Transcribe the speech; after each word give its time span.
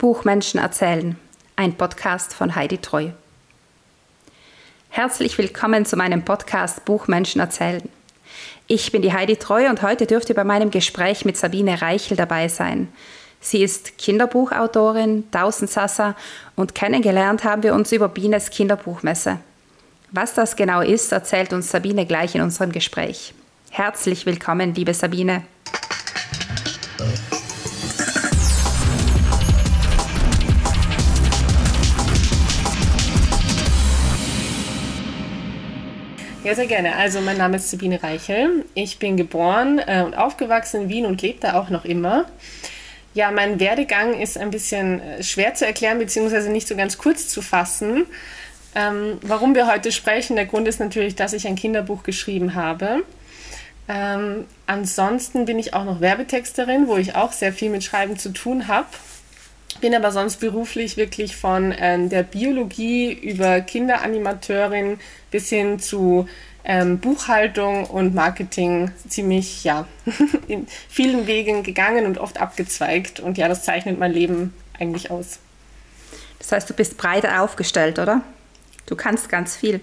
Buchmenschen 0.00 0.58
erzählen, 0.58 1.18
ein 1.56 1.74
Podcast 1.74 2.32
von 2.32 2.56
Heidi 2.56 2.78
Treu. 2.78 3.10
Herzlich 4.88 5.36
willkommen 5.36 5.84
zu 5.84 5.94
meinem 5.94 6.24
Podcast 6.24 6.86
Buchmenschen 6.86 7.38
erzählen. 7.38 7.86
Ich 8.66 8.92
bin 8.92 9.02
die 9.02 9.12
Heidi 9.12 9.36
Treu 9.36 9.68
und 9.68 9.82
heute 9.82 10.06
dürft 10.06 10.30
ihr 10.30 10.34
bei 10.34 10.42
meinem 10.42 10.70
Gespräch 10.70 11.26
mit 11.26 11.36
Sabine 11.36 11.82
Reichel 11.82 12.16
dabei 12.16 12.48
sein. 12.48 12.88
Sie 13.42 13.62
ist 13.62 13.98
Kinderbuchautorin, 13.98 15.30
Tausendsassa 15.32 16.16
und 16.56 16.74
kennengelernt 16.74 17.44
haben 17.44 17.62
wir 17.62 17.74
uns 17.74 17.92
über 17.92 18.08
Bienes 18.08 18.48
Kinderbuchmesse. 18.48 19.36
Was 20.12 20.32
das 20.32 20.56
genau 20.56 20.80
ist, 20.80 21.12
erzählt 21.12 21.52
uns 21.52 21.70
Sabine 21.70 22.06
gleich 22.06 22.34
in 22.34 22.40
unserem 22.40 22.72
Gespräch. 22.72 23.34
Herzlich 23.68 24.24
willkommen, 24.24 24.74
liebe 24.74 24.94
Sabine. 24.94 25.42
Ja, 36.42 36.54
sehr 36.54 36.66
gerne. 36.66 36.96
Also 36.96 37.20
mein 37.20 37.36
Name 37.36 37.58
ist 37.58 37.70
Sabine 37.70 38.02
Reichel. 38.02 38.64
Ich 38.72 38.98
bin 38.98 39.18
geboren 39.18 39.78
äh, 39.78 40.02
und 40.02 40.14
aufgewachsen 40.14 40.82
in 40.82 40.88
Wien 40.88 41.06
und 41.06 41.20
lebe 41.20 41.38
da 41.38 41.60
auch 41.60 41.68
noch 41.68 41.84
immer. 41.84 42.24
Ja, 43.12 43.30
mein 43.30 43.60
Werdegang 43.60 44.14
ist 44.18 44.38
ein 44.38 44.50
bisschen 44.50 45.02
äh, 45.02 45.22
schwer 45.22 45.52
zu 45.52 45.66
erklären, 45.66 45.98
beziehungsweise 45.98 46.50
nicht 46.50 46.66
so 46.66 46.76
ganz 46.76 46.96
kurz 46.96 47.28
zu 47.28 47.42
fassen. 47.42 48.06
Ähm, 48.74 49.18
warum 49.20 49.54
wir 49.54 49.70
heute 49.70 49.92
sprechen, 49.92 50.34
der 50.34 50.46
Grund 50.46 50.66
ist 50.66 50.80
natürlich, 50.80 51.14
dass 51.14 51.34
ich 51.34 51.46
ein 51.46 51.56
Kinderbuch 51.56 52.04
geschrieben 52.04 52.54
habe. 52.54 53.02
Ähm, 53.86 54.46
ansonsten 54.66 55.44
bin 55.44 55.58
ich 55.58 55.74
auch 55.74 55.84
noch 55.84 56.00
Werbetexterin, 56.00 56.88
wo 56.88 56.96
ich 56.96 57.16
auch 57.16 57.32
sehr 57.32 57.52
viel 57.52 57.68
mit 57.68 57.84
Schreiben 57.84 58.16
zu 58.18 58.30
tun 58.30 58.66
habe. 58.66 58.88
Bin 59.80 59.94
aber 59.94 60.12
sonst 60.12 60.40
beruflich 60.40 60.96
wirklich 60.96 61.36
von 61.36 61.72
äh, 61.72 62.08
der 62.08 62.22
Biologie 62.22 63.12
über 63.12 63.60
Kinderanimateurin 63.60 64.98
bis 65.30 65.48
hin 65.48 65.78
zu 65.78 66.28
ähm, 66.64 66.98
Buchhaltung 66.98 67.86
und 67.86 68.14
Marketing 68.14 68.90
ziemlich, 69.08 69.64
ja, 69.64 69.86
in 70.48 70.66
vielen 70.88 71.26
Wegen 71.26 71.62
gegangen 71.62 72.06
und 72.06 72.18
oft 72.18 72.40
abgezweigt. 72.40 73.20
Und 73.20 73.38
ja, 73.38 73.48
das 73.48 73.64
zeichnet 73.64 73.98
mein 73.98 74.12
Leben 74.12 74.52
eigentlich 74.78 75.10
aus. 75.10 75.38
Das 76.38 76.52
heißt, 76.52 76.70
du 76.70 76.74
bist 76.74 76.96
breit 76.96 77.26
aufgestellt, 77.26 77.98
oder? 77.98 78.22
Du 78.86 78.96
kannst 78.96 79.28
ganz 79.28 79.56
viel. 79.56 79.80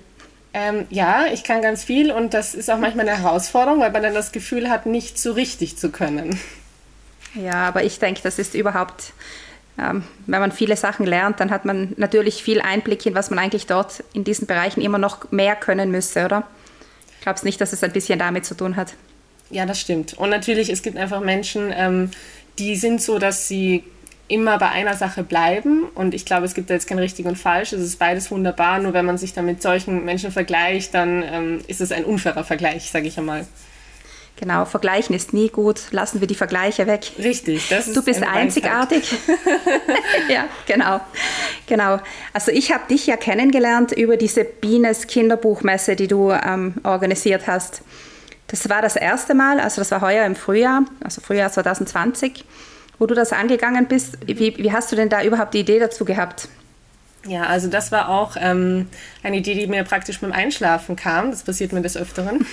Ähm, 0.54 0.86
ja, 0.90 1.26
ich 1.32 1.44
kann 1.44 1.62
ganz 1.62 1.84
viel 1.84 2.12
und 2.12 2.34
das 2.34 2.56
ist 2.56 2.70
auch 2.70 2.78
manchmal 2.78 3.08
eine 3.08 3.22
Herausforderung, 3.22 3.80
weil 3.80 3.92
man 3.92 4.02
dann 4.04 4.14
das 4.14 4.32
Gefühl 4.32 4.70
hat, 4.70 4.86
nicht 4.86 5.20
so 5.20 5.34
richtig 5.34 5.78
zu 5.78 5.92
können. 5.92 6.40
Ja, 7.36 7.68
aber 7.68 7.84
ich 7.84 8.00
denke, 8.00 8.22
das 8.24 8.40
ist 8.40 8.56
überhaupt 8.56 9.14
ähm, 9.80 10.04
wenn 10.26 10.40
man 10.40 10.52
viele 10.52 10.76
Sachen 10.76 11.06
lernt, 11.06 11.40
dann 11.40 11.52
hat 11.52 11.66
man 11.66 11.94
natürlich 11.98 12.44
viel 12.44 12.62
Einblick 12.62 13.06
in, 13.06 13.16
was 13.16 13.30
man 13.30 13.40
eigentlich 13.40 13.68
dort 13.68 14.04
in 14.14 14.24
diesen 14.24 14.48
Bereichen 14.48 14.82
immer 14.82 14.98
noch 14.98 15.32
mehr 15.32 15.56
können 15.56 15.92
müsste, 15.92 16.26
oder? 16.26 16.44
Ich 17.18 17.22
glaube 17.22 17.40
nicht, 17.44 17.62
dass 17.62 17.74
es 17.74 17.84
ein 17.84 17.92
bisschen 17.92 18.20
damit 18.20 18.46
zu 18.46 18.56
tun 18.56 18.76
hat. 18.76 18.94
Ja, 19.50 19.66
das 19.66 19.80
stimmt. 19.80 20.14
Und 20.14 20.30
natürlich, 20.30 20.70
es 20.70 20.82
gibt 20.82 20.98
einfach 20.98 21.22
Menschen, 21.22 21.72
ähm, 21.74 22.12
die 22.60 22.76
sind 22.76 23.02
so, 23.02 23.20
dass 23.20 23.48
sie 23.48 23.84
immer 24.28 24.58
bei 24.58 24.70
einer 24.70 24.94
Sache 24.96 25.24
bleiben. 25.24 25.84
Und 25.96 26.14
ich 26.14 26.26
glaube, 26.26 26.46
es 26.46 26.54
gibt 26.54 26.70
da 26.70 26.74
jetzt 26.74 26.88
kein 26.88 27.00
richtig 27.00 27.26
und 27.26 27.38
falsch. 27.38 27.74
Es 27.74 27.82
ist 27.82 27.98
beides 27.98 28.30
wunderbar. 28.30 28.80
Nur 28.80 28.94
wenn 28.94 29.06
man 29.06 29.18
sich 29.18 29.34
dann 29.34 29.46
mit 29.46 29.62
solchen 29.62 30.04
Menschen 30.04 30.32
vergleicht, 30.32 30.94
dann 30.94 31.24
ähm, 31.24 31.60
ist 31.68 31.82
es 31.82 31.92
ein 31.92 32.04
unfairer 32.04 32.44
Vergleich, 32.44 32.90
sage 32.92 33.08
ich 33.08 33.18
einmal. 33.18 33.46
Genau, 34.40 34.66
vergleichen 34.66 35.16
ist 35.16 35.34
nie 35.34 35.50
gut. 35.50 35.82
Lassen 35.92 36.22
wir 36.22 36.28
die 36.28 36.36
Vergleiche 36.36 36.86
weg. 36.86 37.12
Richtig, 37.18 37.70
das 37.70 37.88
ist 37.88 37.98
Du 37.98 38.04
bist 38.04 38.22
einzigartig. 38.22 39.12
ja, 40.30 40.46
genau. 40.68 41.02
Genau. 41.66 42.00
Also 42.34 42.52
ich 42.52 42.72
habe 42.72 42.84
dich 42.88 43.08
ja 43.08 43.18
kennengelernt 43.18 43.94
über 43.94 44.16
diese 44.16 44.44
Bienes 44.44 45.08
Kinderbuchmesse, 45.08 45.96
die 45.96 46.08
du 46.08 46.32
ähm, 46.32 46.76
organisiert 46.84 47.48
hast. 47.48 47.82
Das 48.46 48.70
war 48.70 48.82
das 48.82 48.96
erste 48.96 49.34
Mal, 49.34 49.60
also 49.60 49.82
das 49.82 49.92
war 49.92 50.02
heuer 50.02 50.26
im 50.26 50.36
Frühjahr, 50.36 50.86
also 51.04 51.20
Frühjahr 51.20 51.52
2020, 51.52 52.46
wo 53.00 53.08
du 53.08 53.16
das 53.16 53.34
angegangen 53.34 53.88
bist. 53.88 54.20
Wie, 54.26 54.56
wie 54.58 54.72
hast 54.72 54.92
du 54.92 54.96
denn 54.96 55.10
da 55.10 55.24
überhaupt 55.24 55.56
die 55.56 55.60
Idee 55.60 55.80
dazu 55.80 56.06
gehabt? 56.06 56.48
Ja, 57.26 57.44
also 57.44 57.68
das 57.68 57.92
war 57.92 58.10
auch 58.10 58.38
ähm, 58.40 58.88
eine 59.24 59.38
Idee, 59.38 59.54
die 59.56 59.68
mir 59.68 59.84
praktisch 59.84 60.20
beim 60.20 60.32
Einschlafen 60.32 60.96
kam. 60.96 61.32
Das 61.32 61.44
passiert 61.44 61.74
mir 61.74 61.82
des 61.82 61.98
Öfteren. 61.98 62.46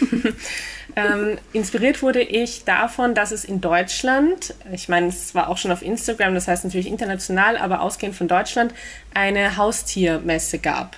ähm, 0.97 1.39
inspiriert 1.53 2.03
wurde 2.03 2.23
ich 2.23 2.65
davon, 2.65 3.15
dass 3.15 3.31
es 3.31 3.45
in 3.45 3.61
Deutschland, 3.61 4.55
ich 4.73 4.89
meine, 4.89 5.09
es 5.09 5.35
war 5.35 5.49
auch 5.49 5.59
schon 5.59 5.71
auf 5.71 5.83
Instagram, 5.83 6.35
das 6.35 6.49
heißt 6.49 6.65
natürlich 6.65 6.89
international, 6.89 7.57
aber 7.57 7.83
ausgehend 7.83 8.17
von 8.17 8.27
Deutschland, 8.27 8.75
eine 9.13 9.57
Haustiermesse 9.57 10.59
gab. 10.59 10.97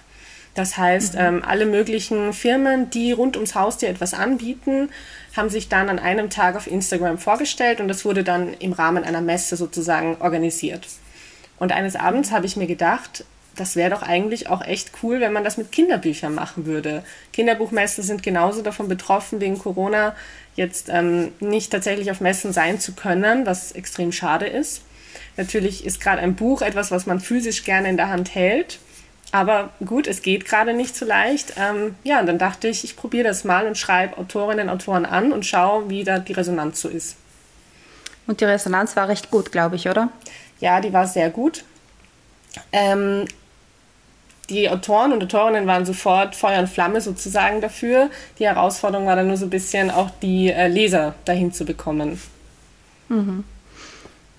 Das 0.55 0.79
heißt, 0.79 1.15
mhm. 1.15 1.21
ähm, 1.21 1.45
alle 1.47 1.67
möglichen 1.67 2.33
Firmen, 2.33 2.89
die 2.89 3.13
rund 3.13 3.37
ums 3.37 3.55
Haustier 3.55 3.91
etwas 3.91 4.15
anbieten, 4.15 4.89
haben 5.37 5.51
sich 5.51 5.69
dann 5.69 5.91
an 5.91 5.99
einem 5.99 6.31
Tag 6.31 6.57
auf 6.57 6.67
Instagram 6.67 7.19
vorgestellt 7.19 7.81
und 7.81 7.89
das 7.89 8.07
wurde 8.07 8.25
dann 8.25 8.55
im 8.55 8.73
Rahmen 8.73 9.05
einer 9.05 9.21
Messe 9.21 9.57
sozusagen 9.57 10.17
organisiert. 10.21 10.87
Und 11.59 11.73
eines 11.73 11.95
Abends 11.95 12.33
habe 12.33 12.47
ich 12.47 12.57
mir 12.57 12.67
gedacht, 12.67 13.25
das 13.57 13.77
wäre 13.77 13.91
doch 13.91 14.03
eigentlich 14.03 14.49
auch 14.49 14.65
echt 14.65 14.93
cool, 15.03 15.21
wenn 15.21 15.33
man 15.33 15.45
das 15.45 15.57
mit 15.57 15.73
Kinderbüchern 15.73 16.35
machen 16.35 16.67
würde. 16.67 17.03
Kinderbuchmessen 17.33 18.05
sind 18.05 18.23
genauso 18.23 18.63
davon 18.63 18.89
betroffen, 18.89 19.41
wegen 19.41 19.59
Corona 19.59 20.15
jetzt 20.55 20.89
ähm, 20.89 21.33
nicht 21.41 21.73
tatsächlich 21.73 22.11
auf 22.11 22.21
Messen 22.21 22.53
sein 22.53 22.81
zu 22.81 22.93
können, 22.93 23.47
was 23.47 23.73
extrem 23.73 24.13
schade 24.13 24.47
ist. 24.47 24.83
Natürlich 25.37 25.85
ist 25.85 26.01
gerade 26.01 26.23
ein 26.23 26.35
Buch 26.35 26.63
etwas, 26.63 26.91
was 26.91 27.07
man 27.07 27.21
physisch 27.21 27.65
gerne 27.65 27.89
in 27.89 27.97
der 27.97 28.09
Hand 28.09 28.35
hält. 28.35 28.79
Aber 29.33 29.71
gut, 29.85 30.07
es 30.07 30.23
geht 30.23 30.45
gerade 30.45 30.73
nicht 30.73 30.97
so 30.97 31.05
leicht. 31.05 31.55
Ähm, 31.57 31.97
ja, 32.05 32.21
und 32.21 32.27
dann 32.27 32.39
dachte 32.39 32.69
ich, 32.69 32.85
ich 32.85 32.97
probiere 32.97 33.25
das 33.25 33.45
mal 33.45 33.67
und 33.67 33.77
schreibe 33.77 34.17
Autorinnen 34.19 34.69
und 34.69 34.75
Autoren 34.75 35.05
an 35.05 35.33
und 35.33 35.45
schaue, 35.45 35.91
wie 35.91 36.05
da 36.05 36.19
die 36.19 36.33
Resonanz 36.33 36.81
so 36.81 36.89
ist. 36.89 37.17
Und 38.27 38.41
die 38.41 38.45
Resonanz 38.45 38.97
war 38.97 39.09
recht 39.09 39.31
gut, 39.31 39.53
glaube 39.53 39.77
ich, 39.77 39.89
oder? 39.89 40.11
Ja, 40.61 40.81
die 40.81 40.93
war 40.93 41.07
sehr 41.07 41.31
gut. 41.31 41.65
Ähm, 42.73 43.27
die 44.51 44.69
Autoren 44.69 45.13
und 45.13 45.23
Autorinnen 45.23 45.67
waren 45.67 45.85
sofort 45.85 46.35
Feuer 46.35 46.61
und 46.61 46.69
Flamme 46.69 47.01
sozusagen 47.01 47.61
dafür. 47.61 48.11
Die 48.39 48.47
Herausforderung 48.47 49.07
war 49.07 49.17
dann 49.17 49.27
nur 49.27 49.37
so 49.37 49.47
ein 49.47 49.51
bisschen 49.51 49.91
auch 49.91 50.11
die 50.23 50.51
äh, 50.51 50.69
Leser 50.69 51.15
dahin 51.25 51.53
zu 51.53 51.65
bekommen. 51.65 52.21
Mhm. 53.09 53.45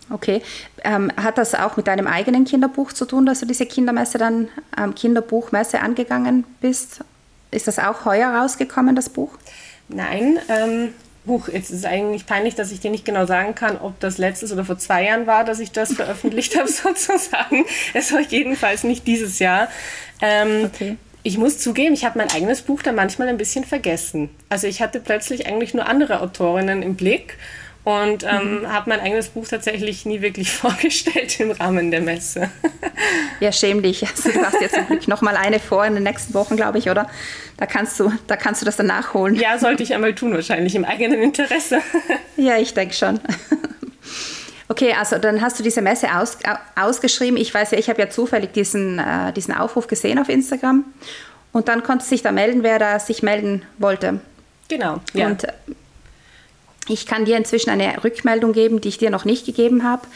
Okay. 0.09 0.41
Ähm, 0.83 1.11
hat 1.17 1.37
das 1.37 1.53
auch 1.53 1.75
mit 1.75 1.87
deinem 1.87 2.07
eigenen 2.07 2.45
Kinderbuch 2.45 2.93
zu 2.93 3.05
tun, 3.05 3.25
dass 3.25 3.41
du 3.41 3.45
diese 3.45 3.65
Kindermesse 3.65 4.17
dann, 4.17 4.47
ähm, 4.77 4.95
Kinderbuchmesse 4.95 5.81
angegangen 5.81 6.45
bist? 6.61 7.01
Ist 7.51 7.67
das 7.67 7.79
auch 7.79 8.05
heuer 8.05 8.29
rausgekommen, 8.29 8.95
das 8.95 9.09
Buch? 9.09 9.31
Nein, 9.89 10.39
ähm, 10.49 10.93
Huch, 11.27 11.49
jetzt 11.49 11.69
ist 11.69 11.79
es 11.79 11.85
eigentlich 11.85 12.25
peinlich, 12.25 12.55
dass 12.55 12.71
ich 12.71 12.79
dir 12.79 12.89
nicht 12.89 13.05
genau 13.05 13.25
sagen 13.25 13.53
kann, 13.53 13.77
ob 13.77 13.99
das 13.99 14.17
letztes 14.17 14.51
oder 14.53 14.65
vor 14.65 14.77
zwei 14.77 15.05
Jahren 15.05 15.27
war, 15.27 15.43
dass 15.43 15.59
ich 15.59 15.71
das 15.71 15.93
veröffentlicht 15.93 16.57
habe, 16.57 16.67
sozusagen. 16.71 17.65
Es 17.93 18.13
war 18.13 18.21
jedenfalls 18.21 18.83
nicht 18.83 19.05
dieses 19.07 19.39
Jahr. 19.39 19.67
Ähm, 20.21 20.65
okay. 20.73 20.97
Ich 21.23 21.37
muss 21.37 21.59
zugeben, 21.59 21.93
ich 21.93 22.05
habe 22.05 22.17
mein 22.17 22.31
eigenes 22.31 22.61
Buch 22.61 22.81
da 22.81 22.93
manchmal 22.93 23.27
ein 23.27 23.37
bisschen 23.37 23.65
vergessen. 23.65 24.29
Also 24.47 24.67
ich 24.67 24.81
hatte 24.81 25.01
plötzlich 25.01 25.45
eigentlich 25.45 25.73
nur 25.73 25.85
andere 25.85 26.21
Autorinnen 26.21 26.81
im 26.81 26.95
Blick 26.95 27.37
und 27.87 28.25
ähm, 28.25 28.63
mhm. 28.63 28.73
habe 28.73 28.89
mein 28.89 28.99
eigenes 28.99 29.29
Buch 29.29 29.47
tatsächlich 29.47 30.05
nie 30.05 30.21
wirklich 30.21 30.51
vorgestellt 30.63 31.39
im 31.39 31.51
Rahmen 31.51 31.89
der 31.89 32.01
Messe. 32.01 32.49
Ja, 33.39 33.51
schäm 33.51 33.83
dich. 33.83 34.03
Also, 34.03 34.29
du 34.33 34.43
hast 34.43 34.59
jetzt 34.59 35.07
noch 35.07 35.21
mal 35.21 35.37
eine 35.37 35.59
vor 35.59 35.85
in 35.85 35.93
den 35.93 36.01
nächsten 36.01 36.33
Wochen, 36.33 36.55
glaube 36.57 36.79
ich, 36.79 36.89
oder? 36.89 37.07
Da 37.57 37.67
kannst 37.67 37.99
du, 37.99 38.11
da 38.25 38.35
kannst 38.35 38.61
du 38.61 38.65
das 38.65 38.75
dann 38.75 38.87
nachholen. 38.87 39.35
Ja, 39.35 39.59
sollte 39.59 39.83
ich 39.83 39.93
einmal 39.93 40.15
tun, 40.15 40.33
wahrscheinlich 40.33 40.73
im 40.73 40.83
eigenen 40.83 41.21
Interesse. 41.21 41.79
Ja, 42.35 42.57
ich 42.57 42.73
denke 42.73 42.95
schon. 42.95 43.19
Okay, 44.67 44.95
also 44.99 45.19
dann 45.19 45.41
hast 45.41 45.59
du 45.59 45.63
diese 45.63 45.83
Messe 45.83 46.07
aus, 46.17 46.39
ausgeschrieben. 46.75 47.37
Ich 47.37 47.53
weiß 47.53 47.71
ja, 47.71 47.77
ich 47.77 47.89
habe 47.89 48.01
ja 48.01 48.09
zufällig 48.09 48.53
diesen, 48.53 48.97
äh, 48.97 49.31
diesen 49.33 49.53
Aufruf 49.53 49.85
gesehen 49.85 50.17
auf 50.17 50.29
Instagram. 50.29 50.83
Und 51.51 51.67
dann 51.67 51.83
konnte 51.83 52.03
sich 52.03 52.23
da 52.23 52.31
melden, 52.31 52.63
wer 52.63 52.79
da 52.79 52.97
sich 52.97 53.21
melden 53.21 53.61
wollte. 53.77 54.19
Genau. 54.67 54.99
Ja. 55.13 55.27
Und 55.27 55.45
ich 56.87 57.05
kann 57.05 57.25
dir 57.25 57.37
inzwischen 57.37 57.69
eine 57.69 58.03
Rückmeldung 58.03 58.53
geben, 58.53 58.81
die 58.81 58.89
ich 58.89 58.97
dir 58.97 59.09
noch 59.09 59.25
nicht 59.25 59.45
gegeben 59.45 59.83
habe. 59.83 60.07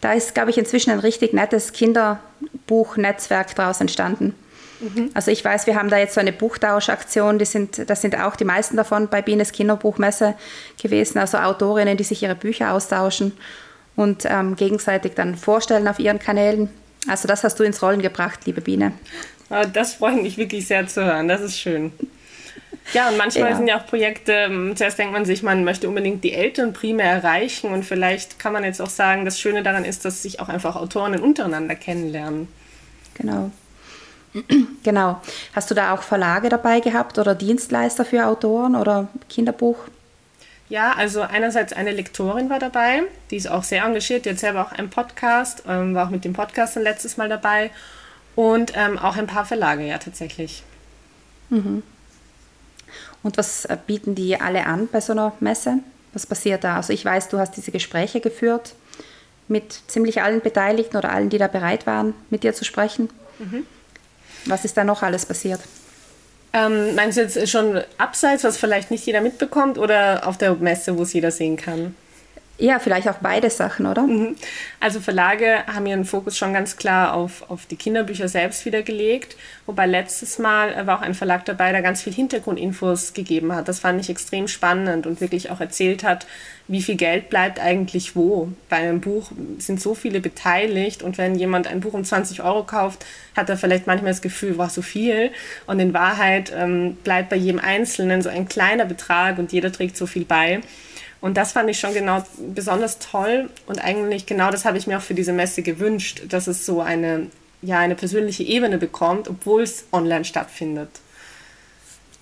Da 0.00 0.12
ist, 0.12 0.34
glaube 0.34 0.50
ich, 0.50 0.58
inzwischen 0.58 0.90
ein 0.90 1.00
richtig 1.00 1.32
nettes 1.32 1.72
Kinderbuchnetzwerk 1.72 3.54
daraus 3.54 3.80
entstanden. 3.80 4.34
Mhm. 4.80 5.10
Also 5.14 5.30
ich 5.30 5.44
weiß, 5.44 5.66
wir 5.66 5.76
haben 5.76 5.90
da 5.90 5.98
jetzt 5.98 6.14
so 6.14 6.20
eine 6.20 6.32
Buchtauschaktion, 6.32 7.38
die 7.38 7.44
sind, 7.44 7.90
das 7.90 8.00
sind 8.00 8.18
auch 8.18 8.36
die 8.36 8.44
meisten 8.44 8.76
davon 8.76 9.08
bei 9.08 9.20
Bienes 9.20 9.52
Kinderbuchmesse 9.52 10.34
gewesen, 10.80 11.18
also 11.18 11.38
Autorinnen, 11.38 11.96
die 11.96 12.04
sich 12.04 12.22
ihre 12.22 12.34
Bücher 12.34 12.72
austauschen 12.72 13.32
und 13.96 14.24
ähm, 14.24 14.56
gegenseitig 14.56 15.12
dann 15.14 15.36
vorstellen 15.36 15.86
auf 15.86 15.98
ihren 15.98 16.18
Kanälen. 16.18 16.70
Also 17.06 17.28
das 17.28 17.44
hast 17.44 17.58
du 17.60 17.64
ins 17.64 17.82
Rollen 17.82 18.00
gebracht, 18.00 18.40
liebe 18.46 18.60
Biene. 18.60 18.92
Ah, 19.50 19.66
das 19.66 19.94
freut 19.94 20.22
mich 20.22 20.38
wirklich 20.38 20.66
sehr 20.66 20.86
zu 20.86 21.04
hören, 21.04 21.28
das 21.28 21.40
ist 21.42 21.58
schön. 21.58 21.92
Ja, 22.92 23.08
und 23.08 23.16
manchmal 23.16 23.50
ja. 23.50 23.56
sind 23.56 23.68
ja 23.68 23.78
auch 23.78 23.86
Projekte, 23.86 24.32
ähm, 24.32 24.76
zuerst 24.76 24.98
denkt 24.98 25.12
man 25.12 25.24
sich, 25.24 25.42
man 25.42 25.64
möchte 25.64 25.88
unbedingt 25.88 26.24
die 26.24 26.32
Eltern 26.32 26.72
primär 26.72 27.10
erreichen 27.10 27.72
und 27.72 27.84
vielleicht 27.84 28.38
kann 28.38 28.52
man 28.52 28.64
jetzt 28.64 28.80
auch 28.80 28.90
sagen, 28.90 29.24
das 29.24 29.38
Schöne 29.38 29.62
daran 29.62 29.84
ist, 29.84 30.04
dass 30.04 30.22
sich 30.22 30.40
auch 30.40 30.48
einfach 30.48 30.76
Autoren 30.76 31.18
untereinander 31.20 31.76
kennenlernen. 31.76 32.48
Genau. 33.14 33.50
Genau. 34.82 35.20
Hast 35.54 35.70
du 35.70 35.74
da 35.74 35.92
auch 35.92 36.02
Verlage 36.02 36.48
dabei 36.48 36.80
gehabt 36.80 37.18
oder 37.18 37.34
Dienstleister 37.34 38.06
für 38.06 38.26
Autoren 38.26 38.74
oder 38.74 39.08
Kinderbuch? 39.28 39.76
Ja, 40.70 40.92
also 40.92 41.20
einerseits 41.20 41.72
eine 41.72 41.90
Lektorin 41.90 42.48
war 42.48 42.60
dabei, 42.60 43.02
die 43.30 43.36
ist 43.36 43.50
auch 43.50 43.64
sehr 43.64 43.84
engagiert, 43.84 44.24
die 44.24 44.30
hat 44.30 44.38
selber 44.38 44.62
auch 44.62 44.72
einen 44.72 44.88
Podcast, 44.88 45.64
ähm, 45.68 45.94
war 45.94 46.06
auch 46.06 46.10
mit 46.10 46.24
dem 46.24 46.32
Podcast 46.32 46.76
dann 46.76 46.84
letztes 46.84 47.16
Mal 47.16 47.28
dabei 47.28 47.72
und 48.36 48.72
ähm, 48.76 48.96
auch 48.96 49.16
ein 49.16 49.26
paar 49.26 49.44
Verlage, 49.44 49.84
ja, 49.84 49.98
tatsächlich. 49.98 50.62
Mhm. 51.50 51.82
Und 53.22 53.36
was 53.36 53.64
äh, 53.66 53.76
bieten 53.86 54.14
die 54.14 54.40
alle 54.40 54.66
an 54.66 54.88
bei 54.90 55.00
so 55.00 55.12
einer 55.12 55.32
Messe? 55.40 55.78
Was 56.12 56.26
passiert 56.26 56.64
da? 56.64 56.76
Also 56.76 56.92
ich 56.92 57.04
weiß, 57.04 57.28
du 57.28 57.38
hast 57.38 57.56
diese 57.56 57.70
Gespräche 57.70 58.20
geführt 58.20 58.74
mit 59.48 59.80
ziemlich 59.88 60.22
allen 60.22 60.40
Beteiligten 60.40 60.96
oder 60.96 61.12
allen, 61.12 61.28
die 61.28 61.38
da 61.38 61.48
bereit 61.48 61.86
waren, 61.86 62.14
mit 62.30 62.44
dir 62.44 62.54
zu 62.54 62.64
sprechen. 62.64 63.10
Mhm. 63.38 63.66
Was 64.46 64.64
ist 64.64 64.76
da 64.76 64.84
noch 64.84 65.02
alles 65.02 65.26
passiert? 65.26 65.60
Ähm, 66.52 66.94
meinst 66.94 67.18
du 67.18 67.22
jetzt 67.22 67.48
schon 67.48 67.80
abseits, 67.98 68.42
was 68.42 68.56
vielleicht 68.56 68.90
nicht 68.90 69.06
jeder 69.06 69.20
mitbekommt 69.20 69.78
oder 69.78 70.26
auf 70.26 70.38
der 70.38 70.54
Messe, 70.54 70.96
wo 70.96 71.02
es 71.02 71.12
jeder 71.12 71.30
sehen 71.30 71.56
kann? 71.56 71.94
Ja, 72.60 72.78
vielleicht 72.78 73.08
auch 73.08 73.16
beide 73.22 73.48
Sachen, 73.48 73.86
oder? 73.86 74.02
Mhm. 74.02 74.36
Also 74.80 75.00
Verlage 75.00 75.64
haben 75.66 75.86
ihren 75.86 76.04
Fokus 76.04 76.36
schon 76.36 76.52
ganz 76.52 76.76
klar 76.76 77.14
auf, 77.14 77.48
auf 77.48 77.64
die 77.64 77.76
Kinderbücher 77.76 78.28
selbst 78.28 78.66
wieder 78.66 78.82
gelegt, 78.82 79.36
wobei 79.64 79.86
letztes 79.86 80.38
Mal 80.38 80.86
war 80.86 80.98
auch 80.98 81.02
ein 81.02 81.14
Verlag 81.14 81.46
dabei, 81.46 81.72
der 81.72 81.80
ganz 81.80 82.02
viel 82.02 82.12
Hintergrundinfos 82.12 83.14
gegeben 83.14 83.54
hat. 83.54 83.66
Das 83.66 83.78
fand 83.78 83.98
ich 83.98 84.10
extrem 84.10 84.46
spannend 84.46 85.06
und 85.06 85.22
wirklich 85.22 85.50
auch 85.50 85.58
erzählt 85.60 86.04
hat, 86.04 86.26
wie 86.68 86.82
viel 86.82 86.96
Geld 86.96 87.30
bleibt 87.30 87.58
eigentlich 87.58 88.14
wo. 88.14 88.52
Bei 88.68 88.76
einem 88.76 89.00
Buch 89.00 89.32
sind 89.56 89.80
so 89.80 89.94
viele 89.94 90.20
beteiligt 90.20 91.02
und 91.02 91.16
wenn 91.16 91.36
jemand 91.36 91.66
ein 91.66 91.80
Buch 91.80 91.94
um 91.94 92.04
20 92.04 92.42
Euro 92.42 92.64
kauft, 92.64 93.06
hat 93.34 93.48
er 93.48 93.56
vielleicht 93.56 93.86
manchmal 93.86 94.12
das 94.12 94.20
Gefühl, 94.20 94.58
war 94.58 94.68
so 94.68 94.82
viel. 94.82 95.30
Und 95.66 95.80
in 95.80 95.94
Wahrheit 95.94 96.52
ähm, 96.54 96.98
bleibt 97.04 97.30
bei 97.30 97.36
jedem 97.36 97.58
Einzelnen 97.58 98.20
so 98.20 98.28
ein 98.28 98.48
kleiner 98.48 98.84
Betrag 98.84 99.38
und 99.38 99.50
jeder 99.50 99.72
trägt 99.72 99.96
so 99.96 100.06
viel 100.06 100.26
bei. 100.26 100.60
Und 101.20 101.36
das 101.36 101.52
fand 101.52 101.68
ich 101.68 101.78
schon 101.78 101.92
genau 101.92 102.22
besonders 102.54 102.98
toll 102.98 103.50
und 103.66 103.84
eigentlich 103.84 104.24
genau 104.24 104.50
das 104.50 104.64
habe 104.64 104.78
ich 104.78 104.86
mir 104.86 104.98
auch 104.98 105.02
für 105.02 105.14
diese 105.14 105.34
Messe 105.34 105.62
gewünscht, 105.62 106.22
dass 106.28 106.46
es 106.46 106.64
so 106.64 106.80
eine, 106.80 107.26
ja, 107.60 107.78
eine 107.78 107.94
persönliche 107.94 108.42
Ebene 108.42 108.78
bekommt, 108.78 109.28
obwohl 109.28 109.62
es 109.62 109.84
online 109.92 110.24
stattfindet. 110.24 110.88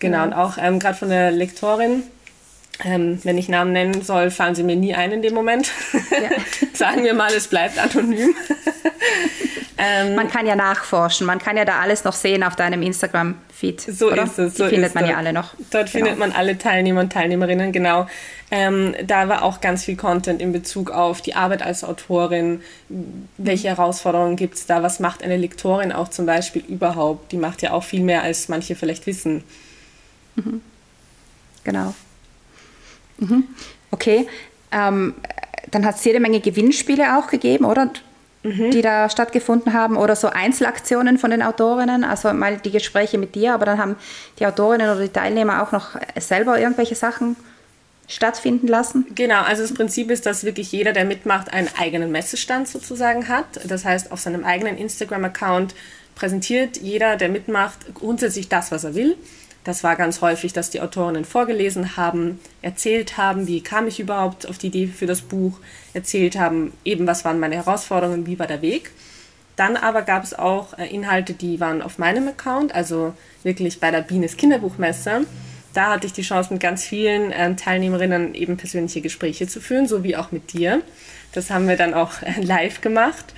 Genau, 0.01 0.19
ja. 0.19 0.25
und 0.25 0.33
auch 0.33 0.59
ähm, 0.61 0.79
gerade 0.81 0.97
von 0.97 1.11
der 1.11 1.31
Lektorin, 1.31 2.03
ähm, 2.85 3.19
wenn 3.25 3.39
ich 3.39 3.49
Namen 3.49 3.73
nennen 3.73 4.03
soll, 4.03 4.31
fallen 4.31 4.55
sie 4.55 4.63
mir 4.63 4.77
nie 4.77 4.95
ein 4.95 5.11
in 5.11 5.23
dem 5.23 5.35
Moment. 5.35 5.71
Ja. 6.11 6.31
Sagen 6.73 7.03
wir 7.03 7.15
mal, 7.15 7.33
es 7.33 7.49
bleibt 7.49 7.77
anonym. 7.79 8.35
ähm, 9.79 10.15
man 10.15 10.29
kann 10.29 10.47
ja 10.47 10.55
nachforschen, 10.55 11.27
man 11.27 11.41
kann 11.41 11.57
ja 11.57 11.65
da 11.65 11.81
alles 11.81 12.05
noch 12.05 12.13
sehen 12.13 12.45
auf 12.45 12.55
deinem 12.55 12.83
Instagram-Feed. 12.83 13.81
So 13.81 14.13
oder? 14.13 14.23
ist 14.25 14.39
es. 14.39 14.57
So 14.57 14.65
Die 14.65 14.71
findet 14.71 14.95
man 14.95 15.05
dort. 15.05 15.13
ja 15.13 15.19
alle 15.19 15.33
noch. 15.33 15.55
Dort 15.71 15.91
genau. 15.91 16.05
findet 16.05 16.19
man 16.19 16.31
alle 16.31 16.57
Teilnehmer 16.57 17.01
und 17.01 17.13
Teilnehmerinnen, 17.13 17.73
genau. 17.73 18.07
Ähm, 18.51 18.95
da 19.05 19.29
war 19.29 19.43
auch 19.43 19.61
ganz 19.61 19.85
viel 19.85 19.97
Content 19.97 20.41
in 20.41 20.53
Bezug 20.53 20.93
auf 20.93 21.21
die 21.21 21.35
Arbeit 21.35 21.63
als 21.63 21.83
Autorin. 21.83 22.63
Welche 23.37 23.69
Herausforderungen 23.69 24.37
gibt 24.37 24.55
es 24.55 24.67
da? 24.67 24.85
Was 24.85 25.01
macht 25.01 25.25
eine 25.25 25.37
Lektorin 25.37 25.91
auch 25.91 26.09
zum 26.09 26.27
Beispiel 26.27 26.63
überhaupt? 26.67 27.33
Die 27.33 27.37
macht 27.39 27.61
ja 27.61 27.73
auch 27.73 27.83
viel 27.83 28.03
mehr, 28.03 28.23
als 28.23 28.49
manche 28.49 28.77
vielleicht 28.77 29.07
wissen. 29.07 29.43
Mhm. 30.37 30.63
Genau. 31.65 31.95
Mhm. 33.19 33.45
Okay. 33.91 34.27
Ähm, 34.73 35.15
dann 35.71 35.85
hat 35.85 35.97
es 35.97 36.05
jede 36.05 36.21
Menge 36.21 36.41
Gewinnspiele 36.41 37.19
auch 37.19 37.29
gegeben, 37.29 37.65
oder? 37.65 37.91
Mhm. 38.43 38.71
Die 38.71 38.83
da 38.83 39.11
stattgefunden 39.11 39.73
haben 39.73 39.97
oder 39.97 40.15
so 40.15 40.29
Einzelaktionen 40.29 41.19
von 41.19 41.31
den 41.31 41.43
Autorinnen, 41.43 42.05
also 42.05 42.33
mal 42.33 42.59
die 42.59 42.71
Gespräche 42.71 43.19
mit 43.19 43.35
dir, 43.35 43.53
aber 43.53 43.67
dann 43.67 43.79
haben 43.79 43.97
die 44.39 44.47
Autorinnen 44.47 44.89
oder 44.89 45.01
die 45.01 45.13
Teilnehmer 45.13 45.63
auch 45.63 45.73
noch 45.73 45.97
selber 46.19 46.59
irgendwelche 46.59 46.95
Sachen 46.95 47.37
stattfinden 48.09 48.67
lassen? 48.67 49.07
Genau, 49.15 49.43
also 49.43 49.63
das 49.63 49.75
Prinzip 49.75 50.11
ist, 50.11 50.25
dass 50.27 50.45
wirklich 50.45 50.73
jeder, 50.73 50.93
der 50.93 51.05
mitmacht, 51.05 51.53
einen 51.53 51.69
eigenen 51.79 52.11
Messestand 52.11 52.67
sozusagen 52.67 53.29
hat. 53.29 53.47
Das 53.67 53.85
heißt, 53.85 54.11
auf 54.11 54.21
seinem 54.21 54.45
eigenen 54.45 54.79
Instagram-Account 54.79 55.75
präsentiert 56.15 56.79
jeder, 56.79 57.17
der 57.17 57.29
mitmacht, 57.29 57.79
grundsätzlich 57.95 58.49
das, 58.49 58.73
was 58.73 58.85
er 58.85 58.95
will. 58.95 59.17
Das 59.65 59.85
war 59.85 59.97
ganz 59.97 60.21
häufig, 60.21 60.53
dass 60.53 60.71
die 60.71 60.81
Autorinnen 60.81 61.25
vorgelesen 61.25 61.97
haben, 61.97 62.41
erzählt 62.63 63.19
haben, 63.19 63.47
wie 63.47 63.61
kam 63.61 63.87
ich 63.87 64.01
überhaupt 64.01 64.49
auf 64.49 64.57
die 64.57 64.69
Idee 64.69 64.87
für 64.87 65.07
das 65.07 65.21
Buch, 65.21 65.59
erzählt 65.93 66.39
haben, 66.39 66.73
eben 66.85 67.07
was 67.07 67.25
waren 67.25 67.41
meine 67.41 67.57
Herausforderungen, 67.57 68.27
wie 68.27 68.39
war 68.39 68.47
der 68.47 68.63
Weg. 68.63 68.91
Dann 69.57 69.77
aber 69.77 70.03
gab 70.03 70.23
es 70.23 70.35
auch 70.39 70.79
äh, 70.79 70.87
Inhalte, 70.87 71.35
die 71.35 71.61
waren 71.61 71.83
auf 71.83 71.99
meinem 71.99 72.29
Account, 72.29 72.75
also 72.75 73.15
wirklich 73.43 73.81
bei 73.81 73.91
der 73.91 74.03
Bienes 74.03 74.37
Kinderbuchmesse 74.37 75.27
da 75.79 75.91
hatte 75.91 76.09
ich 76.09 76.13
die 76.13 76.23
Chance, 76.23 76.53
mit 76.53 76.61
ganz 76.61 76.85
vielen 76.85 77.33
ähm, 77.33 77.57
Teilnehmerinnen 77.57 78.35
eben 78.35 78.57
persönliche 78.57 79.01
Gespräche 79.01 79.47
zu 79.47 79.61
führen, 79.61 79.87
so 79.87 80.03
wie 80.03 80.17
auch 80.17 80.33
mit 80.33 80.53
dir. 80.53 80.83
Das 81.33 81.51
haben 81.51 81.69
wir 81.69 81.77
dann 81.77 81.95
auch 81.95 82.23
äh, 82.23 82.41
live 82.41 82.81
gemacht. 82.81 83.35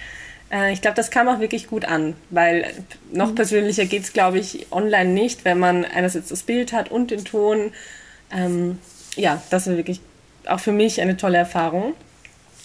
Äh, 0.50 0.72
ich 0.72 0.82
glaube, 0.82 0.96
das 0.96 1.10
kam 1.10 1.28
auch 1.28 1.40
wirklich 1.40 1.66
gut 1.66 1.84
an, 1.84 2.14
weil 2.30 2.66
noch 3.12 3.30
mhm. 3.30 3.34
persönlicher 3.36 3.86
geht 3.86 4.02
es, 4.02 4.12
glaube 4.12 4.38
ich, 4.38 4.66
online 4.70 5.10
nicht, 5.10 5.44
wenn 5.44 5.58
man 5.58 5.84
einerseits 5.84 6.28
das 6.28 6.42
Bild 6.42 6.72
hat 6.72 6.90
und 6.90 7.10
den 7.10 7.24
Ton. 7.24 7.72
Ähm, 8.32 8.78
ja, 9.16 9.42
das 9.50 9.66
war 9.66 9.76
wirklich 9.76 10.00
auch 10.46 10.60
für 10.60 10.72
mich 10.72 11.00
eine 11.00 11.16
tolle 11.16 11.38
Erfahrung. 11.38 11.94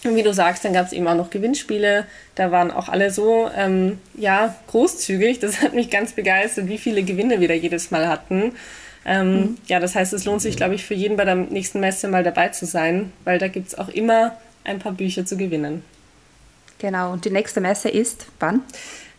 Und 0.04 0.16
wie 0.16 0.24
du 0.24 0.34
sagst, 0.34 0.64
dann 0.64 0.74
gab 0.74 0.86
es 0.86 0.94
eben 0.94 1.08
auch 1.08 1.16
noch 1.16 1.32
Gewinnspiele. 1.32 2.06
Da 2.36 2.52
waren 2.52 2.70
auch 2.70 2.90
alle 2.90 3.10
so 3.10 3.50
ähm, 3.56 4.00
ja, 4.14 4.56
großzügig. 4.68 5.40
Das 5.40 5.62
hat 5.62 5.74
mich 5.74 5.90
ganz 5.90 6.14
begeistert, 6.14 6.68
wie 6.68 6.78
viele 6.78 7.04
Gewinne 7.04 7.40
wir 7.40 7.48
da 7.48 7.56
jedes 7.56 7.90
Mal 7.90 8.08
hatten. 8.08 8.54
Ähm, 9.04 9.34
mhm. 9.34 9.58
Ja, 9.68 9.80
das 9.80 9.96
heißt, 9.96 10.14
es 10.14 10.26
lohnt 10.26 10.42
sich, 10.42 10.58
glaube 10.58 10.76
ich, 10.76 10.86
für 10.86 10.94
jeden 10.94 11.18
bei 11.18 11.26
der 11.26 11.36
nächsten 11.36 11.80
Messe 11.80 12.08
mal 12.08 12.24
dabei 12.24 12.50
zu 12.50 12.66
sein, 12.66 13.12
weil 13.24 13.40
da 13.40 13.48
gibt 13.48 13.68
es 13.68 13.78
auch 13.78 13.90
immer 13.90 14.38
ein 14.64 14.80
paar 14.80 14.94
Bücher 14.94 15.26
zu 15.26 15.38
gewinnen. 15.38 15.84
Genau, 16.80 17.12
und 17.12 17.26
die 17.26 17.30
nächste 17.30 17.62
Messe 17.62 17.90
ist 17.90 18.28
wann? 18.40 18.62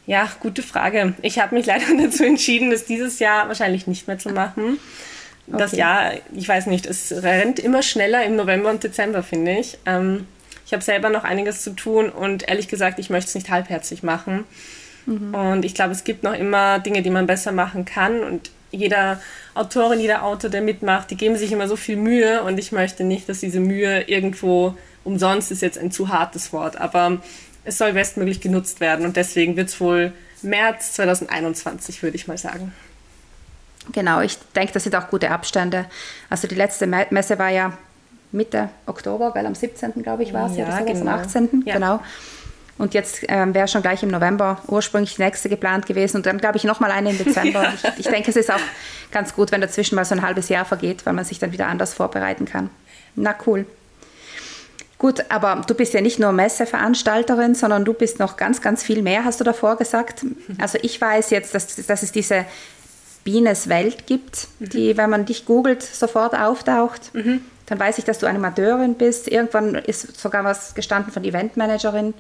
Ja, 0.07 0.31
gute 0.41 0.63
Frage. 0.63 1.15
Ich 1.23 1.39
habe 1.39 1.55
mich 1.55 1.67
leider 1.67 1.87
dazu 2.01 2.25
entschieden, 2.25 2.71
das 2.71 2.85
dieses 2.85 3.19
Jahr 3.19 3.49
wahrscheinlich 3.49 3.87
nicht 3.87 4.07
mehr 4.07 4.19
zu 4.19 4.31
machen. 4.31 4.79
Okay. 5.49 5.59
Das 5.59 5.73
Jahr, 5.73 6.13
ich 6.35 6.49
weiß 6.49 6.67
nicht, 6.67 6.87
es 6.87 7.23
rennt 7.23 7.59
immer 7.59 7.83
schneller 7.83 8.25
im 8.25 8.37
November 8.37 8.71
und 8.71 8.83
Dezember, 8.83 9.23
finde 9.23 9.59
ich. 9.59 9.79
Ähm, 9.87 10.27
ich 10.65 10.73
habe 10.73 10.83
selber 10.83 11.11
noch 11.11 11.23
einiges 11.23 11.63
zu 11.63 11.71
tun 11.71 12.09
und 12.09 12.49
ehrlich 12.49 12.67
gesagt, 12.67 12.99
ich 12.99 13.11
möchte 13.11 13.29
es 13.29 13.35
nicht 13.37 13.51
halbherzig 13.51 14.03
machen. 14.03 14.45
Mhm. 15.07 15.35
Und 15.35 15.65
ich 15.65 15.75
glaube, 15.75 15.93
es 15.93 16.03
gibt 16.03 16.25
noch 16.25 16.35
immer 16.35 16.81
Dinge, 16.81 17.03
die 17.03 17.11
man 17.11 17.29
besser 17.29 17.53
machen 17.53 17.85
kann. 17.85 18.21
Und 18.25 18.51
jeder 18.73 19.21
Autorin, 19.55 20.01
jeder 20.01 20.25
Autor, 20.25 20.51
der 20.51 20.63
mitmacht, 20.63 21.11
die 21.11 21.17
geben 21.17 21.37
sich 21.37 21.53
immer 21.53 21.69
so 21.69 21.77
viel 21.77 21.97
Mühe 21.97 22.43
und 22.43 22.59
ich 22.59 22.73
möchte 22.73 23.05
nicht, 23.05 23.29
dass 23.29 23.41
diese 23.41 23.61
Mühe 23.61 24.03
irgendwo 24.09 24.77
umsonst 25.05 25.53
ist 25.53 25.63
jetzt 25.63 25.79
ein 25.79 25.93
zu 25.93 26.09
hartes 26.09 26.53
Wort, 26.53 26.77
aber 26.77 27.21
es 27.67 27.79
soll 27.79 27.93
bestmöglich 27.93 28.41
genutzt 28.41 28.81
werden 28.81 29.05
und 29.05 29.17
deswegen 29.17 29.57
wird 29.57 29.69
es 29.69 29.81
wohl 29.81 30.13
März 30.43 30.93
2021, 30.95 32.03
würde 32.03 32.17
ich 32.17 32.29
mal 32.29 32.39
sagen. 32.39 32.73
Genau, 33.93 34.21
ich 34.21 34.39
denke, 34.55 34.73
das 34.73 34.85
sind 34.85 34.95
auch 34.97 35.09
gute 35.09 35.31
Abstände. 35.31 35.87
Also 36.31 36.49
die 36.49 36.55
letzte 36.55 36.87
Messe 36.87 37.39
war 37.39 37.51
ja 37.51 37.73
Mitte 38.33 38.69
Oktober, 38.87 39.35
weil 39.35 39.47
am 39.47 39.55
17. 39.55 40.03
glaube 40.03 40.23
ich 40.23 40.33
war 40.33 40.51
es, 40.51 40.57
ja, 40.57 40.67
oder 40.67 40.85
genau. 40.85 41.13
am 41.13 41.21
18. 41.21 41.63
Ja. 41.67 41.75
genau. 41.75 42.01
Und 42.79 42.93
jetzt 42.93 43.25
ähm, 43.29 43.55
wäre 43.55 43.69
schon 43.69 43.81
gleich 43.81 44.03
im 44.03 44.11
November 44.11 44.61
ursprünglich 44.67 45.17
die 45.17 45.23
nächste 45.23 45.49
geplant 45.49 45.87
gewesen 45.87 46.19
und 46.19 46.27
dann 46.27 46.39
glaube 46.39 46.59
ich 46.59 46.65
nochmal 46.65 46.91
eine 46.91 47.11
im 47.11 47.19
Dezember. 47.19 47.63
Ja. 47.83 47.91
Ich, 47.95 48.01
ich, 48.01 48.07
denke, 48.07 48.31
es 48.31 48.37
ist 48.37 48.51
auch 48.51 48.61
ganz 49.13 49.35
gut, 49.35 49.51
wenn 49.51 49.61
dazwischen 49.61 49.95
mal 49.95 50.05
so 50.05 50.15
ein 50.15 50.23
halbes 50.23 50.49
Jahr 50.49 50.65
vergeht, 50.65 51.07
weil 51.07 51.15
man 51.15 51.25
sich 51.25 51.39
dann 51.39 51.53
wieder 51.53 51.69
anders 51.69 51.95
vorbereiten 51.95 52.45
kann. 52.45 52.71
Na 53.15 53.35
cool. 53.47 53.65
Gut, 54.99 55.25
aber 55.29 55.63
du 55.67 55.75
bist 55.75 55.93
ja 55.93 56.01
nicht 56.01 56.19
nur 56.19 56.33
Messeveranstalterin, 56.33 57.55
sondern 57.55 57.85
du 57.85 57.93
bist 57.93 58.19
noch 58.19 58.37
ganz, 58.37 58.63
ganz 58.63 58.83
viel 58.83 59.03
mehr, 59.03 59.25
hast 59.25 59.41
du 59.41 59.45
davor 59.45 59.77
gesagt. 59.77 60.25
Also 60.59 60.79
ich 60.81 60.99
weiß 60.99 61.31
jetzt, 61.31 61.55
dass, 61.55 61.77
dass 61.87 62.03
es 62.03 62.13
diese 62.13 62.47
Bienes 63.25 63.69
Welt 63.69 64.07
gibt, 64.07 64.49
die, 64.61 64.97
wenn 64.97 65.11
man 65.11 65.27
dich 65.27 65.45
googelt, 65.45 65.83
sofort 65.83 66.35
auftaucht. 66.35 67.13
Mhm. 67.13 67.41
Dann 67.67 67.79
weiß 67.79 67.99
ich, 67.99 68.05
dass 68.05 68.21
du 68.21 68.27
Animateurin 68.27 68.95
bist. 68.95 69.29
Irgendwann 69.29 69.75
ist 69.75 70.19
sogar 70.19 70.45
was 70.45 70.75
gestanden 70.75 71.13
von 71.13 71.25
Eventmanagerin. 71.25 72.15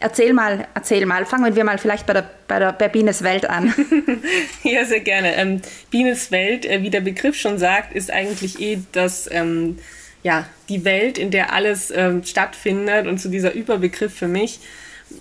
Erzähl 0.00 0.32
mal, 0.32 0.66
erzähl 0.74 1.06
mal. 1.06 1.24
Fangen 1.24 1.54
wir 1.54 1.64
mal 1.64 1.78
vielleicht 1.78 2.06
bei, 2.06 2.14
der, 2.14 2.28
bei, 2.48 2.58
der, 2.58 2.72
bei 2.72 2.88
Bienes 2.88 3.22
Welt 3.22 3.48
an. 3.48 3.72
ja, 4.64 4.84
sehr 4.84 5.00
gerne. 5.00 5.36
Ähm, 5.36 5.62
Bienes 5.90 6.30
Welt, 6.30 6.66
äh, 6.66 6.82
wie 6.82 6.90
der 6.90 7.02
Begriff 7.02 7.36
schon 7.36 7.58
sagt, 7.58 7.94
ist 7.94 8.10
eigentlich 8.10 8.60
eh 8.60 8.80
das, 8.92 9.28
ähm, 9.30 9.78
ja, 10.22 10.46
die 10.68 10.84
Welt, 10.84 11.18
in 11.18 11.30
der 11.30 11.52
alles 11.52 11.90
ähm, 11.90 12.24
stattfindet 12.24 13.06
und 13.06 13.20
so 13.20 13.28
dieser 13.28 13.52
Überbegriff 13.52 14.14
für 14.14 14.28
mich. 14.28 14.60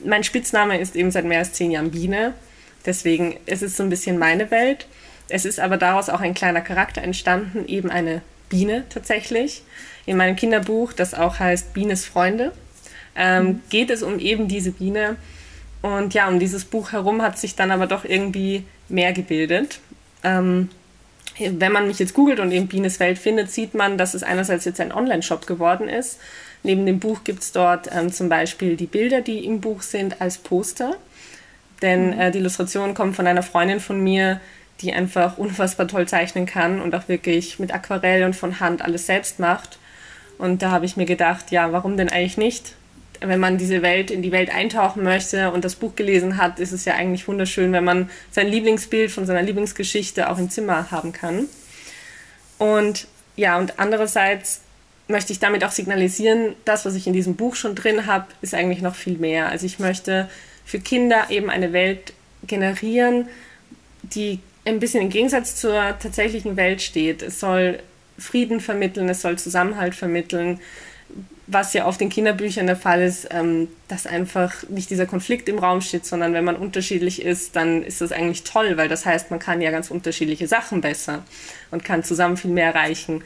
Mein 0.03 0.24
Spitzname 0.24 0.79
ist 0.79 0.96
eben 0.96 1.12
seit 1.12 1.25
mehr 1.25 1.39
als 1.39 1.53
zehn 1.53 1.72
Jahren 1.72 1.91
Biene. 1.91 2.34
Deswegen 2.86 3.38
ist 3.46 3.63
es 3.63 3.77
so 3.77 3.84
ein 3.84 3.89
bisschen 3.89 4.18
meine 4.18 4.51
Welt. 4.51 4.88
Es 5.29 5.46
ist 5.46 5.60
aber 5.60 5.77
daraus 5.77 6.10
auch 6.10 6.22
ein 6.22 6.34
kleiner 6.34 6.62
Charakter 6.62 7.01
entstanden, 7.01 7.65
eben 7.68 7.89
eine 7.89 8.22
Biene 8.50 8.84
tatsächlich. 8.89 9.63
In 10.06 10.18
meinem 10.18 10.36
Kinderbuch, 10.36 10.94
das 10.94 11.13
auch 11.13 11.39
heißt 11.39 11.74
Bienes 11.74 12.06
Freunde, 12.06 12.51
ähm, 13.15 13.46
mhm. 13.46 13.62
geht 13.70 13.89
es 13.89 14.03
um 14.03 14.20
eben 14.20 14.48
diese 14.48 14.72
Biene. 14.72 15.18
Und 15.82 16.13
ja, 16.13 16.27
um 16.27 16.39
dieses 16.39 16.65
Buch 16.65 16.91
herum 16.91 17.22
hat 17.22 17.38
sich 17.38 17.56
dann 17.56 17.72
aber 17.72 17.88
doch 17.88 18.03
irgendwie 18.06 18.63
mehr 18.89 19.13
gebildet. 19.13 19.79
Ähm, 20.24 20.70
wenn 21.39 21.72
man 21.72 21.88
mich 21.88 22.00
jetzt 22.00 22.13
googelt 22.13 22.39
und 22.39 22.51
eben 22.51 22.67
Bienes 22.67 23.00
Welt 23.00 23.17
findet, 23.17 23.51
sieht 23.51 23.74
man, 23.74 23.98
dass 23.98 24.13
es 24.13 24.24
einerseits 24.24 24.65
jetzt 24.65 24.81
ein 24.81 24.91
Online-Shop 24.91 25.48
geworden 25.48 25.88
ist. 25.88 26.19
Neben 26.63 26.86
dem 26.86 27.00
Buch 27.00 27.24
gibt 27.24 27.41
es 27.41 27.51
dort 27.51 27.89
ähm, 27.96 28.12
zum 28.12 28.29
Beispiel 28.29 28.75
die 28.75 28.86
Bilder, 28.86 29.22
die 29.22 29.46
im 29.46 29.62
Buch 29.62 29.81
sind, 29.81 30.22
als 30.22 30.38
Poster. 30.38 30.96
Denn 31.81 32.08
mhm. 32.08 32.19
äh, 32.19 32.31
die 32.31 32.39
Illustrationen 32.39 32.93
kommen 32.93 33.13
von 33.13 33.27
einer 33.27 33.43
Freundin 33.43 33.79
von 33.79 34.01
mir, 34.01 34.41
die 34.81 34.93
einfach 34.93 35.38
unfassbar 35.38 35.88
toll 35.88 36.08
zeichnen 36.08 36.46
kann 36.46 36.81
und 36.81 36.96
auch 36.96 37.08
wirklich 37.08 37.60
mit 37.60 37.74
Aquarell 37.74 38.24
und 38.24 38.36
von 38.36 38.60
Hand 38.60 38.81
alles 38.81 39.05
selbst 39.05 39.39
macht. 39.39 39.77
Und 40.38 40.62
da 40.62 40.72
habe 40.72 40.86
ich 40.86 40.96
mir 40.96 41.05
gedacht, 41.05 41.51
ja, 41.51 41.72
warum 41.72 41.98
denn 41.98 42.10
eigentlich 42.10 42.38
nicht? 42.38 42.75
Wenn 43.22 43.40
man 43.40 43.58
diese 43.58 43.82
Welt 43.82 44.12
in 44.12 44.22
die 44.22 44.32
Welt 44.32 44.54
eintauchen 44.54 45.04
möchte 45.04 45.52
und 45.52 45.66
das 45.66 45.76
Buch 45.76 45.96
gelesen 45.96 46.38
hat, 46.38 46.60
ist 46.60 46.72
es 46.72 46.86
ja 46.86 46.94
eigentlich 46.94 47.28
wunderschön, 47.28 47.74
wenn 47.74 47.84
man 47.84 48.10
sein 48.32 48.48
Lieblingsbild 48.48 49.12
von 49.12 49.26
seiner 49.26 49.42
Lieblingsgeschichte 49.42 50.30
auch 50.30 50.38
im 50.38 50.50
Zimmer 50.50 50.90
haben 50.92 51.12
kann. 51.12 51.48
Und 52.58 53.08
ja, 53.36 53.58
und 53.58 53.80
andererseits 53.80 54.62
möchte 55.08 55.34
ich 55.34 55.40
damit 55.40 55.64
auch 55.64 55.72
signalisieren, 55.72 56.56
das, 56.66 56.86
was 56.86 56.96
ich 56.96 57.08
in 57.08 57.14
diesem 57.14 57.36
Buch 57.36 57.56
schon 57.56 57.76
drin 57.76 58.06
habe, 58.06 58.28
ist 58.42 58.54
eigentlich 58.54 58.82
noch 58.82 58.96
viel 58.96 59.18
mehr. 59.18 59.50
Also 59.50 59.66
ich 59.66 59.80
möchte 59.80 60.30
für 60.66 60.80
Kinder 60.80 61.26
eben 61.30 61.50
eine 61.50 61.74
Welt 61.74 62.14
generieren, 62.46 63.28
die 64.04 64.40
ein 64.66 64.80
bisschen 64.80 65.02
im 65.02 65.10
Gegensatz 65.10 65.56
zur 65.56 65.98
tatsächlichen 66.00 66.58
Welt 66.58 66.82
steht. 66.82 67.22
Es 67.22 67.40
soll 67.40 67.80
Frieden 68.20 68.60
vermitteln, 68.60 69.10
es 69.10 69.22
soll 69.22 69.40
Zusammenhalt 69.40 69.96
vermitteln, 69.96 70.60
was 71.51 71.74
ja 71.74 71.88
oft 71.88 72.00
in 72.01 72.10
Kinderbüchern 72.10 72.68
der 72.68 72.75
Fall 72.75 73.01
ist, 73.01 73.27
ähm, 73.32 73.70
dass 73.88 74.06
einfach 74.06 74.63
nicht 74.70 74.89
dieser 74.91 75.08
Konflikt 75.08 75.50
im 75.50 75.58
Raum 75.58 75.82
steht, 75.82 76.06
sondern 76.06 76.34
wenn 76.34 76.44
man 76.44 76.56
unterschiedlich 76.56 77.24
ist, 77.24 77.56
dann 77.56 77.84
ist 77.84 78.01
das 78.01 78.12
eigentlich 78.12 78.44
toll, 78.44 78.77
weil 78.77 78.88
das 78.88 79.06
heißt, 79.06 79.32
man 79.32 79.39
kann 79.39 79.60
ja 79.60 79.72
ganz 79.72 79.89
unterschiedliche 79.89 80.48
Sachen 80.48 80.82
besser 80.82 81.24
und 81.72 81.84
kann 81.84 82.03
zusammen 82.03 82.38
viel 82.38 82.51
mehr 82.51 82.68
erreichen. 82.68 83.24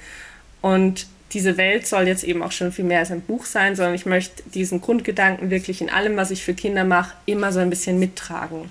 Und 0.62 1.08
diese 1.34 1.58
Welt 1.58 1.86
soll 1.86 2.08
jetzt 2.08 2.24
eben 2.24 2.44
auch 2.44 2.54
schon 2.54 2.72
viel 2.72 2.86
mehr 2.86 3.00
als 3.00 3.12
ein 3.12 3.22
Buch 3.22 3.46
sein, 3.46 3.76
sondern 3.76 3.96
ich 3.96 4.06
möchte 4.06 4.44
diesen 4.50 4.80
Grundgedanken 4.80 5.50
wirklich 5.50 5.82
in 5.82 5.90
allem, 5.90 6.16
was 6.16 6.32
ich 6.32 6.44
für 6.44 6.54
Kinder 6.54 6.86
mache, 6.86 7.14
immer 7.26 7.52
so 7.52 7.60
ein 7.60 7.70
bisschen 7.70 8.00
mittragen. 8.00 8.70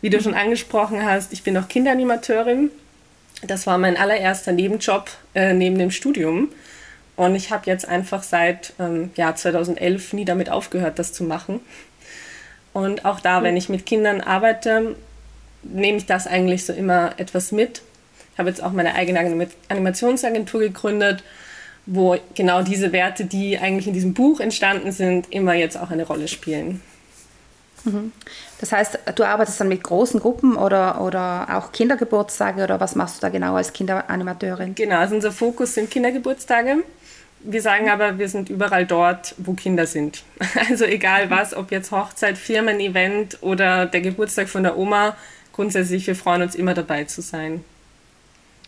Wie 0.00 0.10
du 0.10 0.22
schon 0.22 0.34
angesprochen 0.34 1.04
hast, 1.04 1.32
ich 1.32 1.42
bin 1.42 1.56
auch 1.56 1.66
Kinderanimateurin. 1.66 2.70
Das 3.42 3.66
war 3.66 3.78
mein 3.78 3.96
allererster 3.96 4.52
Nebenjob 4.52 5.10
äh, 5.34 5.54
neben 5.54 5.78
dem 5.78 5.90
Studium. 5.90 6.50
Und 7.20 7.34
ich 7.34 7.50
habe 7.50 7.66
jetzt 7.66 7.86
einfach 7.86 8.22
seit 8.22 8.72
ähm, 8.78 9.10
ja, 9.14 9.34
2011 9.34 10.14
nie 10.14 10.24
damit 10.24 10.48
aufgehört, 10.48 10.98
das 10.98 11.12
zu 11.12 11.22
machen. 11.22 11.60
Und 12.72 13.04
auch 13.04 13.20
da, 13.20 13.42
wenn 13.42 13.58
ich 13.58 13.68
mit 13.68 13.84
Kindern 13.84 14.22
arbeite, 14.22 14.96
nehme 15.62 15.98
ich 15.98 16.06
das 16.06 16.26
eigentlich 16.26 16.64
so 16.64 16.72
immer 16.72 17.12
etwas 17.18 17.52
mit. 17.52 17.82
Ich 18.32 18.38
habe 18.38 18.48
jetzt 18.48 18.62
auch 18.62 18.72
meine 18.72 18.94
eigene 18.94 19.48
Animationsagentur 19.68 20.60
gegründet, 20.60 21.22
wo 21.84 22.16
genau 22.34 22.62
diese 22.62 22.90
Werte, 22.90 23.26
die 23.26 23.58
eigentlich 23.58 23.86
in 23.86 23.92
diesem 23.92 24.14
Buch 24.14 24.40
entstanden 24.40 24.90
sind, 24.90 25.30
immer 25.30 25.52
jetzt 25.52 25.76
auch 25.76 25.90
eine 25.90 26.06
Rolle 26.06 26.26
spielen. 26.26 26.80
Mhm. 27.84 28.12
Das 28.60 28.72
heißt, 28.72 28.98
du 29.14 29.24
arbeitest 29.24 29.60
dann 29.60 29.68
mit 29.68 29.82
großen 29.82 30.20
Gruppen 30.20 30.56
oder, 30.56 31.02
oder 31.02 31.48
auch 31.50 31.70
Kindergeburtstage 31.72 32.64
oder 32.64 32.80
was 32.80 32.94
machst 32.94 33.18
du 33.18 33.20
da 33.20 33.28
genau 33.28 33.56
als 33.56 33.74
Kinderanimateurin? 33.74 34.74
Genau, 34.74 34.96
also 34.96 35.16
unser 35.16 35.32
Fokus 35.32 35.74
sind 35.74 35.90
Kindergeburtstage. 35.90 36.82
Wir 37.42 37.62
sagen 37.62 37.88
aber, 37.88 38.18
wir 38.18 38.28
sind 38.28 38.50
überall 38.50 38.86
dort, 38.86 39.34
wo 39.38 39.54
Kinder 39.54 39.86
sind. 39.86 40.22
Also 40.68 40.84
egal 40.84 41.30
was, 41.30 41.54
ob 41.54 41.70
jetzt 41.70 41.90
Hochzeit, 41.90 42.36
Firmen-Event 42.36 43.38
oder 43.40 43.86
der 43.86 44.00
Geburtstag 44.00 44.48
von 44.48 44.62
der 44.62 44.76
Oma, 44.76 45.16
grundsätzlich, 45.52 46.06
wir 46.06 46.16
freuen 46.16 46.42
uns 46.42 46.54
immer 46.54 46.74
dabei 46.74 47.04
zu 47.04 47.22
sein. 47.22 47.64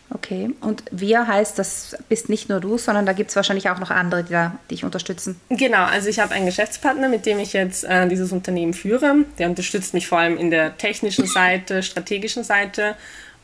Okay, 0.09 0.51
und 0.61 0.83
wir 0.91 1.27
heißt, 1.27 1.57
das 1.57 1.95
bist 2.07 2.29
nicht 2.29 2.49
nur 2.49 2.59
du, 2.59 2.77
sondern 2.77 3.05
da 3.05 3.13
gibt 3.13 3.31
es 3.31 3.35
wahrscheinlich 3.35 3.69
auch 3.69 3.79
noch 3.79 3.89
andere, 3.89 4.23
die 4.23 4.31
da 4.31 4.57
dich 4.69 4.83
unterstützen. 4.83 5.39
Genau, 5.49 5.83
also 5.85 6.07
ich 6.07 6.19
habe 6.19 6.33
einen 6.33 6.45
Geschäftspartner, 6.45 7.09
mit 7.09 7.25
dem 7.25 7.39
ich 7.39 7.53
jetzt 7.53 7.83
äh, 7.83 8.07
dieses 8.07 8.31
Unternehmen 8.31 8.73
führe. 8.73 9.25
Der 9.39 9.49
unterstützt 9.49 9.93
mich 9.93 10.07
vor 10.07 10.19
allem 10.19 10.37
in 10.37 10.51
der 10.51 10.77
technischen 10.77 11.25
Seite, 11.25 11.81
strategischen 11.81 12.43
Seite. 12.43 12.95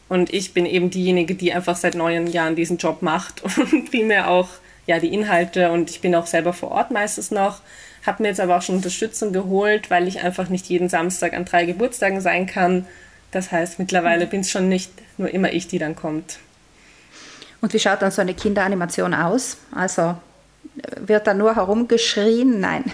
Und 0.10 0.32
ich 0.34 0.54
bin 0.54 0.66
eben 0.66 0.90
diejenige, 0.90 1.34
die 1.34 1.54
einfach 1.54 1.76
seit 1.76 1.96
neun 1.96 2.28
Jahren 2.28 2.56
diesen 2.56 2.78
Job 2.78 3.02
macht 3.02 3.44
und 3.58 3.90
primär 3.90 4.30
auch 4.30 4.50
ja, 4.90 5.00
die 5.00 5.14
Inhalte. 5.14 5.72
Und 5.72 5.92
ich 5.92 6.02
bin 6.02 6.16
auch 6.16 6.26
selber 6.26 6.52
vor 6.52 6.72
Ort 6.72 6.90
meistens 6.90 7.30
noch. 7.30 7.62
Habe 8.08 8.24
mir 8.24 8.30
jetzt 8.30 8.40
aber 8.40 8.58
auch 8.58 8.64
schon 8.64 8.78
Unterstützung 8.78 9.32
geholt, 9.32 9.92
weil 9.92 10.08
ich 10.08 10.24
einfach 10.24 10.50
nicht 10.50 10.66
jeden 10.66 10.90
Samstag 10.90 11.34
an 11.34 11.46
drei 11.46 11.66
Geburtstagen 11.66 12.22
sein 12.22 12.48
kann. 12.48 12.88
Das 13.30 13.52
heißt, 13.52 13.78
mittlerweile 13.78 14.26
bin 14.26 14.42
es 14.42 14.50
schon 14.50 14.68
nicht 14.68 14.92
nur 15.20 15.30
immer 15.30 15.54
ich, 15.54 15.68
die 15.68 15.78
dann 15.78 15.96
kommt. 15.96 16.40
Und 17.62 17.72
wie 17.74 17.80
schaut 17.80 18.02
dann 18.02 18.10
so 18.10 18.22
eine 18.22 18.34
Kinderanimation 18.34 19.14
aus? 19.14 19.58
Also 19.76 20.16
wird 20.98 21.28
da 21.28 21.36
nur 21.36 21.56
herumgeschrien? 21.56 22.60
Nein. 22.60 22.86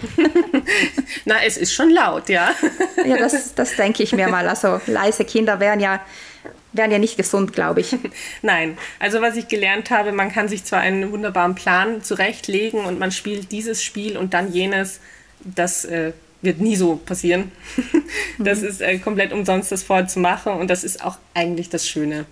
Na, 1.24 1.36
es 1.46 1.56
ist 1.56 1.72
schon 1.72 1.88
laut, 1.88 2.28
ja. 2.28 2.50
ja, 3.06 3.16
das, 3.16 3.54
das 3.54 3.74
denke 3.76 4.02
ich 4.02 4.12
mir 4.12 4.28
mal. 4.28 4.46
Also 4.46 4.82
leise 4.86 5.24
Kinder 5.24 5.60
wären 5.60 5.80
ja, 5.80 6.00
wären 6.76 6.90
ja 6.90 6.98
nicht 6.98 7.16
gesund, 7.16 7.52
glaube 7.52 7.80
ich. 7.80 7.96
Nein, 8.42 8.78
also 8.98 9.20
was 9.20 9.36
ich 9.36 9.48
gelernt 9.48 9.90
habe, 9.90 10.12
man 10.12 10.32
kann 10.32 10.48
sich 10.48 10.64
zwar 10.64 10.80
einen 10.80 11.12
wunderbaren 11.12 11.54
Plan 11.54 12.02
zurechtlegen 12.02 12.84
und 12.84 12.98
man 12.98 13.12
spielt 13.12 13.52
dieses 13.52 13.82
Spiel 13.82 14.16
und 14.16 14.34
dann 14.34 14.52
jenes, 14.52 15.00
das 15.40 15.84
äh, 15.84 16.12
wird 16.42 16.60
nie 16.60 16.76
so 16.76 16.96
passieren. 16.96 17.52
das 18.38 18.60
mhm. 18.60 18.68
ist 18.68 18.80
äh, 18.80 18.98
komplett 18.98 19.32
umsonst, 19.32 19.72
das 19.72 19.82
vorher 19.82 20.06
zu 20.06 20.20
machen 20.20 20.52
und 20.52 20.68
das 20.68 20.84
ist 20.84 21.04
auch 21.04 21.18
eigentlich 21.34 21.68
das 21.68 21.88
Schöne. 21.88 22.26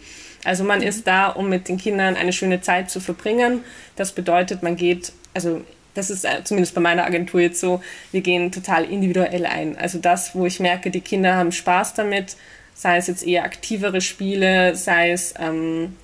Also 0.44 0.64
man 0.64 0.80
mhm. 0.80 0.86
ist 0.86 1.06
da, 1.06 1.28
um 1.28 1.48
mit 1.48 1.68
den 1.68 1.78
Kindern 1.78 2.16
eine 2.16 2.32
schöne 2.32 2.60
Zeit 2.60 2.90
zu 2.90 3.00
verbringen. 3.00 3.64
Das 3.96 4.12
bedeutet, 4.12 4.62
man 4.62 4.76
geht, 4.76 5.12
also 5.32 5.62
das 5.94 6.10
ist 6.10 6.24
äh, 6.24 6.42
zumindest 6.44 6.74
bei 6.74 6.80
meiner 6.80 7.04
Agentur 7.04 7.40
jetzt 7.40 7.60
so, 7.60 7.82
wir 8.12 8.20
gehen 8.20 8.52
total 8.52 8.84
individuell 8.84 9.46
ein. 9.46 9.76
Also 9.76 9.98
das, 9.98 10.34
wo 10.34 10.44
ich 10.44 10.60
merke, 10.60 10.90
die 10.90 11.00
Kinder 11.00 11.36
haben 11.36 11.52
Spaß 11.52 11.94
damit, 11.94 12.36
sei 12.74 12.98
es 12.98 13.06
jetzt 13.06 13.26
eher 13.26 13.44
aktivere 13.44 14.00
Spiele, 14.00 14.76
sei 14.76 15.12
es 15.12 15.34
ähm, 15.38 15.96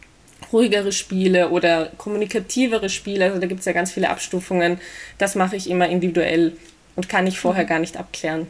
ruhigere 0.53 0.93
Spiele 0.93 1.51
oder 1.51 1.91
kommunikativere 1.99 2.89
Spiele, 2.89 3.27
also 3.27 3.39
da 3.39 3.47
gibt 3.47 3.61
es 3.61 3.67
ja 3.67 3.73
ganz 3.73 3.93
viele 3.93 4.09
Abstufungen, 4.09 4.81
das 5.19 5.35
mache 5.35 5.57
ich 5.57 5.69
immer 5.69 5.89
individuell 5.89 6.57
und 6.97 7.09
kann 7.09 7.27
ich 7.27 7.39
vorher 7.39 7.65
mhm. 7.65 7.69
gar 7.69 7.79
nicht 7.79 7.97
abklären. 7.97 8.47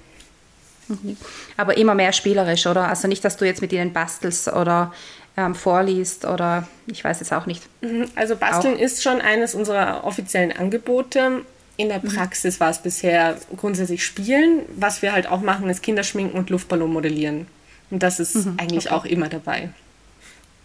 Mhm. 0.88 1.16
Aber 1.56 1.76
immer 1.76 1.94
mehr 1.94 2.12
spielerisch, 2.12 2.66
oder? 2.66 2.88
Also 2.88 3.08
nicht, 3.08 3.24
dass 3.24 3.36
du 3.36 3.44
jetzt 3.44 3.62
mit 3.62 3.72
ihnen 3.72 3.92
bastelst 3.92 4.48
oder 4.48 4.92
ähm, 5.36 5.54
vorliest 5.54 6.24
oder 6.24 6.66
ich 6.86 7.02
weiß 7.02 7.20
es 7.20 7.32
auch 7.32 7.46
nicht. 7.46 7.62
Mhm. 7.80 8.06
Also 8.14 8.36
Basteln 8.36 8.76
auch. 8.76 8.80
ist 8.80 9.02
schon 9.02 9.20
eines 9.20 9.54
unserer 9.54 10.04
offiziellen 10.04 10.52
Angebote. 10.52 11.42
In 11.76 11.88
der. 11.88 11.98
Praxis 11.98 12.56
mhm. 12.56 12.60
war 12.60 12.70
es 12.70 12.78
bisher 12.78 13.36
grundsätzlich 13.56 14.04
Spielen. 14.04 14.62
Was 14.76 15.00
wir 15.00 15.12
halt 15.12 15.28
auch 15.28 15.40
machen, 15.40 15.70
ist 15.70 15.82
Kinderschminken 15.82 16.38
und 16.38 16.50
Luftballon 16.50 16.92
modellieren. 16.92 17.46
Und 17.90 18.02
das 18.02 18.20
ist 18.20 18.47
mhm. 18.47 18.56
eigentlich 18.59 18.87
okay. 18.87 18.94
auch 18.94 19.04
immer 19.04 19.28
dabei. 19.28 19.70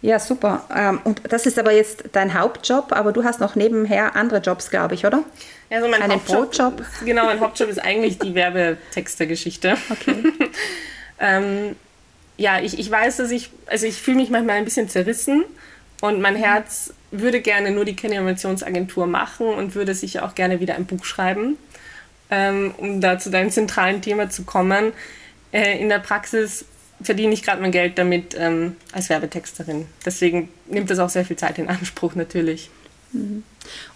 Ja, 0.02 0.18
super. 0.18 0.64
Ähm, 0.74 1.00
und 1.04 1.20
das 1.30 1.46
ist 1.46 1.58
aber 1.58 1.72
jetzt 1.72 2.04
dein 2.12 2.38
Hauptjob, 2.38 2.92
aber 2.92 3.12
du 3.12 3.24
hast 3.24 3.40
noch 3.40 3.56
nebenher 3.56 4.14
andere 4.14 4.38
Jobs, 4.38 4.70
glaube 4.70 4.94
ich, 4.94 5.06
oder? 5.06 5.24
Ja, 5.70 5.78
also 5.78 5.88
mein 5.88 6.02
Einen 6.02 6.12
Hauptjob, 6.12 6.76
Brotjob. 6.76 6.86
Genau, 7.04 7.24
mein 7.24 7.40
Hauptjob 7.40 7.68
ist 7.68 7.78
eigentlich 7.78 8.18
die 8.18 8.34
Werbetextergeschichte. 8.34 9.76
Okay. 9.90 10.22
ähm, 11.18 11.76
ja, 12.36 12.60
ich, 12.60 12.78
ich 12.78 12.90
weiß, 12.90 13.16
dass 13.16 13.30
ich, 13.30 13.50
also 13.66 13.86
ich 13.86 14.00
fühle 14.00 14.18
mich 14.18 14.30
manchmal 14.30 14.56
ein 14.56 14.64
bisschen 14.64 14.88
zerrissen 14.88 15.44
und 16.02 16.20
mein 16.20 16.36
Herz 16.36 16.92
würde 17.10 17.40
gerne 17.40 17.70
nur 17.70 17.84
die 17.84 17.96
Kinderanimationsagentur 17.96 19.06
machen 19.06 19.46
und 19.46 19.74
würde 19.74 19.94
sicher 19.94 20.24
auch 20.24 20.34
gerne 20.34 20.60
wieder 20.60 20.74
ein 20.74 20.84
Buch 20.84 21.04
schreiben, 21.04 21.56
ähm, 22.30 22.74
um 22.76 23.00
da 23.00 23.18
zu 23.18 23.30
deinem 23.30 23.50
zentralen 23.50 24.02
Thema 24.02 24.28
zu 24.28 24.44
kommen. 24.44 24.92
Äh, 25.52 25.80
in 25.80 25.88
der 25.88 26.00
Praxis 26.00 26.66
verdiene 27.00 27.34
ich 27.34 27.42
gerade 27.42 27.60
mein 27.60 27.72
Geld 27.72 27.98
damit 27.98 28.34
ähm, 28.38 28.76
als 28.92 29.08
Werbetexterin. 29.08 29.86
Deswegen 30.04 30.48
nimmt 30.66 30.90
das 30.90 30.98
auch 30.98 31.08
sehr 31.08 31.24
viel 31.24 31.36
Zeit 31.36 31.58
in 31.58 31.68
Anspruch 31.68 32.14
natürlich. 32.14 32.70
Mhm. 33.12 33.42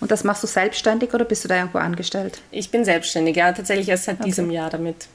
Und 0.00 0.10
das 0.10 0.24
machst 0.24 0.42
du 0.42 0.46
selbstständig 0.46 1.14
oder 1.14 1.24
bist 1.24 1.44
du 1.44 1.48
da 1.48 1.56
irgendwo 1.56 1.78
angestellt? 1.78 2.40
Ich 2.50 2.70
bin 2.70 2.84
selbstständig, 2.84 3.36
ja, 3.36 3.52
tatsächlich 3.52 3.88
erst 3.88 4.04
seit 4.04 4.16
okay. 4.16 4.24
diesem 4.24 4.50
Jahr 4.50 4.70
damit. 4.70 5.08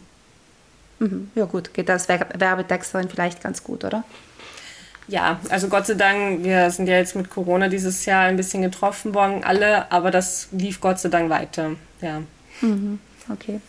Mhm. 0.99 1.29
Ja 1.35 1.45
gut, 1.45 1.73
geht 1.73 1.89
als 1.89 2.07
Werbetexterin 2.07 3.09
vielleicht 3.09 3.41
ganz 3.41 3.63
gut, 3.63 3.83
oder? 3.83 4.03
Ja, 5.07 5.39
also 5.49 5.67
Gott 5.67 5.85
sei 5.85 5.93
Dank, 5.93 6.43
wir 6.43 6.71
sind 6.71 6.87
ja 6.87 6.95
jetzt 6.95 7.15
mit 7.15 7.29
Corona 7.29 7.67
dieses 7.67 8.05
Jahr 8.05 8.23
ein 8.23 8.37
bisschen 8.37 8.63
getroffen 8.63 9.13
worden, 9.13 9.43
alle, 9.43 9.91
aber 9.91 10.09
das 10.09 10.47
lief 10.51 10.81
Gott 10.81 10.99
sei 10.99 11.09
Dank 11.09 11.29
weiter, 11.29 11.71
ja. 12.01 12.21
Mhm. 12.61 12.99
Okay. 13.31 13.59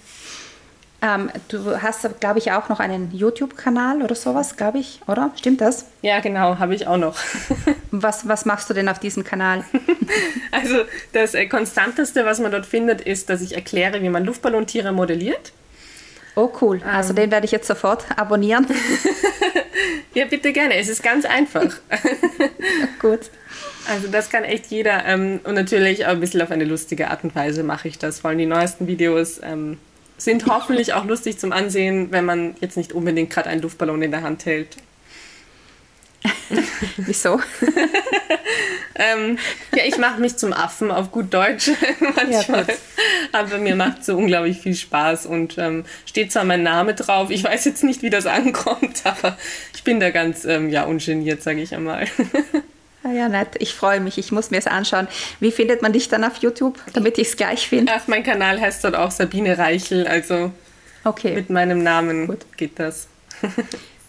Ähm, 1.07 1.31
du 1.49 1.81
hast, 1.83 2.21
glaube 2.21 2.39
ich, 2.39 2.51
auch 2.53 2.69
noch 2.69 2.81
einen 2.81 3.13
YouTube-Kanal 3.13 4.03
oder 4.03 4.15
sowas, 4.15 4.57
glaube 4.57 4.79
ich, 4.79 5.01
oder? 5.07 5.31
Stimmt 5.37 5.61
das? 5.61 5.87
Ja, 6.03 6.19
genau, 6.21 6.59
habe 6.59 6.75
ich 6.75 6.87
auch 6.87 6.97
noch. 6.97 7.17
was, 7.91 8.27
was 8.27 8.45
machst 8.45 8.69
du 8.71 8.75
denn 8.75 8.89
auf 8.89 8.99
diesem 8.99 9.23
Kanal? 9.23 9.65
also 10.51 10.83
das 11.13 11.35
äh, 11.35 11.47
Konstanteste, 11.47 12.25
was 12.25 12.41
man 12.41 12.51
dort 12.51 12.67
findet, 12.67 13.01
ist, 13.01 13.31
dass 13.31 13.41
ich 13.41 13.55
erkläre, 13.55 14.03
wie 14.03 14.09
man 14.09 14.25
Luftballontiere 14.25 14.93
modelliert. 14.93 15.53
Oh 16.35 16.51
cool, 16.61 16.83
also 16.83 17.11
ähm. 17.11 17.17
den 17.17 17.31
werde 17.31 17.47
ich 17.47 17.53
jetzt 17.53 17.69
sofort 17.69 18.05
abonnieren. 18.17 18.67
ja, 20.15 20.25
bitte 20.27 20.53
gerne, 20.53 20.75
es 20.77 20.89
ist 20.89 21.03
ganz 21.03 21.25
einfach. 21.25 21.77
Gut. 23.01 23.31
Also 23.89 24.09
das 24.09 24.29
kann 24.29 24.43
echt 24.43 24.67
jeder 24.67 25.05
ähm, 25.07 25.41
und 25.45 25.55
natürlich 25.55 26.05
auch 26.07 26.11
ein 26.11 26.21
bisschen 26.21 26.43
auf 26.43 26.51
eine 26.51 26.65
lustige 26.65 27.09
Art 27.09 27.23
und 27.23 27.35
Weise 27.37 27.63
mache 27.63 27.87
ich 27.87 27.99
das. 27.99 28.21
Vor 28.21 28.31
allem 28.31 28.39
die 28.39 28.47
neuesten 28.47 28.87
Videos 28.89 29.41
ähm, 29.43 29.79
sind 30.19 30.47
hoffentlich 30.47 30.95
auch 30.95 31.05
lustig 31.05 31.39
zum 31.39 31.53
Ansehen, 31.53 32.11
wenn 32.11 32.25
man 32.25 32.57
jetzt 32.61 32.77
nicht 32.77 32.93
unbedingt 32.93 33.31
gerade 33.31 33.49
einen 33.49 33.63
Luftballon 33.63 34.03
in 34.03 34.11
der 34.11 34.23
Hand 34.23 34.47
hält. 34.47 34.77
Wieso? 36.97 37.41
ähm, 38.95 39.39
ja, 39.75 39.85
ich 39.85 39.99
mache 39.99 40.21
mich 40.21 40.37
zum 40.37 40.53
Affen 40.53 40.91
auf 40.91 41.13
gut 41.13 41.33
Deutsch 41.33 41.71
manchmal. 42.17 42.67
Ja, 42.67 42.75
aber 43.33 43.59
mir 43.59 43.77
macht 43.77 44.05
so 44.05 44.17
unglaublich 44.17 44.59
viel 44.59 44.75
Spaß 44.75 45.27
und 45.27 45.59
ähm, 45.59 45.85
steht 46.07 46.33
zwar 46.33 46.45
mein 46.45 46.63
Name 46.63 46.95
drauf. 46.95 47.31
Ich 47.31 47.45
weiß 47.45 47.65
jetzt 47.67 47.85
nicht, 47.85 48.03
wie 48.03 48.11
das 48.11 48.27
ankommt, 48.27 49.03
aber 49.05 49.37
ich 49.75 49.85
bin 49.85 50.01
da 50.01 50.11
ganz 50.11 50.45
ähm, 50.45 50.71
ja, 50.71 50.85
ungeniert, 50.85 51.43
sage 51.43 51.61
ich 51.61 51.75
einmal. 51.75 52.07
Ah 53.07 53.13
ja, 53.13 53.29
nett. 53.29 53.51
Ich 53.61 53.73
freue 53.73 54.01
mich. 54.01 54.19
Ich 54.19 54.33
muss 54.33 54.51
mir 54.51 54.59
es 54.59 54.67
anschauen. 54.67 55.07
Wie 55.39 55.53
findet 55.53 55.81
man 55.81 55.93
dich 55.93 56.09
dann 56.09 56.25
auf 56.25 56.39
YouTube, 56.39 56.81
damit 56.93 57.19
ich 57.19 57.29
es 57.29 57.37
gleich 57.37 57.69
finde? 57.69 57.93
Ach, 57.95 58.09
mein 58.09 58.25
Kanal 58.25 58.61
heißt 58.61 58.83
dort 58.83 58.97
auch 58.97 59.13
Sabine 59.13 59.57
Reichel. 59.57 60.09
Also 60.09 60.51
okay. 61.05 61.35
mit 61.35 61.49
meinem 61.49 61.85
Namen 61.85 62.27
Gut. 62.27 62.45
geht 62.57 62.81
das. 62.81 63.07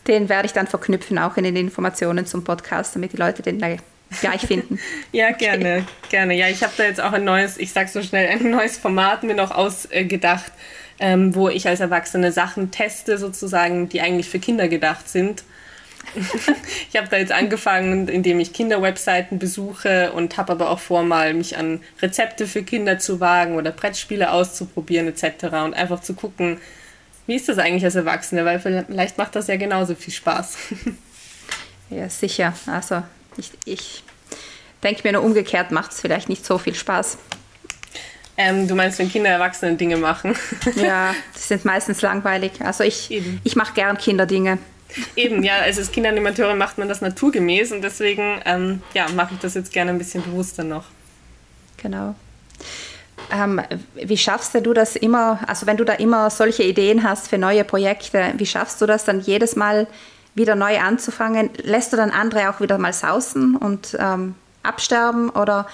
Den 0.07 0.29
werde 0.29 0.47
ich 0.47 0.53
dann 0.53 0.65
verknüpfen, 0.65 1.19
auch 1.19 1.37
in 1.37 1.43
den 1.43 1.55
Informationen 1.57 2.25
zum 2.25 2.43
Podcast, 2.43 2.95
damit 2.95 3.11
die 3.11 3.17
Leute 3.17 3.43
den 3.43 3.57
gleich 3.57 4.41
finden. 4.41 4.79
ja, 5.11 5.27
okay. 5.27 5.37
gerne, 5.37 5.85
gerne. 6.09 6.33
Ja, 6.33 6.47
ich 6.47 6.63
habe 6.63 6.71
da 6.77 6.85
jetzt 6.85 7.01
auch 7.01 7.11
ein 7.11 7.25
neues, 7.25 7.57
ich 7.57 7.73
sage 7.73 7.89
so 7.89 8.01
schnell, 8.01 8.29
ein 8.29 8.49
neues 8.49 8.77
Format 8.77 9.23
mir 9.23 9.35
noch 9.35 9.51
ausgedacht, 9.51 10.53
ähm, 10.99 11.35
wo 11.35 11.49
ich 11.49 11.67
als 11.67 11.81
Erwachsene 11.81 12.31
Sachen 12.31 12.71
teste, 12.71 13.17
sozusagen, 13.17 13.89
die 13.89 13.99
eigentlich 13.99 14.29
für 14.29 14.39
Kinder 14.39 14.69
gedacht 14.69 15.09
sind. 15.09 15.43
ich 16.89 16.97
habe 16.97 17.07
da 17.09 17.17
jetzt 17.17 17.31
angefangen, 17.31 18.07
indem 18.07 18.39
ich 18.39 18.53
Kinderwebseiten 18.53 19.39
besuche 19.39 20.11
und 20.13 20.37
habe 20.37 20.53
aber 20.53 20.69
auch 20.69 20.79
vor, 20.79 21.03
mal 21.03 21.33
mich 21.33 21.57
an 21.57 21.81
Rezepte 22.01 22.47
für 22.47 22.63
Kinder 22.63 22.99
zu 22.99 23.19
wagen 23.19 23.55
oder 23.55 23.71
Brettspiele 23.71 24.31
auszuprobieren 24.31 25.07
etc. 25.07 25.45
und 25.65 25.73
einfach 25.73 26.01
zu 26.01 26.13
gucken, 26.13 26.59
wie 27.27 27.35
ist 27.35 27.49
das 27.49 27.57
eigentlich 27.57 27.83
als 27.83 27.95
Erwachsene? 27.95 28.45
Weil 28.45 28.59
vielleicht 28.59 29.17
macht 29.17 29.35
das 29.35 29.47
ja 29.47 29.57
genauso 29.57 29.95
viel 29.95 30.13
Spaß. 30.13 30.57
ja, 31.89 32.09
sicher. 32.09 32.53
Also 32.65 33.03
ich, 33.35 33.51
ich 33.65 34.03
denke 34.81 35.01
mir 35.03 35.13
nur 35.13 35.23
umgekehrt 35.23 35.71
macht 35.71 35.91
es 35.91 35.99
vielleicht 35.99 36.29
nicht 36.29 36.45
so 36.45 36.57
viel 36.57 36.73
Spaß. 36.75 37.17
Ähm, 38.37 38.67
du 38.67 38.75
meinst, 38.75 38.99
wenn 38.99 39.11
Kinder 39.11 39.31
Erwachsene 39.31 39.75
Dinge 39.75 39.97
machen? 39.97 40.35
ja, 40.75 41.13
die 41.35 41.39
sind 41.39 41.65
meistens 41.65 42.01
langweilig. 42.01 42.51
Also 42.63 42.83
ich, 42.83 43.09
ich 43.43 43.55
mache 43.55 43.73
gern 43.73 43.97
Kinderdinge. 43.97 44.59
Eben, 45.15 45.43
ja, 45.43 45.59
also 45.59 45.81
als 45.81 45.91
Kinderanimateurin 45.91 46.57
macht 46.57 46.77
man 46.77 46.87
das 46.87 47.01
naturgemäß 47.01 47.71
und 47.71 47.81
deswegen 47.81 48.41
ähm, 48.45 48.81
ja, 48.93 49.07
mache 49.09 49.33
ich 49.33 49.39
das 49.39 49.53
jetzt 49.53 49.71
gerne 49.71 49.91
ein 49.91 49.97
bisschen 49.97 50.23
bewusster 50.23 50.63
noch. 50.63 50.85
Genau. 51.77 52.15
Ähm, 53.31 53.61
wie 53.95 54.17
schaffst 54.17 54.55
du 54.55 54.73
das 54.73 54.95
immer, 54.95 55.39
also 55.47 55.67
wenn 55.67 55.77
du 55.77 55.83
da 55.83 55.93
immer 55.93 56.29
solche 56.29 56.63
Ideen 56.63 57.03
hast 57.03 57.27
für 57.27 57.37
neue 57.37 57.63
Projekte, 57.63 58.33
wie 58.37 58.45
schaffst 58.45 58.81
du 58.81 58.85
das 58.85 59.05
dann 59.05 59.19
jedes 59.19 59.55
Mal 59.55 59.87
wieder 60.35 60.55
neu 60.55 60.79
anzufangen? 60.79 61.49
Lässt 61.63 61.91
du 61.91 61.97
dann 61.97 62.11
andere 62.11 62.49
auch 62.49 62.61
wieder 62.61 62.77
mal 62.77 62.93
sausen 62.93 63.55
und 63.55 63.97
ähm, 63.99 64.35
absterben 64.63 65.29
oder 65.29 65.67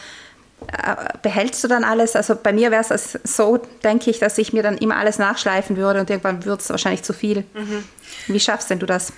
behältst 1.21 1.63
du 1.63 1.67
dann 1.67 1.83
alles? 1.83 2.15
Also 2.15 2.35
bei 2.35 2.53
mir 2.53 2.71
wäre 2.71 2.83
es 2.87 3.19
so, 3.23 3.61
denke 3.83 4.09
ich, 4.09 4.19
dass 4.19 4.37
ich 4.37 4.53
mir 4.53 4.63
dann 4.63 4.77
immer 4.77 4.97
alles 4.97 5.19
nachschleifen 5.19 5.77
würde 5.77 6.01
und 6.01 6.09
irgendwann 6.09 6.45
wird 6.45 6.61
es 6.61 6.69
wahrscheinlich 6.69 7.03
zu 7.03 7.13
viel. 7.13 7.45
Mhm. 7.53 7.83
Wie 8.27 8.39
schaffst 8.39 8.69
denn 8.69 8.79
du 8.79 8.85
das? 8.85 9.13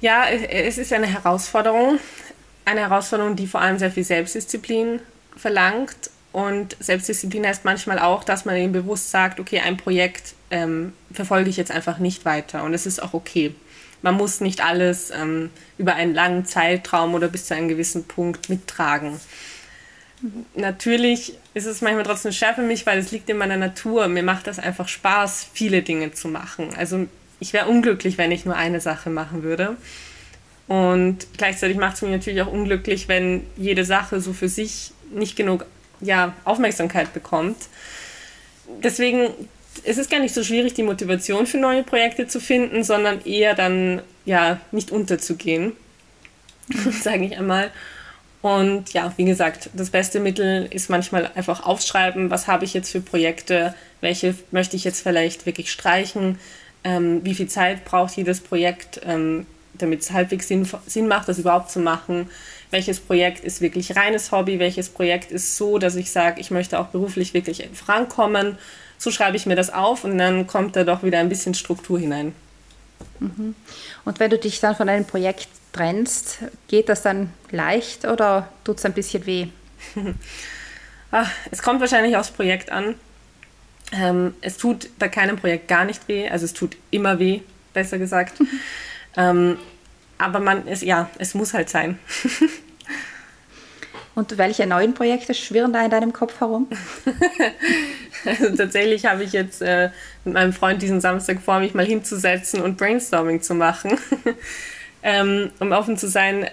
Ja, 0.00 0.24
es 0.28 0.78
ist 0.78 0.92
eine 0.92 1.06
Herausforderung. 1.06 1.98
Eine 2.64 2.80
Herausforderung, 2.80 3.36
die 3.36 3.46
vor 3.46 3.60
allem 3.60 3.78
sehr 3.78 3.90
viel 3.90 4.04
Selbstdisziplin 4.04 5.00
verlangt 5.36 6.10
und 6.32 6.76
Selbstdisziplin 6.78 7.46
heißt 7.46 7.64
manchmal 7.64 7.98
auch, 7.98 8.22
dass 8.22 8.44
man 8.44 8.56
eben 8.56 8.72
bewusst 8.72 9.10
sagt, 9.10 9.40
okay, 9.40 9.60
ein 9.60 9.76
Projekt 9.76 10.34
ähm, 10.50 10.92
verfolge 11.12 11.50
ich 11.50 11.56
jetzt 11.56 11.72
einfach 11.72 11.98
nicht 11.98 12.24
weiter. 12.24 12.62
Und 12.62 12.74
es 12.74 12.86
ist 12.86 13.02
auch 13.02 13.14
okay. 13.14 13.54
Man 14.02 14.14
muss 14.14 14.40
nicht 14.40 14.64
alles 14.64 15.10
ähm, 15.10 15.50
über 15.76 15.94
einen 15.94 16.14
langen 16.14 16.46
Zeitraum 16.46 17.14
oder 17.14 17.28
bis 17.28 17.46
zu 17.46 17.54
einem 17.54 17.68
gewissen 17.68 18.04
Punkt 18.04 18.48
mittragen. 18.48 19.20
Natürlich 20.54 21.34
ist 21.54 21.66
es 21.66 21.80
manchmal 21.80 22.04
trotzdem 22.04 22.32
schwer 22.32 22.54
für 22.54 22.62
mich, 22.62 22.84
weil 22.84 22.98
es 22.98 23.10
liegt 23.10 23.30
in 23.30 23.38
meiner 23.38 23.56
Natur. 23.56 24.08
Mir 24.08 24.22
macht 24.22 24.46
das 24.46 24.58
einfach 24.58 24.88
Spaß, 24.88 25.46
viele 25.52 25.82
Dinge 25.82 26.12
zu 26.12 26.28
machen. 26.28 26.74
Also 26.76 27.06
ich 27.38 27.52
wäre 27.52 27.68
unglücklich, 27.68 28.18
wenn 28.18 28.30
ich 28.30 28.44
nur 28.44 28.56
eine 28.56 28.80
Sache 28.80 29.08
machen 29.08 29.42
würde. 29.42 29.76
Und 30.68 31.26
gleichzeitig 31.36 31.76
macht 31.78 31.96
es 31.96 32.02
mich 32.02 32.10
natürlich 32.10 32.42
auch 32.42 32.52
unglücklich, 32.52 33.08
wenn 33.08 33.42
jede 33.56 33.84
Sache 33.84 34.20
so 34.20 34.32
für 34.32 34.48
sich 34.48 34.92
nicht 35.12 35.36
genug 35.36 35.64
ja, 36.00 36.34
Aufmerksamkeit 36.44 37.12
bekommt. 37.12 37.56
Deswegen 38.82 39.30
ist 39.84 39.98
es 39.98 40.08
gar 40.08 40.20
nicht 40.20 40.34
so 40.34 40.44
schwierig, 40.44 40.74
die 40.74 40.82
Motivation 40.82 41.46
für 41.46 41.58
neue 41.58 41.82
Projekte 41.82 42.26
zu 42.26 42.40
finden, 42.40 42.84
sondern 42.84 43.24
eher 43.24 43.54
dann 43.54 44.02
ja 44.24 44.60
nicht 44.70 44.90
unterzugehen, 44.90 45.72
sage 47.02 47.24
ich 47.24 47.36
einmal. 47.36 47.70
Und 48.42 48.92
ja, 48.92 49.12
wie 49.16 49.24
gesagt, 49.24 49.70
das 49.74 49.90
beste 49.90 50.18
Mittel 50.18 50.66
ist 50.70 50.88
manchmal 50.88 51.30
einfach 51.34 51.66
aufschreiben, 51.66 52.30
was 52.30 52.46
habe 52.46 52.64
ich 52.64 52.72
jetzt 52.72 52.90
für 52.90 53.00
Projekte, 53.00 53.74
welche 54.00 54.34
möchte 54.50 54.76
ich 54.76 54.84
jetzt 54.84 55.02
vielleicht 55.02 55.44
wirklich 55.44 55.70
streichen, 55.70 56.38
ähm, 56.84 57.22
wie 57.22 57.34
viel 57.34 57.48
Zeit 57.48 57.84
braucht 57.84 58.16
jedes 58.16 58.40
Projekt, 58.40 59.00
ähm, 59.04 59.46
damit 59.74 60.00
es 60.00 60.10
halbwegs 60.10 60.48
Sinn, 60.48 60.66
Sinn 60.86 61.06
macht, 61.06 61.28
das 61.28 61.38
überhaupt 61.38 61.70
zu 61.70 61.80
machen 61.80 62.28
welches 62.70 63.00
Projekt 63.00 63.44
ist 63.44 63.60
wirklich 63.60 63.96
reines 63.96 64.32
Hobby, 64.32 64.58
welches 64.58 64.88
Projekt 64.88 65.32
ist 65.32 65.56
so, 65.56 65.78
dass 65.78 65.96
ich 65.96 66.10
sage, 66.10 66.40
ich 66.40 66.50
möchte 66.50 66.78
auch 66.78 66.86
beruflich 66.86 67.34
wirklich 67.34 67.68
vorankommen. 67.72 68.58
So 68.98 69.10
schreibe 69.10 69.36
ich 69.36 69.46
mir 69.46 69.56
das 69.56 69.72
auf 69.72 70.04
und 70.04 70.18
dann 70.18 70.46
kommt 70.46 70.76
da 70.76 70.84
doch 70.84 71.02
wieder 71.02 71.18
ein 71.18 71.28
bisschen 71.28 71.54
Struktur 71.54 71.98
hinein. 71.98 72.32
Mhm. 73.18 73.54
Und 74.04 74.20
wenn 74.20 74.30
du 74.30 74.38
dich 74.38 74.60
dann 74.60 74.76
von 74.76 74.88
einem 74.88 75.04
Projekt 75.04 75.48
trennst, 75.72 76.38
geht 76.68 76.88
das 76.88 77.02
dann 77.02 77.32
leicht 77.50 78.04
oder 78.04 78.48
tut 78.64 78.78
es 78.78 78.84
ein 78.84 78.92
bisschen 78.92 79.26
weh? 79.26 79.48
Ach, 81.10 81.30
es 81.50 81.62
kommt 81.62 81.80
wahrscheinlich 81.80 82.16
aufs 82.16 82.30
Projekt 82.30 82.70
an. 82.70 82.94
Ähm, 83.92 84.34
es 84.40 84.56
tut 84.56 84.88
bei 84.98 85.08
keinem 85.08 85.36
Projekt 85.36 85.68
gar 85.68 85.84
nicht 85.84 86.06
weh, 86.06 86.28
also 86.28 86.44
es 86.44 86.52
tut 86.52 86.76
immer 86.90 87.18
weh, 87.18 87.40
besser 87.72 87.98
gesagt. 87.98 88.34
ähm, 89.16 89.58
aber 90.18 90.38
man 90.38 90.66
ist, 90.68 90.82
ja, 90.82 91.10
es 91.18 91.34
muss 91.34 91.54
halt 91.54 91.68
sein. 91.70 91.98
Und 94.14 94.36
welche 94.38 94.66
neuen 94.66 94.92
Projekte 94.92 95.34
schwirren 95.34 95.72
da 95.72 95.84
in 95.84 95.90
deinem 95.90 96.12
Kopf 96.12 96.40
herum? 96.40 96.68
also 98.24 98.56
tatsächlich 98.56 99.06
habe 99.06 99.22
ich 99.24 99.32
jetzt 99.32 99.62
äh, 99.62 99.90
mit 100.24 100.34
meinem 100.34 100.52
Freund 100.52 100.82
diesen 100.82 101.00
Samstag 101.00 101.40
vor, 101.40 101.60
mich 101.60 101.74
mal 101.74 101.86
hinzusetzen 101.86 102.60
und 102.60 102.76
Brainstorming 102.76 103.40
zu 103.40 103.54
machen. 103.54 103.98
Ähm, 105.02 105.50
um 105.60 105.72
offen 105.72 105.96
zu 105.96 106.08
sein, 106.08 106.48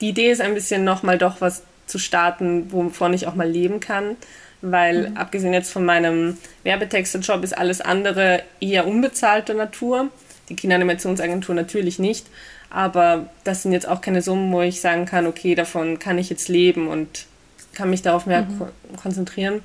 die 0.00 0.10
Idee 0.10 0.30
ist 0.30 0.40
ein 0.40 0.54
bisschen 0.54 0.84
nochmal 0.84 1.18
doch 1.18 1.40
was 1.40 1.62
zu 1.86 1.98
starten, 1.98 2.72
wovon 2.72 3.12
ich 3.12 3.26
auch 3.26 3.34
mal 3.34 3.48
leben 3.48 3.80
kann. 3.80 4.16
Weil 4.62 5.10
mhm. 5.10 5.16
abgesehen 5.16 5.52
jetzt 5.52 5.72
von 5.72 5.84
meinem 5.84 6.36
Werbetexter-Job 6.64 7.42
ist 7.44 7.56
alles 7.56 7.80
andere 7.80 8.42
eher 8.60 8.86
unbezahlter 8.86 9.54
Natur. 9.54 10.08
Die 10.48 10.56
Kinderanimationsagentur 10.56 11.54
natürlich 11.54 11.98
nicht. 11.98 12.26
Aber 12.70 13.26
das 13.44 13.62
sind 13.62 13.72
jetzt 13.72 13.88
auch 13.88 14.00
keine 14.00 14.22
Summen, 14.22 14.52
wo 14.52 14.62
ich 14.62 14.80
sagen 14.80 15.04
kann, 15.04 15.26
okay, 15.26 15.54
davon 15.54 15.98
kann 15.98 16.18
ich 16.18 16.30
jetzt 16.30 16.48
leben 16.48 16.88
und 16.88 17.26
kann 17.74 17.90
mich 17.90 18.02
darauf 18.02 18.26
mehr 18.26 18.42
mhm. 18.42 18.68
konzentrieren. 19.00 19.62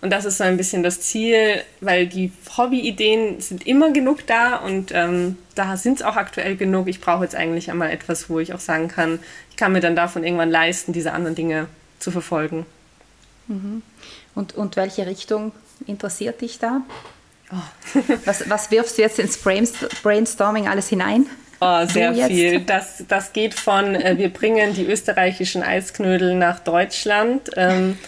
Und 0.00 0.10
das 0.10 0.24
ist 0.24 0.38
so 0.38 0.44
ein 0.44 0.56
bisschen 0.56 0.82
das 0.82 1.00
Ziel, 1.00 1.62
weil 1.80 2.06
die 2.06 2.32
Hobby-Ideen 2.56 3.40
sind 3.40 3.66
immer 3.66 3.92
genug 3.92 4.26
da 4.26 4.56
und 4.56 4.92
ähm, 4.94 5.36
da 5.54 5.76
sind 5.76 5.96
es 5.98 6.02
auch 6.02 6.16
aktuell 6.16 6.56
genug. 6.56 6.86
Ich 6.88 7.00
brauche 7.00 7.24
jetzt 7.24 7.34
eigentlich 7.34 7.70
einmal 7.70 7.90
etwas, 7.90 8.30
wo 8.30 8.38
ich 8.38 8.54
auch 8.54 8.60
sagen 8.60 8.88
kann, 8.88 9.18
ich 9.50 9.56
kann 9.56 9.72
mir 9.72 9.80
dann 9.80 9.96
davon 9.96 10.22
irgendwann 10.22 10.50
leisten, 10.50 10.92
diese 10.92 11.12
anderen 11.12 11.34
Dinge 11.34 11.66
zu 11.98 12.10
verfolgen. 12.10 12.64
Mhm. 13.48 13.82
Und, 14.34 14.54
und 14.54 14.76
welche 14.76 15.06
Richtung 15.06 15.52
interessiert 15.86 16.40
dich 16.40 16.58
da? 16.58 16.82
Oh. 17.50 18.00
was, 18.24 18.48
was 18.48 18.70
wirfst 18.70 18.98
du 18.98 19.02
jetzt 19.02 19.18
ins 19.18 19.38
Brainstorming 19.38 20.68
alles 20.68 20.88
hinein? 20.88 21.26
Oh, 21.60 21.86
sehr 21.86 22.14
viel. 22.14 22.60
Das, 22.60 23.04
das 23.08 23.32
geht 23.32 23.54
von, 23.54 23.94
äh, 23.94 24.16
wir 24.16 24.32
bringen 24.32 24.74
die 24.74 24.86
österreichischen 24.86 25.62
Eisknödel 25.62 26.34
nach 26.34 26.60
Deutschland, 26.60 27.50
ähm, 27.56 27.98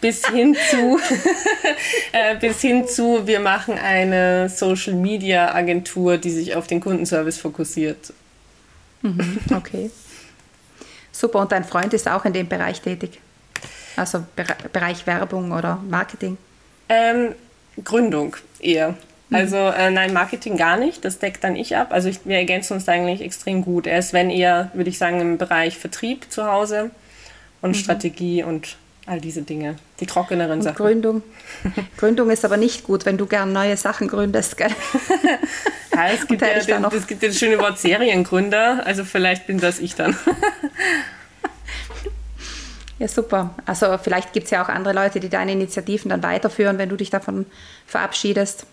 bis 0.00 0.26
hin 0.26 0.56
zu, 0.70 0.98
äh, 2.12 2.36
bis 2.36 2.60
hin 2.60 2.88
zu, 2.88 3.26
wir 3.26 3.40
machen 3.40 3.78
eine 3.78 4.48
Social 4.48 4.94
Media 4.94 5.54
Agentur, 5.54 6.16
die 6.16 6.30
sich 6.30 6.56
auf 6.56 6.66
den 6.66 6.80
Kundenservice 6.80 7.38
fokussiert. 7.38 8.12
Mhm, 9.02 9.38
okay. 9.54 9.90
Super, 11.12 11.40
und 11.40 11.52
dein 11.52 11.64
Freund 11.64 11.92
ist 11.92 12.08
auch 12.08 12.24
in 12.24 12.32
dem 12.32 12.48
Bereich 12.48 12.80
tätig? 12.80 13.20
Also 13.96 14.24
Bereich 14.72 15.06
Werbung 15.06 15.52
oder 15.52 15.78
Marketing? 15.88 16.36
Ähm, 16.88 17.34
Gründung 17.82 18.36
eher. 18.60 18.96
Also 19.34 19.56
äh, 19.56 19.90
nein, 19.90 20.12
Marketing 20.12 20.56
gar 20.56 20.76
nicht, 20.76 21.04
das 21.04 21.18
deckt 21.18 21.44
dann 21.44 21.56
ich 21.56 21.76
ab. 21.76 21.88
Also 21.90 22.08
ich, 22.08 22.20
wir 22.24 22.36
ergänzen 22.36 22.74
uns 22.74 22.88
eigentlich 22.88 23.20
extrem 23.20 23.62
gut. 23.62 23.86
Er 23.86 23.98
ist, 23.98 24.12
wenn 24.12 24.30
eher, 24.30 24.70
würde 24.74 24.90
ich 24.90 24.98
sagen, 24.98 25.20
im 25.20 25.38
Bereich 25.38 25.78
Vertrieb 25.78 26.30
zu 26.30 26.46
Hause 26.46 26.90
und 27.62 27.70
mhm. 27.70 27.74
Strategie 27.74 28.42
und 28.42 28.76
all 29.06 29.20
diese 29.20 29.42
Dinge, 29.42 29.76
die 30.00 30.06
trockeneren 30.06 30.58
und 30.58 30.62
Sachen. 30.62 30.76
Gründung. 30.76 31.22
Gründung 31.98 32.30
ist 32.30 32.44
aber 32.44 32.56
nicht 32.56 32.84
gut, 32.84 33.04
wenn 33.04 33.18
du 33.18 33.26
gern 33.26 33.52
neue 33.52 33.76
Sachen 33.76 34.08
gründest, 34.08 34.56
gell? 34.56 34.70
ja, 35.94 36.08
es 36.08 36.26
gibt 36.26 36.40
ja, 36.40 36.58
den, 36.58 36.84
es 36.84 37.06
gibt 37.06 37.22
das 37.22 37.38
schöne 37.38 37.58
Wort 37.58 37.78
Seriengründer, 37.78 38.86
also 38.86 39.04
vielleicht 39.04 39.46
bin 39.46 39.58
das 39.58 39.78
ich 39.78 39.94
dann. 39.94 40.16
Ja, 42.98 43.08
super. 43.08 43.54
Also 43.66 43.98
vielleicht 43.98 44.32
gibt 44.32 44.44
es 44.44 44.50
ja 44.50 44.64
auch 44.64 44.68
andere 44.68 44.94
Leute, 44.94 45.18
die 45.18 45.28
deine 45.28 45.52
Initiativen 45.52 46.10
dann 46.10 46.22
weiterführen, 46.22 46.78
wenn 46.78 46.88
du 46.88 46.96
dich 46.96 47.10
davon 47.10 47.44
verabschiedest. 47.86 48.66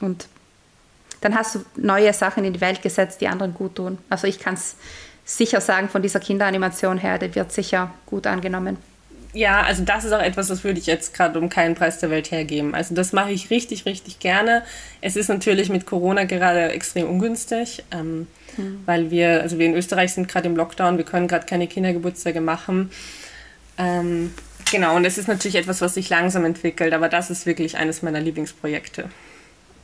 Und 0.00 0.28
dann 1.20 1.34
hast 1.34 1.54
du 1.54 1.64
neue 1.76 2.12
Sachen 2.12 2.44
in 2.44 2.52
die 2.52 2.60
Welt 2.60 2.82
gesetzt, 2.82 3.20
die 3.20 3.28
anderen 3.28 3.54
gut 3.54 3.76
tun. 3.76 3.98
Also 4.10 4.26
ich 4.26 4.38
kann 4.38 4.54
es 4.54 4.76
sicher 5.24 5.60
sagen, 5.60 5.88
von 5.88 6.02
dieser 6.02 6.20
Kinderanimation 6.20 6.98
her, 6.98 7.18
die 7.18 7.34
wird 7.34 7.52
sicher 7.52 7.92
gut 8.06 8.26
angenommen. 8.26 8.76
Ja, 9.32 9.60
also 9.62 9.84
das 9.84 10.04
ist 10.04 10.12
auch 10.12 10.22
etwas, 10.22 10.48
das 10.48 10.64
würde 10.64 10.78
ich 10.78 10.86
jetzt 10.86 11.12
gerade 11.12 11.38
um 11.38 11.50
keinen 11.50 11.74
Preis 11.74 11.98
der 11.98 12.08
Welt 12.08 12.30
hergeben. 12.30 12.74
Also 12.74 12.94
das 12.94 13.12
mache 13.12 13.32
ich 13.32 13.50
richtig, 13.50 13.84
richtig 13.84 14.18
gerne. 14.18 14.62
Es 15.02 15.14
ist 15.14 15.28
natürlich 15.28 15.68
mit 15.68 15.84
Corona 15.84 16.24
gerade 16.24 16.70
extrem 16.70 17.06
ungünstig, 17.06 17.84
ähm, 17.90 18.28
mhm. 18.56 18.80
weil 18.86 19.10
wir, 19.10 19.42
also 19.42 19.58
wir 19.58 19.66
in 19.66 19.74
Österreich 19.74 20.14
sind 20.14 20.28
gerade 20.28 20.46
im 20.46 20.56
Lockdown, 20.56 20.96
wir 20.96 21.04
können 21.04 21.28
gerade 21.28 21.44
keine 21.44 21.66
Kindergeburtstage 21.66 22.40
machen. 22.40 22.90
Ähm, 23.76 24.32
genau, 24.70 24.96
und 24.96 25.04
es 25.04 25.18
ist 25.18 25.28
natürlich 25.28 25.56
etwas, 25.56 25.82
was 25.82 25.92
sich 25.94 26.08
langsam 26.08 26.46
entwickelt, 26.46 26.94
aber 26.94 27.10
das 27.10 27.28
ist 27.28 27.44
wirklich 27.44 27.76
eines 27.76 28.00
meiner 28.00 28.20
Lieblingsprojekte. 28.20 29.10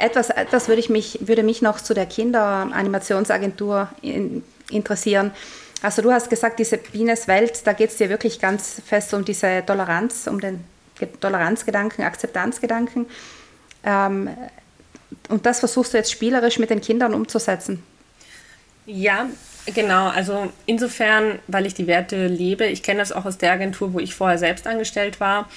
Etwas, 0.02 0.30
etwas 0.30 0.68
würde, 0.68 0.80
ich 0.80 0.90
mich, 0.90 1.18
würde 1.22 1.42
mich 1.42 1.62
noch 1.62 1.80
zu 1.80 1.94
der 1.94 2.06
Kinderanimationsagentur 2.06 3.88
in, 4.02 4.42
interessieren. 4.70 5.30
Also 5.80 6.02
du 6.02 6.10
hast 6.12 6.28
gesagt, 6.28 6.58
diese 6.58 6.76
Bienes 6.76 7.28
Welt, 7.28 7.66
da 7.66 7.72
geht 7.72 7.90
es 7.90 7.96
dir 7.96 8.08
wirklich 8.08 8.40
ganz 8.40 8.82
fest 8.84 9.14
um 9.14 9.24
diese 9.24 9.62
Toleranz, 9.64 10.26
um 10.26 10.40
den 10.40 10.64
Toleranzgedanken, 11.20 12.04
Akzeptanzgedanken. 12.04 13.06
Ähm, 13.84 14.30
und 15.28 15.46
das 15.46 15.60
versuchst 15.60 15.92
du 15.92 15.98
jetzt 15.98 16.10
spielerisch 16.10 16.58
mit 16.58 16.70
den 16.70 16.80
Kindern 16.80 17.14
umzusetzen. 17.14 17.82
Ja, 18.86 19.28
Genau, 19.66 20.08
also 20.08 20.50
insofern, 20.66 21.38
weil 21.46 21.66
ich 21.66 21.74
die 21.74 21.86
Werte 21.86 22.26
lebe, 22.26 22.66
ich 22.66 22.82
kenne 22.82 22.98
das 22.98 23.12
auch 23.12 23.26
aus 23.26 23.38
der 23.38 23.52
Agentur, 23.52 23.92
wo 23.92 24.00
ich 24.00 24.12
vorher 24.12 24.38
selbst 24.38 24.66
angestellt 24.66 25.20
war, 25.20 25.48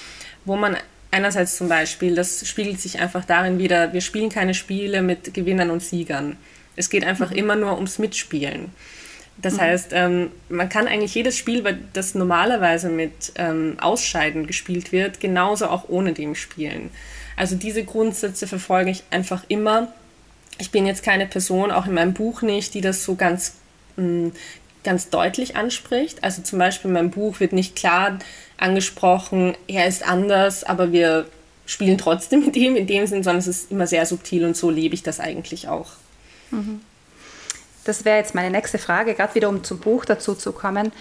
wo 0.45 0.55
man 0.55 0.77
einerseits 1.15 1.55
zum 1.55 1.69
Beispiel, 1.69 2.13
das 2.13 2.45
spiegelt 2.45 2.81
sich 2.81 2.99
einfach 2.99 3.23
darin 3.23 3.57
wieder, 3.57 3.93
wir 3.93 4.01
spielen 4.01 4.29
keine 4.29 4.53
Spiele 4.53 5.01
mit 5.01 5.33
Gewinnern 5.33 5.69
und 5.69 5.81
Siegern. 5.81 6.35
Es 6.75 6.89
geht 6.89 7.05
einfach 7.05 7.31
mhm. 7.31 7.37
immer 7.37 7.55
nur 7.55 7.75
ums 7.75 7.99
Mitspielen. 7.99 8.71
Das 9.37 9.53
mhm. 9.53 9.61
heißt, 9.61 9.89
ähm, 9.93 10.31
man 10.49 10.67
kann 10.67 10.87
eigentlich 10.87 11.15
jedes 11.15 11.37
Spiel, 11.37 11.63
das 11.93 12.15
normalerweise 12.15 12.89
mit 12.89 13.31
ähm, 13.35 13.77
Ausscheiden 13.79 14.45
gespielt 14.45 14.91
wird, 14.91 15.21
genauso 15.21 15.67
auch 15.67 15.87
ohne 15.87 16.11
dem 16.11 16.35
spielen. 16.35 16.89
Also 17.37 17.55
diese 17.55 17.83
Grundsätze 17.83 18.45
verfolge 18.45 18.91
ich 18.91 19.03
einfach 19.09 19.45
immer. 19.47 19.93
Ich 20.57 20.71
bin 20.71 20.85
jetzt 20.85 21.03
keine 21.03 21.27
Person, 21.27 21.71
auch 21.71 21.85
in 21.85 21.93
meinem 21.93 22.13
Buch 22.13 22.41
nicht, 22.41 22.73
die 22.73 22.81
das 22.81 23.03
so 23.05 23.15
ganz 23.15 23.53
ganz 24.85 25.09
deutlich 25.09 25.57
anspricht. 25.57 26.23
Also 26.23 26.41
zum 26.41 26.59
Beispiel 26.59 26.87
in 26.87 26.93
meinem 26.93 27.11
Buch 27.11 27.41
wird 27.41 27.51
nicht 27.51 27.75
klar 27.75 28.19
angesprochen, 28.57 29.55
er 29.67 29.87
ist 29.87 30.07
anders, 30.07 30.63
aber 30.63 30.93
wir 30.93 31.25
spielen 31.65 31.97
trotzdem 31.97 32.45
mit 32.45 32.55
ihm 32.55 32.75
in 32.75 32.87
dem 32.87 33.05
Sinn, 33.07 33.23
sondern 33.23 33.39
es 33.39 33.47
ist 33.47 33.71
immer 33.71 33.87
sehr 33.87 34.05
subtil 34.05 34.45
und 34.45 34.55
so 34.55 34.69
lebe 34.69 34.95
ich 34.95 35.03
das 35.03 35.19
eigentlich 35.19 35.67
auch. 35.67 35.91
Mhm. 36.51 36.79
Das 37.83 38.05
wäre 38.05 38.17
jetzt 38.17 38.33
meine 38.33 38.49
nächste 38.49 38.77
Frage, 38.77 39.13
gerade 39.13 39.35
wieder 39.35 39.49
um 39.49 39.63
zum 39.63 39.79
Buch 39.79 40.05
dazu 40.05 40.33
zu 40.33 40.51
kommen. 40.51 40.91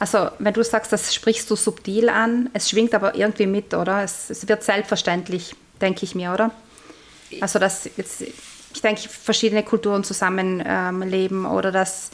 Also 0.00 0.28
wenn 0.38 0.52
du 0.52 0.64
sagst, 0.64 0.92
das 0.92 1.14
sprichst 1.14 1.50
du 1.50 1.56
subtil 1.56 2.08
an, 2.08 2.50
es 2.52 2.68
schwingt 2.68 2.94
aber 2.94 3.14
irgendwie 3.14 3.46
mit, 3.46 3.72
oder? 3.74 4.02
Es, 4.02 4.28
es 4.28 4.48
wird 4.48 4.62
selbstverständlich, 4.62 5.54
denke 5.80 6.04
ich 6.04 6.14
mir, 6.14 6.32
oder? 6.32 6.50
Also 7.40 7.58
dass 7.58 7.88
jetzt, 7.96 8.22
ich 8.22 8.82
denke, 8.82 9.08
verschiedene 9.08 9.62
Kulturen 9.62 10.04
zusammenleben 10.04 11.44
ähm, 11.44 11.50
oder 11.50 11.70
dass 11.72 12.10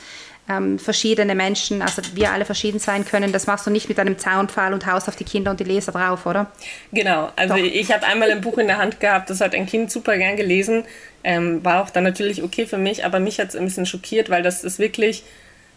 ähm, 0.51 0.79
verschiedene 0.79 1.35
Menschen, 1.35 1.81
also 1.81 2.03
wir 2.15 2.33
alle 2.33 2.45
verschieden 2.45 2.81
sein 2.81 3.05
können. 3.05 3.33
Das 3.33 3.47
machst 3.47 3.67
du 3.67 3.71
nicht 3.71 3.89
mit 3.89 4.01
einem 4.01 4.19
Zaunpfahl 4.19 4.75
und 4.75 4.85
haust 4.85 5.09
auf 5.09 5.15
die 5.15 5.25
Kinder 5.25 5.53
und 5.53 5.61
die 5.61 5.65
Leser 5.65 5.93
drauf, 5.93 6.27
oder? 6.27 6.51
Genau, 6.93 7.31
also 7.37 7.55
Doch. 7.55 7.63
ich 7.63 7.93
habe 7.93 8.05
einmal 8.05 8.31
ein 8.31 8.41
Buch 8.41 8.59
in 8.59 8.67
der 8.67 8.79
Hand 8.79 8.99
gehabt, 8.99 9.31
das 9.31 9.41
hat 9.41 9.55
ein 9.55 9.67
Kind 9.67 9.93
super 9.93 10.19
gern 10.19 10.37
gelesen. 10.37 10.85
Ähm, 11.23 11.65
war 11.65 11.83
auch 11.83 11.91
dann 11.91 12.05
natürlich 12.05 12.43
okay 12.43 12.67
für 12.67 12.79
mich, 12.79 13.05
aber 13.05 13.21
mich 13.21 13.39
hat 13.39 13.51
es 13.51 13.57
ein 13.57 13.65
bisschen 13.65 13.87
schockiert, 13.87 14.31
weil 14.31 14.43
das 14.43 14.65
ist 14.65 14.79
wirklich, 14.79 15.23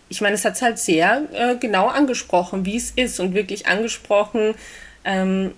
ich 0.09 0.21
meine, 0.21 0.35
es 0.35 0.45
hat 0.45 0.55
es 0.55 0.61
halt 0.61 0.79
sehr 0.79 1.23
äh, 1.33 1.55
genau 1.57 1.87
angesprochen, 1.87 2.65
wie 2.65 2.77
es 2.77 2.91
ist 2.91 3.19
und 3.19 3.35
wirklich 3.35 3.67
angesprochen, 3.67 4.55
ähm, 5.05 5.51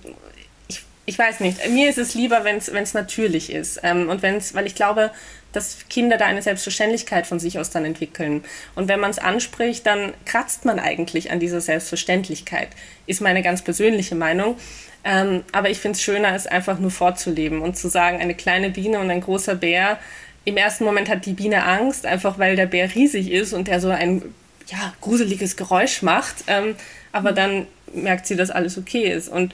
ich 1.06 1.20
weiß 1.20 1.40
nicht, 1.40 1.70
mir 1.70 1.90
ist 1.90 1.98
es 1.98 2.16
lieber, 2.16 2.44
wenn 2.44 2.58
es 2.58 2.94
natürlich 2.94 3.52
ist. 3.52 3.80
Ähm, 3.84 4.10
und 4.10 4.22
wenn 4.22 4.36
es, 4.36 4.54
weil 4.56 4.66
ich 4.66 4.76
glaube, 4.76 5.12
dass 5.56 5.88
Kinder 5.90 6.18
da 6.18 6.26
eine 6.26 6.42
Selbstverständlichkeit 6.42 7.28
von 7.28 7.40
sich 7.40 7.60
aus 7.60 7.70
dann 7.70 7.86
entwickeln. 7.86 8.44
Und 8.76 8.88
wenn 8.88 9.00
man 9.00 9.12
es 9.12 9.20
anspricht, 9.20 9.86
dann 9.86 10.14
kratzt 10.26 10.66
man 10.66 10.80
eigentlich 10.80 11.32
an 11.32 11.40
dieser 11.40 11.62
Selbstverständlichkeit, 11.62 12.70
ist 13.06 13.22
meine 13.22 13.42
ganz 13.42 13.62
persönliche 13.62 14.16
Meinung. 14.16 14.58
Ähm, 15.04 15.44
aber 15.52 15.70
ich 15.70 15.78
finde 15.78 15.96
es 15.96 16.02
schöner, 16.02 16.34
es 16.36 16.48
einfach 16.48 16.80
nur 16.80 16.92
vorzuleben 16.92 17.62
und 17.62 17.78
zu 17.78 17.88
sagen, 17.90 18.20
eine 18.20 18.34
kleine 18.34 18.72
Biene 18.72 19.00
und 19.00 19.10
ein 19.12 19.22
großer 19.22 19.56
Bär. 19.56 20.00
Im 20.44 20.58
ersten 20.58 20.84
Moment 20.84 21.10
hat 21.10 21.26
die 21.26 21.34
Biene 21.34 21.64
Angst, 21.64 22.06
einfach 22.06 22.38
weil 22.38 22.56
der 22.56 22.66
Bär 22.66 22.94
riesig 22.94 23.32
ist 23.32 23.54
und 23.54 23.68
der 23.68 23.80
so 23.80 23.90
ein 23.90 24.24
ja, 24.68 24.94
gruseliges 25.02 25.56
Geräusch 25.56 26.02
macht. 26.02 26.44
Ähm, 26.48 26.76
aber 27.12 27.32
dann 27.32 27.68
merkt 27.94 28.26
sie, 28.26 28.36
dass 28.36 28.50
alles 28.50 28.78
okay 28.78 29.12
ist. 29.12 29.30
Und 29.30 29.54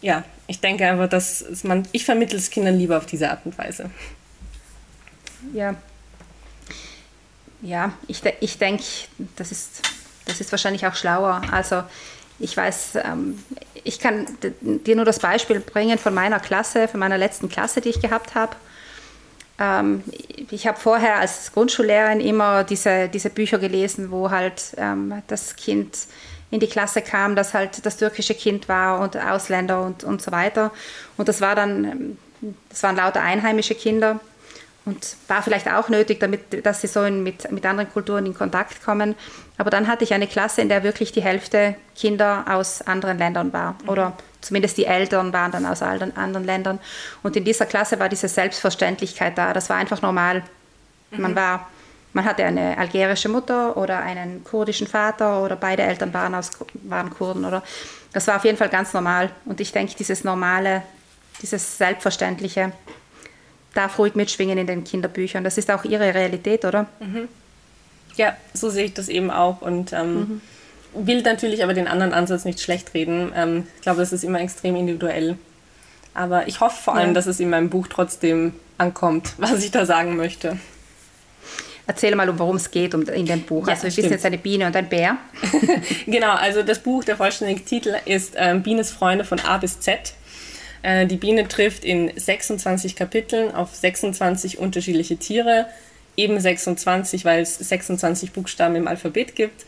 ja, 0.00 0.24
ich 0.50 0.60
denke 0.60 0.84
einfach, 0.84 1.08
dass 1.08 1.44
man, 1.62 1.86
ich 1.92 2.04
vermittle 2.04 2.36
es 2.36 2.50
Kindern 2.50 2.76
lieber 2.76 2.98
auf 2.98 3.06
diese 3.06 3.30
Art 3.30 3.46
und 3.46 3.56
Weise. 3.56 3.88
Ja. 5.54 5.76
Ja, 7.62 7.92
ich, 8.08 8.20
ich 8.40 8.58
denke, 8.58 8.82
das 9.36 9.52
ist, 9.52 9.82
das 10.26 10.40
ist 10.40 10.50
wahrscheinlich 10.50 10.84
auch 10.86 10.96
schlauer. 10.96 11.42
Also 11.52 11.84
ich 12.40 12.56
weiß, 12.56 12.96
ähm, 13.04 13.38
ich 13.84 14.00
kann 14.00 14.26
dir 14.40 14.96
nur 14.96 15.04
das 15.04 15.20
Beispiel 15.20 15.60
bringen 15.60 15.98
von 15.98 16.14
meiner 16.14 16.40
Klasse, 16.40 16.88
von 16.88 16.98
meiner 16.98 17.16
letzten 17.16 17.48
Klasse, 17.48 17.80
die 17.80 17.90
ich 17.90 18.00
gehabt 18.00 18.34
habe. 18.34 18.56
Ähm, 19.60 20.02
ich 20.50 20.66
habe 20.66 20.80
vorher 20.80 21.20
als 21.20 21.52
Grundschullehrerin 21.52 22.20
immer 22.20 22.64
diese, 22.64 23.08
diese 23.08 23.30
Bücher 23.30 23.58
gelesen, 23.58 24.10
wo 24.10 24.30
halt 24.30 24.74
ähm, 24.78 25.22
das 25.28 25.54
Kind 25.54 25.96
in 26.50 26.60
die 26.60 26.68
Klasse 26.68 27.02
kam, 27.02 27.36
das 27.36 27.54
halt 27.54 27.84
das 27.86 27.96
türkische 27.96 28.34
Kind 28.34 28.68
war 28.68 29.00
und 29.00 29.16
Ausländer 29.16 29.82
und, 29.82 30.04
und 30.04 30.20
so 30.20 30.32
weiter. 30.32 30.72
Und 31.16 31.28
das 31.28 31.40
war 31.40 31.54
dann, 31.54 32.18
das 32.68 32.82
waren 32.82 32.96
lauter 32.96 33.22
einheimische 33.22 33.74
Kinder 33.74 34.20
und 34.84 35.16
war 35.28 35.42
vielleicht 35.42 35.70
auch 35.70 35.88
nötig, 35.88 36.20
damit, 36.20 36.64
dass 36.64 36.80
sie 36.80 36.86
so 36.86 37.02
in, 37.02 37.22
mit, 37.22 37.50
mit 37.52 37.64
anderen 37.66 37.92
Kulturen 37.92 38.26
in 38.26 38.34
Kontakt 38.34 38.82
kommen. 38.84 39.14
Aber 39.58 39.70
dann 39.70 39.86
hatte 39.86 40.04
ich 40.04 40.14
eine 40.14 40.26
Klasse, 40.26 40.62
in 40.62 40.68
der 40.68 40.82
wirklich 40.82 41.12
die 41.12 41.22
Hälfte 41.22 41.76
Kinder 41.94 42.44
aus 42.48 42.82
anderen 42.82 43.18
Ländern 43.18 43.52
war. 43.52 43.76
Mhm. 43.82 43.88
Oder 43.88 44.12
zumindest 44.40 44.78
die 44.78 44.86
Eltern 44.86 45.32
waren 45.32 45.52
dann 45.52 45.66
aus 45.66 45.82
allen 45.82 46.16
anderen 46.16 46.46
Ländern. 46.46 46.80
Und 47.22 47.36
in 47.36 47.44
dieser 47.44 47.66
Klasse 47.66 47.98
war 48.00 48.08
diese 48.08 48.28
Selbstverständlichkeit 48.28 49.36
da. 49.36 49.52
Das 49.52 49.68
war 49.68 49.76
einfach 49.76 50.02
normal. 50.02 50.42
Mhm. 51.10 51.20
Man 51.20 51.36
war 51.36 51.68
man 52.12 52.24
hatte 52.24 52.44
eine 52.44 52.76
algerische 52.76 53.28
Mutter 53.28 53.76
oder 53.76 54.00
einen 54.00 54.42
kurdischen 54.42 54.86
Vater 54.86 55.42
oder 55.42 55.56
beide 55.56 55.82
Eltern 55.82 56.12
waren, 56.12 56.34
aus, 56.34 56.50
waren 56.82 57.10
Kurden. 57.10 57.44
Oder 57.44 57.62
das 58.12 58.26
war 58.26 58.36
auf 58.36 58.44
jeden 58.44 58.58
Fall 58.58 58.68
ganz 58.68 58.92
normal. 58.92 59.30
Und 59.44 59.60
ich 59.60 59.72
denke, 59.72 59.94
dieses 59.96 60.24
Normale, 60.24 60.82
dieses 61.40 61.78
Selbstverständliche 61.78 62.72
darf 63.74 63.98
ruhig 63.98 64.14
mitschwingen 64.14 64.58
in 64.58 64.66
den 64.66 64.82
Kinderbüchern. 64.82 65.44
Das 65.44 65.56
ist 65.56 65.70
auch 65.70 65.84
ihre 65.84 66.14
Realität, 66.14 66.64
oder? 66.64 66.86
Mhm. 66.98 67.28
Ja, 68.16 68.36
so 68.52 68.70
sehe 68.70 68.86
ich 68.86 68.94
das 68.94 69.08
eben 69.08 69.30
auch. 69.30 69.62
Und 69.62 69.92
ähm, 69.92 70.14
mhm. 70.14 70.40
will 71.06 71.22
natürlich 71.22 71.62
aber 71.62 71.74
den 71.74 71.86
anderen 71.86 72.12
Ansatz 72.12 72.44
nicht 72.44 72.60
schlecht 72.60 72.92
reden. 72.94 73.32
Ähm, 73.36 73.66
ich 73.76 73.82
glaube, 73.82 74.00
das 74.00 74.12
ist 74.12 74.24
immer 74.24 74.40
extrem 74.40 74.74
individuell. 74.74 75.36
Aber 76.12 76.48
ich 76.48 76.58
hoffe 76.58 76.82
vor 76.82 76.96
allem, 76.96 77.10
ja. 77.10 77.14
dass 77.14 77.26
es 77.26 77.38
in 77.38 77.50
meinem 77.50 77.70
Buch 77.70 77.86
trotzdem 77.86 78.54
ankommt, 78.78 79.34
was 79.38 79.62
ich 79.62 79.70
da 79.70 79.86
sagen 79.86 80.16
möchte. 80.16 80.58
Erzähl 81.86 82.14
mal, 82.14 82.38
worum 82.38 82.56
es 82.56 82.70
geht 82.70 82.94
in 82.94 83.26
dem 83.26 83.42
Buch. 83.42 83.66
Ja, 83.66 83.74
also 83.74 83.84
wir 83.84 83.96
wissen 83.96 84.10
jetzt 84.10 84.24
eine 84.24 84.38
Biene 84.38 84.66
und 84.66 84.76
ein 84.76 84.88
Bär. 84.88 85.16
genau, 86.06 86.32
also 86.32 86.62
das 86.62 86.78
Buch, 86.78 87.04
der 87.04 87.16
vollständige 87.16 87.64
Titel 87.64 87.94
ist 88.04 88.34
ähm, 88.36 88.62
Bienes 88.62 88.90
Freunde 88.90 89.24
von 89.24 89.40
A 89.40 89.58
bis 89.58 89.80
Z. 89.80 90.14
Äh, 90.82 91.06
die 91.06 91.16
Biene 91.16 91.48
trifft 91.48 91.84
in 91.84 92.12
26 92.14 92.96
Kapiteln 92.96 93.54
auf 93.54 93.74
26 93.74 94.58
unterschiedliche 94.58 95.16
Tiere, 95.16 95.66
eben 96.16 96.38
26, 96.38 97.24
weil 97.24 97.42
es 97.42 97.58
26 97.58 98.32
Buchstaben 98.32 98.76
im 98.76 98.86
Alphabet 98.86 99.34
gibt. 99.34 99.64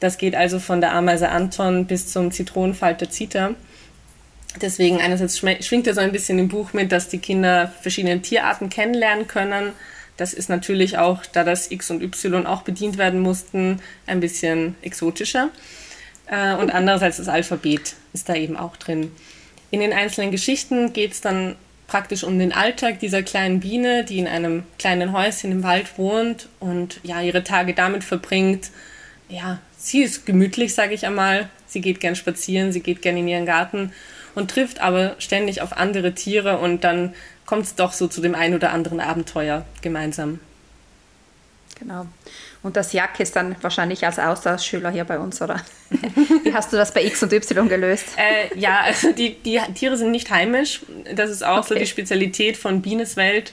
Das 0.00 0.18
geht 0.18 0.34
also 0.34 0.58
von 0.58 0.80
der 0.80 0.92
Ameise 0.92 1.28
Anton 1.28 1.86
bis 1.86 2.08
zum 2.08 2.30
Zitronenfalter 2.30 3.10
Zita. 3.10 3.54
Deswegen 4.60 5.00
einerseits 5.00 5.38
schwingt 5.38 5.86
er 5.86 5.94
so 5.94 6.00
ein 6.00 6.12
bisschen 6.12 6.38
im 6.38 6.48
Buch 6.48 6.72
mit, 6.72 6.92
dass 6.92 7.08
die 7.08 7.18
Kinder 7.18 7.72
verschiedene 7.80 8.20
Tierarten 8.20 8.68
kennenlernen 8.68 9.26
können. 9.26 9.72
Das 10.16 10.32
ist 10.32 10.48
natürlich 10.48 10.98
auch, 10.98 11.26
da 11.26 11.44
das 11.44 11.70
X 11.70 11.90
und 11.90 12.02
Y 12.02 12.46
auch 12.46 12.62
bedient 12.62 12.98
werden 12.98 13.20
mussten, 13.20 13.80
ein 14.06 14.20
bisschen 14.20 14.76
exotischer. 14.82 15.50
Äh, 16.26 16.54
und 16.54 16.70
andererseits 16.70 17.16
das 17.16 17.28
Alphabet 17.28 17.94
ist 18.12 18.28
da 18.28 18.34
eben 18.34 18.56
auch 18.56 18.76
drin. 18.76 19.10
In 19.70 19.80
den 19.80 19.92
einzelnen 19.92 20.30
Geschichten 20.30 20.92
geht 20.92 21.12
es 21.12 21.20
dann 21.20 21.56
praktisch 21.86 22.24
um 22.24 22.38
den 22.38 22.52
Alltag 22.52 23.00
dieser 23.00 23.22
kleinen 23.22 23.60
Biene, 23.60 24.04
die 24.04 24.18
in 24.18 24.28
einem 24.28 24.62
kleinen 24.78 25.12
Häuschen 25.12 25.52
im 25.52 25.62
Wald 25.62 25.98
wohnt 25.98 26.48
und 26.60 27.00
ja 27.02 27.20
ihre 27.20 27.44
Tage 27.44 27.74
damit 27.74 28.04
verbringt. 28.04 28.70
Ja, 29.28 29.60
sie 29.76 30.02
ist 30.02 30.26
gemütlich, 30.26 30.74
sage 30.74 30.94
ich 30.94 31.06
einmal. 31.06 31.48
Sie 31.66 31.80
geht 31.80 32.00
gern 32.00 32.14
spazieren, 32.14 32.72
sie 32.72 32.80
geht 32.80 33.02
gern 33.02 33.16
in 33.16 33.28
ihren 33.28 33.46
Garten 33.46 33.92
und 34.34 34.50
trifft 34.50 34.80
aber 34.80 35.16
ständig 35.18 35.62
auf 35.62 35.76
andere 35.76 36.14
Tiere 36.14 36.58
und 36.58 36.84
dann 36.84 37.14
kommt 37.46 37.64
es 37.64 37.74
doch 37.74 37.92
so 37.92 38.08
zu 38.08 38.20
dem 38.20 38.34
einen 38.34 38.54
oder 38.54 38.72
anderen 38.72 39.00
Abenteuer 39.00 39.64
gemeinsam. 39.82 40.40
Genau. 41.78 42.06
Und 42.62 42.76
das 42.76 42.92
Jack 42.92 43.20
ist 43.20 43.36
dann 43.36 43.56
wahrscheinlich 43.60 44.06
als 44.06 44.18
Austauschschüler 44.18 44.90
hier 44.90 45.04
bei 45.04 45.18
uns, 45.18 45.42
oder? 45.42 45.60
Wie 46.42 46.54
hast 46.54 46.72
du 46.72 46.76
das 46.76 46.94
bei 46.94 47.04
X 47.04 47.22
und 47.22 47.32
Y 47.32 47.68
gelöst? 47.68 48.06
Äh, 48.16 48.56
ja, 48.58 48.80
also 48.80 49.12
die, 49.12 49.34
die 49.42 49.60
Tiere 49.74 49.96
sind 49.96 50.12
nicht 50.12 50.30
heimisch. 50.30 50.80
Das 51.14 51.30
ist 51.30 51.44
auch 51.44 51.58
okay. 51.58 51.68
so 51.68 51.74
die 51.74 51.86
Spezialität 51.86 52.56
von 52.56 52.80
Bienes 52.80 53.16
Welt. 53.16 53.52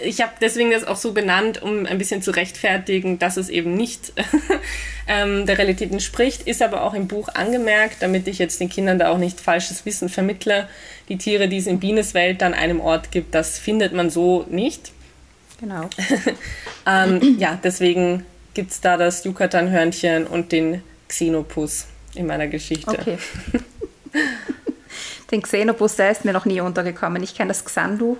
Ich 0.00 0.20
habe 0.20 0.32
deswegen 0.40 0.70
das 0.70 0.84
auch 0.84 0.96
so 0.96 1.12
benannt, 1.12 1.60
um 1.60 1.86
ein 1.86 1.98
bisschen 1.98 2.22
zu 2.22 2.30
rechtfertigen, 2.30 3.18
dass 3.18 3.36
es 3.36 3.48
eben 3.48 3.74
nicht 3.74 4.12
ähm, 5.08 5.46
der 5.46 5.58
Realität 5.58 5.90
entspricht, 5.90 6.42
ist 6.42 6.62
aber 6.62 6.82
auch 6.82 6.94
im 6.94 7.08
Buch 7.08 7.28
angemerkt, 7.28 7.96
damit 8.00 8.28
ich 8.28 8.38
jetzt 8.38 8.60
den 8.60 8.68
Kindern 8.68 8.98
da 8.98 9.10
auch 9.10 9.18
nicht 9.18 9.40
falsches 9.40 9.84
Wissen 9.84 10.08
vermittle. 10.08 10.68
Die 11.08 11.18
Tiere, 11.18 11.48
die 11.48 11.56
es 11.56 11.66
in 11.66 11.80
Bienes 11.80 12.14
Welt 12.14 12.42
an 12.42 12.54
einem 12.54 12.80
Ort 12.80 13.10
gibt, 13.10 13.34
das 13.34 13.58
findet 13.58 13.92
man 13.92 14.10
so 14.10 14.46
nicht. 14.48 14.92
Genau. 15.60 15.88
ähm, 16.86 17.36
ja, 17.38 17.58
deswegen 17.62 18.24
gibt 18.54 18.70
es 18.70 18.80
da 18.80 18.96
das 18.96 19.24
Yucatan-Hörnchen 19.24 20.26
und 20.26 20.52
den 20.52 20.82
Xenopus 21.08 21.86
in 22.14 22.26
meiner 22.26 22.46
Geschichte. 22.46 22.90
Okay. 22.90 23.18
den 25.30 25.42
Xenopus, 25.42 25.96
der 25.96 26.10
ist 26.10 26.24
mir 26.24 26.32
noch 26.32 26.44
nie 26.44 26.60
untergekommen. 26.60 27.22
Ich 27.22 27.34
kenne 27.34 27.48
das 27.48 27.64
Xandu, 27.64 28.16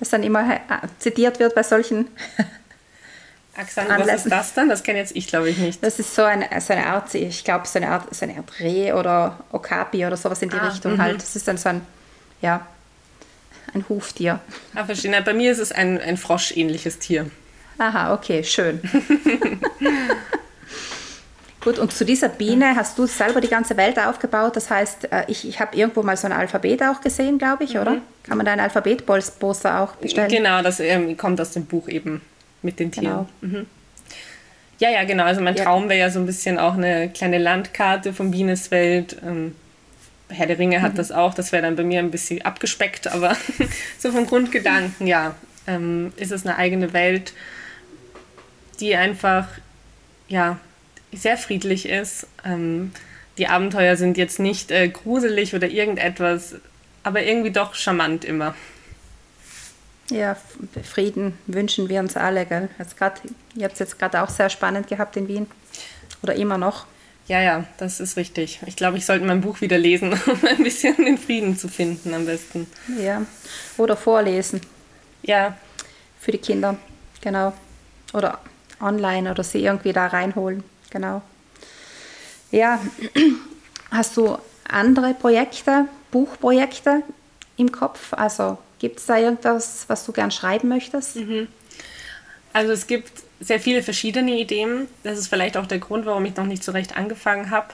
das 0.00 0.10
dann 0.10 0.22
immer 0.22 0.40
äh, 0.52 0.58
zitiert 0.98 1.38
wird 1.38 1.54
bei 1.54 1.62
solchen 1.62 2.08
Xandu, 3.66 3.92
was 3.98 4.24
ist 4.24 4.32
das 4.32 4.54
dann? 4.54 4.68
Das 4.68 4.82
kenne 4.82 4.98
jetzt 4.98 5.14
ich, 5.14 5.26
glaube 5.26 5.50
ich, 5.50 5.58
nicht. 5.58 5.84
Das 5.84 5.98
ist 5.98 6.14
so 6.14 6.22
eine, 6.22 6.48
so 6.60 6.72
eine 6.72 6.86
Art, 6.86 7.14
ich 7.14 7.44
glaube, 7.44 7.66
so 7.66 7.78
eine 7.78 7.88
Art, 7.88 8.14
so 8.14 8.24
eine 8.24 8.38
Art 8.38 8.60
Reh 8.60 8.92
oder 8.92 9.38
Okapi 9.52 10.06
oder 10.06 10.16
sowas 10.16 10.40
in 10.40 10.48
die 10.48 10.56
ah, 10.56 10.68
Richtung 10.68 10.94
-hmm. 10.94 11.02
halt. 11.02 11.22
Das 11.22 11.36
ist 11.36 11.46
dann 11.46 11.58
so 11.58 11.68
ein, 11.68 11.82
ja, 12.40 12.66
ein 13.74 13.84
Huftier. 13.88 14.40
Ah, 14.74 14.84
verstehe. 14.84 15.20
Bei 15.22 15.34
mir 15.34 15.52
ist 15.52 15.58
es 15.58 15.72
ein, 15.72 16.00
ein 16.00 16.16
froschähnliches 16.16 16.98
Tier. 16.98 17.30
Aha, 17.78 18.14
okay, 18.14 18.44
schön. 18.44 18.80
Gut, 21.62 21.78
und 21.78 21.92
zu 21.92 22.06
dieser 22.06 22.30
Biene 22.30 22.74
hast 22.74 22.98
du 22.98 23.06
selber 23.06 23.42
die 23.42 23.48
ganze 23.48 23.76
Welt 23.76 23.98
aufgebaut. 23.98 24.56
Das 24.56 24.70
heißt, 24.70 25.12
äh, 25.12 25.24
ich, 25.28 25.46
ich 25.46 25.60
habe 25.60 25.76
irgendwo 25.76 26.02
mal 26.02 26.16
so 26.16 26.26
ein 26.26 26.32
Alphabet 26.32 26.82
auch 26.82 27.02
gesehen, 27.02 27.38
glaube 27.38 27.64
ich, 27.64 27.74
mhm. 27.74 27.80
oder? 27.80 27.96
Kann 28.22 28.38
man 28.38 28.46
da 28.46 28.52
ein 28.52 28.60
Alphabetposter 28.60 29.80
auch 29.80 29.96
bestellen? 29.96 30.30
Genau, 30.30 30.62
das 30.62 30.80
ähm, 30.80 31.16
kommt 31.18 31.40
aus 31.40 31.52
dem 31.52 31.66
Buch 31.66 31.88
eben 31.88 32.22
mit 32.62 32.80
den 32.80 32.90
Tieren. 32.90 33.26
Genau. 33.40 33.58
Mhm. 33.58 33.66
Ja, 34.78 34.88
ja, 34.88 35.04
genau. 35.04 35.24
Also 35.24 35.42
mein 35.42 35.54
ja. 35.54 35.64
Traum 35.64 35.90
wäre 35.90 36.00
ja 36.00 36.10
so 36.10 36.18
ein 36.18 36.26
bisschen 36.26 36.58
auch 36.58 36.74
eine 36.74 37.10
kleine 37.10 37.36
Landkarte 37.36 38.14
von 38.14 38.30
Bienes 38.30 38.70
Welt. 38.70 39.18
Ähm, 39.22 39.54
Herr 40.30 40.46
der 40.46 40.58
Ringe 40.58 40.80
hat 40.80 40.94
mhm. 40.94 40.96
das 40.96 41.12
auch, 41.12 41.34
das 41.34 41.52
wäre 41.52 41.62
dann 41.62 41.76
bei 41.76 41.84
mir 41.84 41.98
ein 41.98 42.10
bisschen 42.10 42.40
abgespeckt, 42.42 43.08
aber 43.08 43.36
so 43.98 44.12
vom 44.12 44.26
Grundgedanken, 44.26 45.06
ja, 45.06 45.34
ähm, 45.66 46.12
ist 46.16 46.32
es 46.32 46.46
eine 46.46 46.56
eigene 46.56 46.92
Welt, 46.92 47.34
die 48.78 48.94
einfach, 48.96 49.48
ja, 50.28 50.58
sehr 51.12 51.36
friedlich 51.36 51.88
ist. 51.88 52.26
Ähm, 52.44 52.92
die 53.38 53.48
Abenteuer 53.48 53.96
sind 53.96 54.16
jetzt 54.16 54.38
nicht 54.38 54.70
äh, 54.70 54.88
gruselig 54.88 55.54
oder 55.54 55.68
irgendetwas, 55.68 56.56
aber 57.02 57.22
irgendwie 57.22 57.50
doch 57.50 57.74
charmant 57.74 58.24
immer. 58.24 58.54
Ja, 60.10 60.36
Frieden 60.82 61.38
wünschen 61.46 61.88
wir 61.88 62.00
uns 62.00 62.16
alle, 62.16 62.44
gell? 62.44 62.68
Jetzt 62.78 62.96
grad, 62.96 63.20
ihr 63.54 63.64
habt 63.64 63.74
es 63.74 63.78
jetzt 63.78 63.98
gerade 63.98 64.22
auch 64.22 64.28
sehr 64.28 64.50
spannend 64.50 64.88
gehabt 64.88 65.16
in 65.16 65.28
Wien. 65.28 65.46
Oder 66.22 66.34
immer 66.34 66.58
noch. 66.58 66.86
Ja, 67.28 67.40
ja, 67.40 67.64
das 67.78 68.00
ist 68.00 68.16
richtig. 68.16 68.58
Ich 68.66 68.74
glaube, 68.74 68.98
ich 68.98 69.06
sollte 69.06 69.24
mein 69.24 69.40
Buch 69.40 69.60
wieder 69.60 69.78
lesen, 69.78 70.12
um 70.26 70.44
ein 70.44 70.62
bisschen 70.64 70.96
den 70.96 71.16
Frieden 71.16 71.56
zu 71.56 71.68
finden 71.68 72.12
am 72.12 72.26
besten. 72.26 72.66
Ja, 73.00 73.22
oder 73.76 73.96
vorlesen. 73.96 74.60
Ja. 75.22 75.56
Für 76.20 76.32
die 76.32 76.38
Kinder, 76.38 76.76
genau. 77.20 77.52
Oder 78.12 78.40
online 78.80 79.30
oder 79.30 79.44
sie 79.44 79.62
irgendwie 79.62 79.92
da 79.92 80.08
reinholen, 80.08 80.64
genau. 80.90 81.22
Ja, 82.50 82.80
hast 83.90 84.16
du 84.16 84.38
andere 84.68 85.14
Projekte, 85.14 85.86
Buchprojekte 86.10 87.02
im 87.56 87.72
Kopf? 87.72 88.12
Also 88.12 88.58
gibt 88.78 88.98
es 88.98 89.06
da 89.06 89.18
irgendwas, 89.18 89.84
was 89.88 90.04
du 90.04 90.12
gern 90.12 90.30
schreiben 90.30 90.68
möchtest? 90.68 91.16
Mhm. 91.16 91.48
Also 92.52 92.72
es 92.72 92.86
gibt 92.86 93.22
sehr 93.40 93.60
viele 93.60 93.82
verschiedene 93.82 94.38
Ideen. 94.38 94.88
Das 95.02 95.18
ist 95.18 95.28
vielleicht 95.28 95.56
auch 95.56 95.66
der 95.66 95.78
Grund, 95.78 96.06
warum 96.06 96.24
ich 96.24 96.36
noch 96.36 96.46
nicht 96.46 96.64
so 96.64 96.72
recht 96.72 96.96
angefangen 96.96 97.50
habe. 97.50 97.68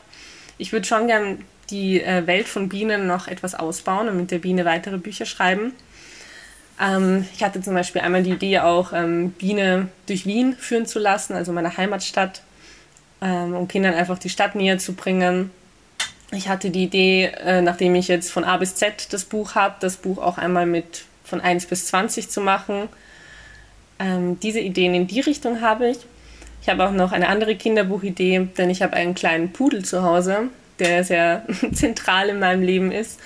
Ich 0.58 0.72
würde 0.72 0.86
schon 0.86 1.06
gern 1.06 1.44
die 1.70 2.00
äh, 2.00 2.26
Welt 2.26 2.46
von 2.46 2.68
Bienen 2.68 3.06
noch 3.06 3.26
etwas 3.26 3.54
ausbauen 3.54 4.08
und 4.08 4.16
mit 4.16 4.30
der 4.30 4.38
Biene 4.38 4.64
weitere 4.64 4.98
Bücher 4.98 5.26
schreiben. 5.26 5.72
Ähm, 6.80 7.26
ich 7.34 7.42
hatte 7.42 7.60
zum 7.60 7.74
Beispiel 7.74 8.02
einmal 8.02 8.22
die 8.22 8.32
Idee, 8.32 8.60
auch 8.60 8.92
ähm, 8.92 9.30
Biene 9.30 9.88
durch 10.06 10.26
Wien 10.26 10.54
führen 10.56 10.86
zu 10.86 10.98
lassen, 10.98 11.34
also 11.34 11.52
meine 11.52 11.76
Heimatstadt, 11.76 12.42
ähm, 13.20 13.54
um 13.54 13.68
Kindern 13.68 13.94
einfach 13.94 14.18
die 14.18 14.28
Stadt 14.28 14.54
näher 14.54 14.78
zu 14.78 14.94
bringen. 14.94 15.50
Ich 16.32 16.48
hatte 16.48 16.70
die 16.70 16.84
Idee, 16.84 17.32
äh, 17.44 17.62
nachdem 17.62 17.94
ich 17.94 18.08
jetzt 18.08 18.30
von 18.30 18.44
A 18.44 18.56
bis 18.56 18.74
Z 18.74 19.12
das 19.12 19.24
Buch 19.24 19.54
habe, 19.54 19.76
das 19.80 19.96
Buch 19.96 20.18
auch 20.18 20.38
einmal 20.38 20.66
mit 20.66 21.04
von 21.24 21.40
1 21.40 21.66
bis 21.66 21.86
20 21.86 22.28
zu 22.28 22.40
machen 22.40 22.88
ähm, 23.98 24.38
diese 24.40 24.60
Ideen 24.60 24.94
in 24.94 25.06
die 25.06 25.20
Richtung 25.20 25.60
habe 25.60 25.88
ich. 25.88 25.98
Ich 26.62 26.68
habe 26.68 26.84
auch 26.84 26.92
noch 26.92 27.12
eine 27.12 27.28
andere 27.28 27.54
Kinderbuchidee, 27.56 28.48
denn 28.58 28.70
ich 28.70 28.82
habe 28.82 28.94
einen 28.94 29.14
kleinen 29.14 29.52
Pudel 29.52 29.84
zu 29.84 30.02
Hause, 30.02 30.48
der 30.78 31.04
sehr 31.04 31.44
zentral 31.72 32.28
in 32.28 32.38
meinem 32.38 32.62
Leben 32.62 32.92
ist. 32.92 33.20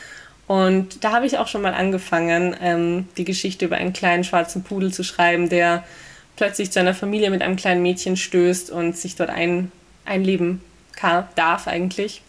Und 0.47 1.05
da 1.05 1.13
habe 1.13 1.27
ich 1.27 1.39
auch 1.39 1.47
schon 1.47 1.63
mal 1.63 1.75
angefangen, 1.75 2.57
ähm, 2.61 3.09
die 3.17 3.25
Geschichte 3.25 3.65
über 3.65 3.77
einen 3.77 3.93
kleinen 3.93 4.25
schwarzen 4.25 4.63
Pudel 4.63 4.93
zu 4.93 5.05
schreiben, 5.05 5.49
der 5.49 5.85
plötzlich 6.37 6.71
zu 6.71 6.81
einer 6.81 6.95
Familie 6.95 7.31
mit 7.31 7.43
einem 7.43 7.57
kleinen 7.57 7.83
Mädchen 7.83 8.17
stößt 8.17 8.71
und 8.71 8.97
sich 8.97 9.15
dort 9.15 9.31
ein, 9.31 9.71
einleben 10.05 10.61
kann, 10.97 11.27
darf 11.35 11.67
eigentlich. 11.67 12.23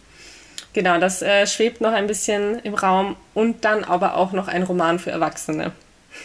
Genau, 0.72 0.98
das 0.98 1.20
äh, 1.20 1.46
schwebt 1.46 1.80
noch 1.80 1.92
ein 1.92 2.06
bisschen 2.06 2.58
im 2.60 2.74
Raum 2.74 3.16
und 3.34 3.64
dann 3.64 3.84
aber 3.84 4.16
auch 4.16 4.32
noch 4.32 4.48
ein 4.48 4.62
Roman 4.62 4.98
für 4.98 5.10
Erwachsene. 5.10 5.72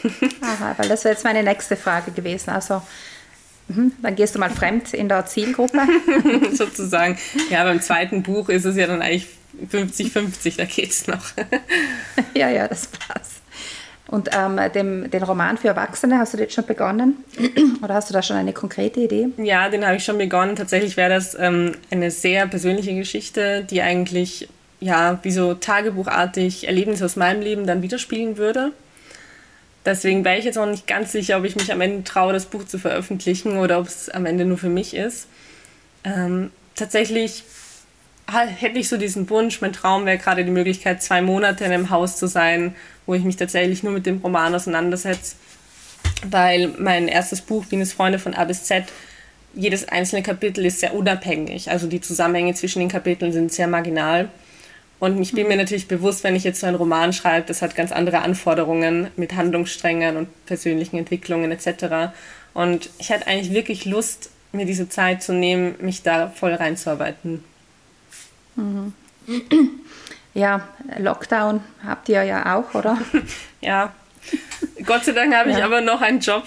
Aha, 0.42 0.76
weil 0.78 0.88
das 0.88 1.04
wäre 1.04 1.14
jetzt 1.14 1.24
meine 1.24 1.44
nächste 1.44 1.76
Frage 1.76 2.12
gewesen. 2.12 2.52
Also 2.52 2.82
mhm, 3.68 3.92
dann 4.02 4.16
gehst 4.16 4.36
du 4.36 4.40
mal 4.40 4.50
fremd 4.50 4.94
in 4.94 5.10
der 5.10 5.26
Zielgruppe. 5.26 5.82
Sozusagen. 6.54 7.18
Ja, 7.50 7.64
beim 7.64 7.82
zweiten 7.82 8.24
Buch 8.24 8.48
ist 8.50 8.66
es 8.66 8.78
ja 8.78 8.88
dann 8.88 9.02
eigentlich 9.02 9.28
50-50, 9.72 10.58
da 10.58 10.66
geht 10.66 10.92
es 10.92 11.08
noch. 11.08 11.26
ja, 12.34 12.50
ja, 12.50 12.68
das 12.68 12.88
passt. 12.88 13.42
Und 14.08 14.30
ähm, 14.34 14.60
dem, 14.74 15.12
den 15.12 15.24
Roman 15.24 15.58
für 15.58 15.68
Erwachsene, 15.68 16.18
hast 16.18 16.34
du 16.34 16.38
den 16.38 16.50
schon 16.50 16.66
begonnen? 16.66 17.18
Oder 17.84 17.96
hast 17.96 18.10
du 18.10 18.14
da 18.14 18.22
schon 18.22 18.38
eine 18.38 18.54
konkrete 18.54 19.02
Idee? 19.02 19.28
Ja, 19.38 19.70
den 19.70 19.86
habe 19.86 19.98
ich 19.98 20.06
schon 20.06 20.18
begonnen. 20.18 20.56
Tatsächlich 20.56 20.96
wäre 20.96 21.10
das 21.10 21.36
ähm, 21.36 21.74
eine 21.92 22.10
sehr 22.10 22.48
persönliche 22.48 22.96
Geschichte, 22.96 23.66
die 23.70 23.82
eigentlich 23.82 24.48
ja 24.80 25.20
wie 25.24 25.32
so 25.32 25.56
tagebuchartig 25.56 26.68
Erlebnisse 26.68 27.04
aus 27.04 27.16
meinem 27.18 27.42
Leben 27.42 27.68
dann 27.68 27.82
widerspiegeln 27.82 28.38
würde. 28.38 28.72
Deswegen 29.86 30.24
wäre 30.24 30.38
ich 30.38 30.46
jetzt 30.46 30.56
noch 30.56 30.66
nicht 30.66 30.88
ganz 30.88 31.12
sicher, 31.12 31.38
ob 31.38 31.46
ich 31.46 31.56
mich 31.56 31.72
am 31.72 31.82
Ende 31.82 32.04
traue, 32.04 32.34
das 32.34 32.46
Buch 32.46 32.66
zu 32.66 32.78
veröffentlichen 32.78 33.58
oder 33.58 33.80
ob 33.80 33.88
es 33.88 34.10
am 34.10 34.26
Ende 34.26 34.46
nur 34.46 34.58
für 34.58 34.70
mich 34.70 34.94
ist. 34.94 35.28
Ähm, 36.04 36.52
tatsächlich 36.76 37.44
hätte 38.28 38.78
ich 38.78 38.90
so 38.90 38.98
diesen 38.98 39.30
Wunsch, 39.30 39.62
mein 39.62 39.72
Traum 39.72 40.06
wäre 40.06 40.18
gerade 40.18 40.44
die 40.44 40.52
Möglichkeit, 40.52 41.02
zwei 41.02 41.22
Monate 41.22 41.64
in 41.64 41.72
einem 41.72 41.90
Haus 41.90 42.18
zu 42.18 42.28
sein, 42.28 42.76
wo 43.08 43.16
ich 43.16 43.24
mich 43.24 43.38
tatsächlich 43.38 43.82
nur 43.82 43.94
mit 43.94 44.06
dem 44.06 44.20
Roman 44.20 44.54
auseinandersetze. 44.54 45.36
Weil 46.30 46.68
mein 46.78 47.08
erstes 47.08 47.42
Buch, 47.42 47.66
Bienes 47.66 47.94
Freunde 47.94 48.20
von 48.20 48.36
A 48.36 48.44
bis 48.46 48.66
Z, 48.66 48.86
jedes 49.56 49.88
einzelne 49.88 50.22
Kapitel 50.22 50.66
ist 50.66 50.80
sehr 50.82 50.94
unabhängig. 50.94 51.72
Also 51.72 51.88
die 51.88 52.02
Zusammenhänge 52.02 52.54
zwischen 52.54 52.80
den 52.80 52.90
Kapiteln 52.90 53.32
sind 53.32 53.52
sehr 53.52 53.68
marginal. 53.68 54.30
Und 55.00 55.22
ich 55.22 55.32
bin 55.32 55.48
mir 55.48 55.58
natürlich 55.58 55.88
bewusst, 55.88 56.24
wenn 56.24 56.36
ich 56.36 56.44
jetzt 56.44 56.60
so 56.60 56.68
einen 56.68 56.76
Roman 56.76 57.14
schreibe, 57.14 57.48
das 57.48 57.62
hat 57.62 57.76
ganz 57.76 57.92
andere 57.92 58.20
Anforderungen 58.20 59.08
mit 59.16 59.36
Handlungssträngen 59.36 60.18
und 60.18 60.46
persönlichen 60.46 60.98
Entwicklungen 60.98 61.52
etc. 61.52 62.12
Und 62.54 62.90
ich 62.98 63.12
hatte 63.12 63.28
eigentlich 63.28 63.54
wirklich 63.54 63.86
Lust, 63.86 64.32
mir 64.52 64.66
diese 64.66 64.90
Zeit 64.90 65.22
zu 65.22 65.34
nehmen, 65.34 65.76
mich 65.82 66.02
da 66.02 66.30
voll 66.30 66.54
reinzuarbeiten. 66.54 67.44
Mhm. 68.56 68.94
Ja, 70.38 70.62
Lockdown 71.00 71.62
habt 71.84 72.10
ihr 72.10 72.22
ja 72.22 72.56
auch, 72.56 72.76
oder? 72.76 73.00
ja. 73.62 73.92
Gott 74.86 75.04
sei 75.04 75.14
Dank 75.14 75.34
habe 75.34 75.50
ich 75.50 75.64
aber 75.64 75.82
noch 75.82 76.00
einen 76.00 76.20
Job. 76.20 76.44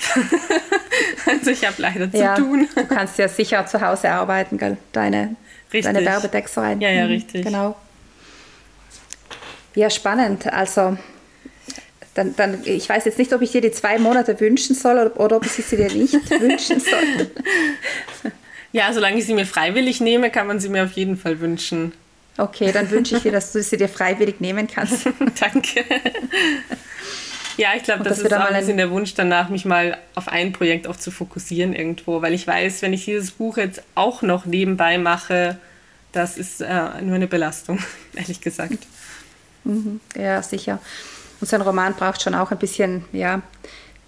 also 1.26 1.50
ich 1.50 1.66
habe 1.66 1.74
leider 1.78 2.08
zu 2.08 2.16
ja, 2.16 2.36
tun. 2.36 2.68
Du 2.72 2.86
kannst 2.86 3.18
ja 3.18 3.26
sicher 3.26 3.66
zu 3.66 3.80
Hause 3.80 4.10
arbeiten, 4.10 4.58
gell? 4.58 4.76
Deine, 4.92 5.34
deine 5.72 6.04
Werbetextereien. 6.04 6.80
Ja, 6.80 6.90
ja, 6.90 7.04
mhm, 7.04 7.10
richtig. 7.10 7.44
Genau. 7.44 7.74
Ja, 9.74 9.90
spannend. 9.90 10.46
Also 10.52 10.96
dann, 12.14 12.36
dann, 12.36 12.60
ich 12.64 12.88
weiß 12.88 13.06
jetzt 13.06 13.18
nicht, 13.18 13.32
ob 13.32 13.42
ich 13.42 13.50
dir 13.50 13.60
die 13.60 13.72
zwei 13.72 13.98
Monate 13.98 14.38
wünschen 14.38 14.76
soll 14.76 14.98
oder, 14.98 15.18
oder 15.18 15.36
ob 15.38 15.46
ich 15.46 15.52
sie 15.52 15.76
dir 15.76 15.92
nicht 15.92 16.14
wünschen 16.40 16.78
soll. 16.78 17.28
Ja, 18.70 18.92
solange 18.92 19.18
ich 19.18 19.26
sie 19.26 19.34
mir 19.34 19.46
freiwillig 19.46 20.00
nehme, 20.00 20.30
kann 20.30 20.46
man 20.46 20.60
sie 20.60 20.68
mir 20.68 20.84
auf 20.84 20.92
jeden 20.92 21.16
Fall 21.16 21.40
wünschen. 21.40 21.92
Okay, 22.36 22.72
dann 22.72 22.90
wünsche 22.90 23.16
ich 23.16 23.22
dir, 23.22 23.32
dass 23.32 23.52
du 23.52 23.62
sie 23.62 23.76
dir 23.76 23.88
freiwillig 23.88 24.40
nehmen 24.40 24.66
kannst. 24.66 25.06
Danke. 25.40 25.84
Ja, 27.56 27.70
ich 27.76 27.82
glaube, 27.82 28.04
das 28.04 28.18
ist 28.18 28.32
auch 28.32 28.40
ein 28.40 28.58
bisschen 28.58 28.78
der 28.78 28.90
Wunsch 28.90 29.14
danach, 29.14 29.50
mich 29.50 29.64
mal 29.64 29.98
auf 30.14 30.28
ein 30.28 30.52
Projekt 30.52 30.86
auch 30.86 30.96
zu 30.96 31.10
fokussieren 31.10 31.74
irgendwo, 31.74 32.22
weil 32.22 32.32
ich 32.32 32.46
weiß, 32.46 32.80
wenn 32.82 32.92
ich 32.92 33.04
dieses 33.04 33.32
Buch 33.32 33.58
jetzt 33.58 33.82
auch 33.94 34.22
noch 34.22 34.46
nebenbei 34.46 34.96
mache, 34.96 35.58
das 36.12 36.38
ist 36.38 36.62
äh, 36.62 37.02
nur 37.02 37.16
eine 37.16 37.26
Belastung, 37.26 37.78
ehrlich 38.14 38.40
gesagt. 38.40 38.86
Mhm. 39.64 40.00
Ja, 40.16 40.42
sicher. 40.42 40.78
Und 41.40 41.48
so 41.48 41.56
ein 41.56 41.62
Roman 41.62 41.94
braucht 41.94 42.22
schon 42.22 42.34
auch 42.34 42.50
ein 42.50 42.58
bisschen, 42.58 43.04
ja, 43.12 43.42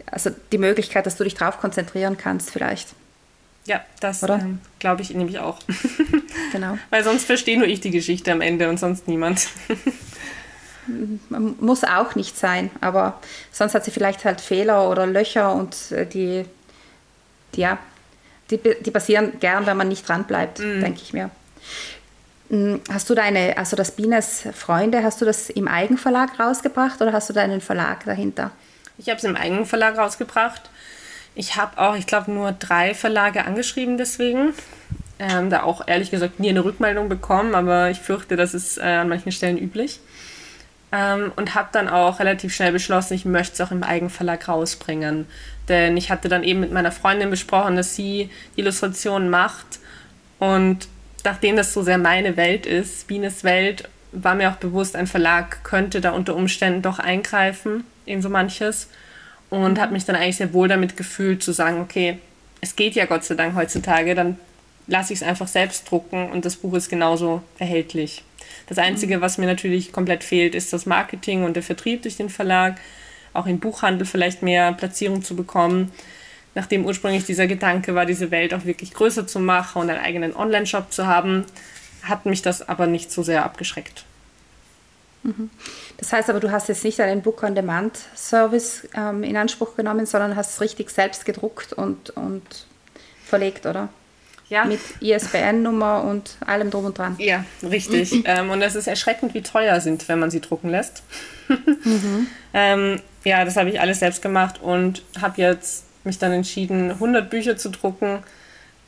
also 0.06 0.30
die 0.50 0.58
Möglichkeit, 0.58 1.06
dass 1.06 1.16
du 1.16 1.24
dich 1.24 1.34
darauf 1.34 1.58
konzentrieren 1.58 2.16
kannst, 2.16 2.50
vielleicht. 2.50 2.94
Ja, 3.64 3.84
das 4.00 4.22
ähm, 4.24 4.60
glaube 4.78 5.02
ich 5.02 5.10
nämlich 5.10 5.38
auch. 5.38 5.58
genau. 6.52 6.78
Weil 6.90 7.04
sonst 7.04 7.24
verstehe 7.24 7.58
nur 7.58 7.68
ich 7.68 7.80
die 7.80 7.90
Geschichte 7.90 8.32
am 8.32 8.40
Ende 8.40 8.68
und 8.68 8.78
sonst 8.78 9.06
niemand. 9.06 9.48
Muss 11.28 11.84
auch 11.84 12.16
nicht 12.16 12.36
sein, 12.36 12.70
aber 12.80 13.20
sonst 13.52 13.74
hat 13.74 13.84
sie 13.84 13.92
vielleicht 13.92 14.24
halt 14.24 14.40
Fehler 14.40 14.90
oder 14.90 15.06
Löcher 15.06 15.54
und 15.54 15.92
äh, 15.92 16.06
die, 16.06 16.44
die 17.54 17.60
ja, 17.60 17.78
die, 18.50 18.58
die 18.58 18.90
passieren 18.90 19.38
gern, 19.38 19.64
wenn 19.66 19.76
man 19.76 19.88
nicht 19.88 20.08
dran 20.08 20.24
bleibt, 20.24 20.58
mm. 20.58 20.80
denke 20.80 21.00
ich 21.00 21.12
mir. 21.12 21.30
Mm, 22.48 22.76
hast 22.90 23.08
du 23.08 23.14
deine, 23.14 23.56
also 23.56 23.76
das 23.76 23.92
Bienes 23.92 24.42
Freunde, 24.54 25.04
hast 25.04 25.20
du 25.20 25.24
das 25.24 25.50
im 25.50 25.68
Eigenverlag 25.68 26.38
rausgebracht 26.40 27.00
oder 27.00 27.12
hast 27.12 27.30
du 27.30 27.32
deinen 27.32 27.60
Verlag 27.60 28.04
dahinter? 28.04 28.50
Ich 28.98 29.08
habe 29.08 29.18
es 29.18 29.24
im 29.24 29.36
Eigenverlag 29.36 29.96
rausgebracht. 29.96 30.68
Ich 31.34 31.56
habe 31.56 31.78
auch, 31.78 31.96
ich 31.96 32.06
glaube, 32.06 32.30
nur 32.30 32.52
drei 32.52 32.94
Verlage 32.94 33.44
angeschrieben 33.44 33.96
deswegen. 33.96 34.52
Ähm, 35.18 35.50
da 35.50 35.62
auch 35.62 35.86
ehrlich 35.86 36.10
gesagt 36.10 36.40
nie 36.40 36.50
eine 36.50 36.64
Rückmeldung 36.64 37.08
bekommen, 37.08 37.54
aber 37.54 37.90
ich 37.90 38.00
fürchte, 38.00 38.36
das 38.36 38.54
ist 38.54 38.78
äh, 38.78 38.82
an 38.82 39.08
manchen 39.08 39.30
Stellen 39.30 39.56
üblich. 39.56 40.00
Ähm, 40.90 41.32
und 41.36 41.54
habe 41.54 41.68
dann 41.72 41.88
auch 41.88 42.18
relativ 42.18 42.54
schnell 42.54 42.72
beschlossen, 42.72 43.14
ich 43.14 43.24
möchte 43.24 43.54
es 43.54 43.60
auch 43.60 43.70
im 43.70 43.82
Eigenverlag 43.82 44.48
rausbringen. 44.48 45.26
Denn 45.68 45.96
ich 45.96 46.10
hatte 46.10 46.28
dann 46.28 46.44
eben 46.44 46.60
mit 46.60 46.72
meiner 46.72 46.92
Freundin 46.92 47.30
besprochen, 47.30 47.76
dass 47.76 47.94
sie 47.94 48.30
Illustrationen 48.56 49.30
macht. 49.30 49.78
Und 50.38 50.88
nachdem 51.24 51.56
das 51.56 51.72
so 51.72 51.82
sehr 51.82 51.98
meine 51.98 52.36
Welt 52.36 52.66
ist, 52.66 53.06
Bienes 53.06 53.44
Welt, 53.44 53.88
war 54.12 54.34
mir 54.34 54.50
auch 54.50 54.56
bewusst, 54.56 54.96
ein 54.96 55.06
Verlag 55.06 55.64
könnte 55.64 56.00
da 56.00 56.10
unter 56.10 56.34
Umständen 56.36 56.82
doch 56.82 56.98
eingreifen 56.98 57.84
in 58.04 58.20
so 58.20 58.28
manches. 58.28 58.88
Und 59.52 59.78
habe 59.78 59.92
mich 59.92 60.06
dann 60.06 60.16
eigentlich 60.16 60.38
sehr 60.38 60.54
wohl 60.54 60.66
damit 60.66 60.96
gefühlt, 60.96 61.42
zu 61.42 61.52
sagen, 61.52 61.82
okay, 61.82 62.16
es 62.62 62.74
geht 62.74 62.94
ja 62.94 63.04
Gott 63.04 63.22
sei 63.22 63.34
Dank 63.34 63.54
heutzutage, 63.54 64.14
dann 64.14 64.38
lasse 64.86 65.12
ich 65.12 65.20
es 65.20 65.22
einfach 65.22 65.46
selbst 65.46 65.90
drucken 65.90 66.30
und 66.32 66.46
das 66.46 66.56
Buch 66.56 66.72
ist 66.72 66.88
genauso 66.88 67.42
erhältlich. 67.58 68.24
Das 68.66 68.78
Einzige, 68.78 69.20
was 69.20 69.36
mir 69.36 69.44
natürlich 69.44 69.92
komplett 69.92 70.24
fehlt, 70.24 70.54
ist 70.54 70.72
das 70.72 70.86
Marketing 70.86 71.44
und 71.44 71.54
der 71.54 71.62
Vertrieb 71.62 72.00
durch 72.00 72.16
den 72.16 72.30
Verlag, 72.30 72.80
auch 73.34 73.44
im 73.44 73.58
Buchhandel 73.58 74.06
vielleicht 74.06 74.42
mehr 74.42 74.72
Platzierung 74.72 75.22
zu 75.22 75.36
bekommen. 75.36 75.92
Nachdem 76.54 76.86
ursprünglich 76.86 77.26
dieser 77.26 77.46
Gedanke 77.46 77.94
war, 77.94 78.06
diese 78.06 78.30
Welt 78.30 78.54
auch 78.54 78.64
wirklich 78.64 78.94
größer 78.94 79.26
zu 79.26 79.38
machen 79.38 79.82
und 79.82 79.90
einen 79.90 80.02
eigenen 80.02 80.34
Online-Shop 80.34 80.90
zu 80.90 81.06
haben, 81.06 81.44
hat 82.04 82.24
mich 82.24 82.40
das 82.40 82.66
aber 82.66 82.86
nicht 82.86 83.12
so 83.12 83.22
sehr 83.22 83.44
abgeschreckt. 83.44 84.06
Mhm. 85.22 85.50
Das 85.98 86.12
heißt 86.12 86.30
aber, 86.30 86.40
du 86.40 86.50
hast 86.50 86.68
jetzt 86.68 86.84
nicht 86.84 87.00
einen 87.00 87.22
Book-on-Demand-Service 87.22 88.88
ähm, 88.96 89.22
in 89.22 89.36
Anspruch 89.36 89.76
genommen, 89.76 90.06
sondern 90.06 90.36
hast 90.36 90.54
es 90.54 90.60
richtig 90.60 90.90
selbst 90.90 91.24
gedruckt 91.24 91.72
und, 91.72 92.10
und 92.10 92.66
verlegt, 93.24 93.66
oder? 93.66 93.88
Ja. 94.48 94.66
Mit 94.66 94.80
ISBN-Nummer 95.00 96.04
und 96.04 96.36
allem 96.44 96.70
drum 96.70 96.84
und 96.84 96.98
dran. 96.98 97.14
Ja, 97.18 97.44
richtig. 97.62 98.22
ähm, 98.26 98.50
und 98.50 98.60
es 98.60 98.74
ist 98.74 98.86
erschreckend, 98.86 99.32
wie 99.32 99.42
teuer 99.42 99.80
sind, 99.80 100.08
wenn 100.08 100.18
man 100.18 100.30
sie 100.30 100.40
drucken 100.40 100.68
lässt. 100.68 101.02
mhm. 101.48 102.26
ähm, 102.52 103.00
ja, 103.24 103.44
das 103.44 103.56
habe 103.56 103.70
ich 103.70 103.80
alles 103.80 104.00
selbst 104.00 104.20
gemacht 104.20 104.60
und 104.60 105.02
habe 105.20 105.40
jetzt 105.40 105.84
mich 106.04 106.18
dann 106.18 106.32
entschieden, 106.32 106.90
100 106.90 107.30
Bücher 107.30 107.56
zu 107.56 107.70
drucken. 107.70 108.18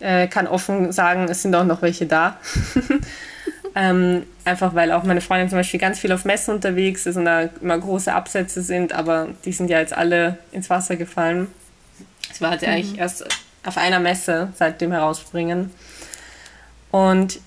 Äh, 0.00 0.26
kann 0.26 0.46
offen 0.48 0.92
sagen, 0.92 1.28
es 1.30 1.42
sind 1.42 1.54
auch 1.54 1.64
noch 1.64 1.80
welche 1.80 2.04
da. 2.06 2.38
ähm, 3.74 4.24
einfach 4.44 4.74
weil 4.74 4.92
auch 4.92 5.02
meine 5.02 5.20
Freundin 5.20 5.48
zum 5.48 5.58
Beispiel 5.58 5.80
ganz 5.80 5.98
viel 5.98 6.12
auf 6.12 6.24
Messen 6.24 6.54
unterwegs 6.54 7.06
ist 7.06 7.16
und 7.16 7.24
da 7.24 7.48
immer 7.60 7.78
große 7.78 8.12
Absätze 8.12 8.62
sind, 8.62 8.92
aber 8.92 9.28
die 9.44 9.52
sind 9.52 9.68
ja 9.68 9.80
jetzt 9.80 9.92
alle 9.92 10.38
ins 10.52 10.70
Wasser 10.70 10.96
gefallen. 10.96 11.48
Es 12.30 12.40
war 12.40 12.50
halt 12.50 12.62
mhm. 12.62 12.68
eigentlich 12.68 12.98
erst 12.98 13.24
auf 13.64 13.76
einer 13.76 13.98
Messe 13.98 14.52
seitdem 14.54 14.92
herausbringen. 14.92 15.70
Und 16.90 17.40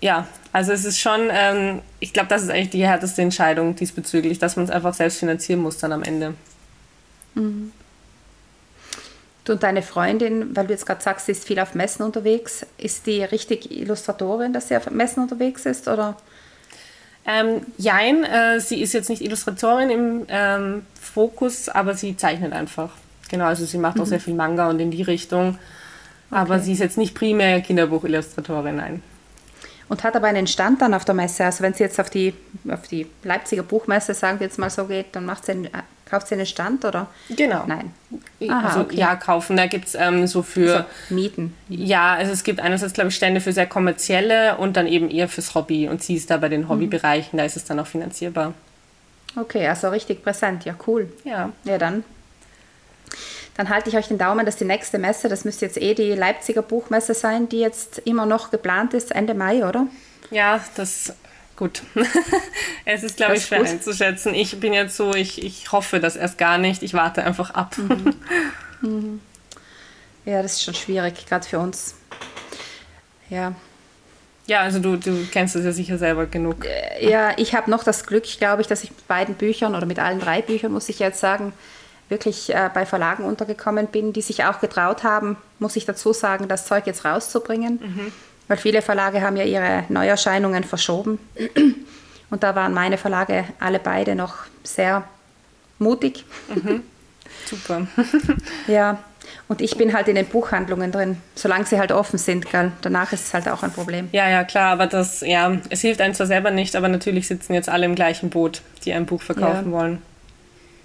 ja, 0.00 0.26
also 0.52 0.72
es 0.72 0.84
ist 0.84 1.00
schon, 1.00 1.28
ähm, 1.30 1.80
ich 1.98 2.12
glaube, 2.12 2.28
das 2.28 2.42
ist 2.42 2.50
eigentlich 2.50 2.70
die 2.70 2.86
härteste 2.86 3.22
Entscheidung 3.22 3.74
diesbezüglich, 3.74 4.38
dass 4.38 4.56
man 4.56 4.66
es 4.66 4.70
einfach 4.70 4.94
selbst 4.94 5.18
finanzieren 5.18 5.60
muss 5.60 5.78
dann 5.78 5.92
am 5.92 6.02
Ende. 6.02 6.34
Mhm. 7.34 7.72
Du 9.44 9.52
und 9.52 9.62
deine 9.62 9.82
Freundin, 9.82 10.54
weil 10.54 10.66
du 10.66 10.72
jetzt 10.72 10.86
gerade 10.86 11.02
sagst, 11.02 11.26
sie 11.26 11.32
ist 11.32 11.46
viel 11.46 11.58
auf 11.58 11.74
Messen 11.74 12.04
unterwegs, 12.04 12.64
ist 12.78 13.06
die 13.06 13.24
richtig 13.24 13.72
Illustratorin, 13.72 14.52
dass 14.52 14.68
sie 14.68 14.76
auf 14.76 14.88
Messen 14.90 15.22
unterwegs 15.22 15.66
ist, 15.66 15.88
oder? 15.88 16.16
Ähm, 17.24 17.62
jein, 17.76 18.24
äh, 18.24 18.60
sie 18.60 18.80
ist 18.80 18.92
jetzt 18.92 19.08
nicht 19.08 19.22
Illustratorin 19.22 19.90
im 19.90 20.26
ähm, 20.28 20.86
Fokus, 21.00 21.68
aber 21.68 21.94
sie 21.94 22.16
zeichnet 22.16 22.52
einfach. 22.52 22.90
Genau, 23.30 23.46
also 23.46 23.64
sie 23.64 23.78
macht 23.78 23.96
mhm. 23.96 24.02
auch 24.02 24.06
sehr 24.06 24.20
viel 24.20 24.34
Manga 24.34 24.68
und 24.68 24.80
in 24.80 24.90
die 24.90 25.02
Richtung. 25.02 25.58
Aber 26.30 26.56
okay. 26.56 26.64
sie 26.64 26.72
ist 26.72 26.80
jetzt 26.80 26.98
nicht 26.98 27.14
primär 27.14 27.60
Kinderbuchillustratorin, 27.60 28.76
nein. 28.76 29.02
Und 29.88 30.04
hat 30.04 30.16
aber 30.16 30.28
einen 30.28 30.46
Stand 30.46 30.80
dann 30.80 30.94
auf 30.94 31.04
der 31.04 31.14
Messe. 31.14 31.44
Also 31.44 31.62
wenn 31.62 31.74
sie 31.74 31.82
jetzt 31.82 32.00
auf 32.00 32.10
die, 32.10 32.34
auf 32.68 32.88
die 32.88 33.06
Leipziger 33.22 33.62
Buchmesse, 33.62 34.14
sagen 34.14 34.40
wir 34.40 34.46
jetzt 34.46 34.58
mal 34.58 34.70
so 34.70 34.86
geht, 34.86 35.06
dann 35.12 35.26
macht 35.26 35.44
sie 35.44 35.52
einen, 35.52 35.68
kauft 36.12 36.28
sie 36.28 36.34
einen 36.34 36.44
Stand 36.44 36.84
oder? 36.84 37.06
Genau. 37.30 37.64
Nein. 37.66 37.90
Aha, 38.46 38.68
also 38.68 38.80
okay. 38.80 38.96
ja, 38.96 39.16
kaufen. 39.16 39.56
Da 39.56 39.66
gibt 39.66 39.86
es 39.86 39.94
ähm, 39.94 40.26
so 40.26 40.42
für. 40.42 40.86
So, 41.08 41.14
Mieten. 41.14 41.56
Ja, 41.70 42.12
also 42.12 42.32
es 42.32 42.44
gibt 42.44 42.60
einerseits, 42.60 42.92
glaube 42.92 43.08
ich, 43.08 43.16
Stände 43.16 43.40
für 43.40 43.52
sehr 43.52 43.66
kommerzielle 43.66 44.58
und 44.58 44.76
dann 44.76 44.86
eben 44.86 45.10
eher 45.10 45.26
fürs 45.28 45.54
Hobby. 45.54 45.88
Und 45.88 46.02
sie 46.02 46.16
ist 46.16 46.30
da 46.30 46.36
bei 46.36 46.50
den 46.50 46.62
mhm. 46.62 46.68
Hobbybereichen, 46.68 47.38
da 47.38 47.44
ist 47.46 47.56
es 47.56 47.64
dann 47.64 47.80
auch 47.80 47.86
finanzierbar. 47.86 48.52
Okay, 49.34 49.66
also 49.66 49.88
richtig 49.88 50.22
präsent, 50.22 50.66
ja 50.66 50.74
cool. 50.86 51.10
Ja. 51.24 51.50
Ja, 51.64 51.78
dann 51.78 52.04
dann 53.54 53.68
halte 53.68 53.90
ich 53.90 53.96
euch 53.96 54.08
den 54.08 54.18
Daumen, 54.18 54.46
dass 54.46 54.56
die 54.56 54.64
nächste 54.64 54.98
Messe, 54.98 55.28
das 55.28 55.44
müsste 55.44 55.66
jetzt 55.66 55.80
eh 55.80 55.94
die 55.94 56.12
Leipziger 56.12 56.62
Buchmesse 56.62 57.14
sein, 57.14 57.48
die 57.48 57.60
jetzt 57.60 57.98
immer 58.04 58.24
noch 58.24 58.50
geplant 58.50 58.94
ist, 58.94 59.12
Ende 59.14 59.34
Mai, 59.34 59.66
oder? 59.66 59.86
Ja, 60.30 60.60
das 60.76 61.14
gut. 61.56 61.82
es 62.84 63.02
ist, 63.02 63.16
glaube 63.16 63.36
ich, 63.36 63.44
schwer 63.46 63.58
gut. 63.58 63.68
einzuschätzen. 63.68 64.34
Ich 64.34 64.58
bin 64.60 64.72
jetzt 64.72 64.96
so, 64.96 65.14
ich, 65.14 65.42
ich 65.42 65.72
hoffe 65.72 66.00
das 66.00 66.16
erst 66.16 66.38
gar 66.38 66.58
nicht. 66.58 66.82
Ich 66.82 66.94
warte 66.94 67.24
einfach 67.24 67.50
ab. 67.50 67.76
Mhm. 67.78 68.14
Mhm. 68.84 69.20
Ja, 70.24 70.42
das 70.42 70.54
ist 70.54 70.64
schon 70.64 70.74
schwierig, 70.74 71.24
gerade 71.26 71.46
für 71.46 71.60
uns. 71.60 71.94
Ja. 73.30 73.54
Ja, 74.46 74.60
also 74.60 74.80
du, 74.80 74.96
du 74.96 75.24
kennst 75.30 75.54
es 75.54 75.64
ja 75.64 75.72
sicher 75.72 75.98
selber 75.98 76.26
genug. 76.26 76.64
Äh, 76.64 77.08
ja, 77.08 77.30
ich 77.36 77.54
habe 77.54 77.70
noch 77.70 77.84
das 77.84 78.04
Glück, 78.06 78.24
glaube 78.24 78.62
ich, 78.62 78.68
dass 78.68 78.82
ich 78.82 78.90
mit 78.90 79.06
beiden 79.06 79.36
Büchern 79.36 79.74
oder 79.74 79.86
mit 79.86 79.98
allen 79.98 80.18
drei 80.18 80.42
Büchern, 80.42 80.72
muss 80.72 80.88
ich 80.88 80.98
jetzt 80.98 81.20
sagen, 81.20 81.52
wirklich 82.08 82.52
äh, 82.54 82.70
bei 82.74 82.84
Verlagen 82.84 83.24
untergekommen 83.24 83.86
bin, 83.86 84.12
die 84.12 84.20
sich 84.20 84.44
auch 84.44 84.60
getraut 84.60 85.04
haben, 85.04 85.36
muss 85.58 85.76
ich 85.76 85.86
dazu 85.86 86.12
sagen, 86.12 86.48
das 86.48 86.66
Zeug 86.66 86.86
jetzt 86.86 87.04
rauszubringen. 87.04 87.80
Mhm. 87.82 88.12
Weil 88.52 88.58
viele 88.58 88.82
Verlage 88.82 89.22
haben 89.22 89.36
ja 89.38 89.44
ihre 89.44 89.84
Neuerscheinungen 89.88 90.62
verschoben. 90.62 91.18
Und 92.28 92.42
da 92.42 92.54
waren 92.54 92.74
meine 92.74 92.98
Verlage 92.98 93.46
alle 93.58 93.78
beide 93.78 94.14
noch 94.14 94.34
sehr 94.62 95.04
mutig. 95.78 96.26
Mhm. 96.54 96.82
Super. 97.46 97.86
ja. 98.66 98.98
Und 99.48 99.62
ich 99.62 99.78
bin 99.78 99.94
halt 99.94 100.06
in 100.08 100.16
den 100.16 100.26
Buchhandlungen 100.26 100.92
drin, 100.92 101.16
solange 101.34 101.64
sie 101.64 101.78
halt 101.78 101.92
offen 101.92 102.18
sind, 102.18 102.50
gell? 102.50 102.72
Danach 102.82 103.10
ist 103.14 103.28
es 103.28 103.32
halt 103.32 103.48
auch 103.48 103.62
ein 103.62 103.72
Problem. 103.72 104.10
Ja, 104.12 104.28
ja, 104.28 104.44
klar, 104.44 104.72
aber 104.72 104.86
das, 104.86 105.22
ja, 105.22 105.56
es 105.70 105.80
hilft 105.80 106.02
einem 106.02 106.12
zwar 106.12 106.26
selber 106.26 106.50
nicht, 106.50 106.76
aber 106.76 106.88
natürlich 106.88 107.28
sitzen 107.28 107.54
jetzt 107.54 107.70
alle 107.70 107.86
im 107.86 107.94
gleichen 107.94 108.28
Boot, 108.28 108.60
die 108.84 108.92
ein 108.92 109.06
Buch 109.06 109.22
verkaufen 109.22 109.72
Ja. 109.72 109.78
wollen. 109.78 110.02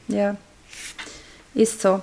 Ja, 0.07 0.37
ist 1.53 1.81
so. 1.81 2.01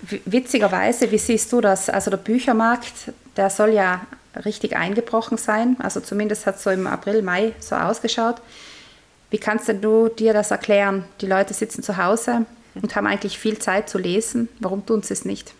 W- 0.00 0.20
Witzigerweise, 0.24 1.10
wie 1.10 1.18
siehst 1.18 1.52
du 1.52 1.60
das? 1.60 1.90
Also 1.90 2.10
der 2.10 2.16
Büchermarkt, 2.16 3.12
der 3.36 3.50
soll 3.50 3.74
ja 3.74 4.00
richtig 4.44 4.76
eingebrochen 4.76 5.38
sein. 5.38 5.76
Also 5.78 6.00
zumindest 6.00 6.46
hat 6.46 6.56
es 6.56 6.62
so 6.62 6.70
im 6.70 6.86
April, 6.86 7.22
Mai 7.22 7.52
so 7.60 7.76
ausgeschaut. 7.76 8.36
Wie 9.30 9.38
kannst 9.38 9.68
denn 9.68 9.80
du 9.80 10.08
dir 10.08 10.32
das 10.32 10.50
erklären? 10.50 11.04
Die 11.20 11.26
Leute 11.26 11.54
sitzen 11.54 11.82
zu 11.82 11.96
Hause 11.96 12.46
und 12.80 12.94
haben 12.94 13.06
eigentlich 13.06 13.38
viel 13.38 13.58
Zeit 13.58 13.88
zu 13.88 13.98
lesen. 13.98 14.48
Warum 14.60 14.84
tun 14.86 15.02
sie 15.02 15.14
es 15.14 15.24
nicht? 15.24 15.54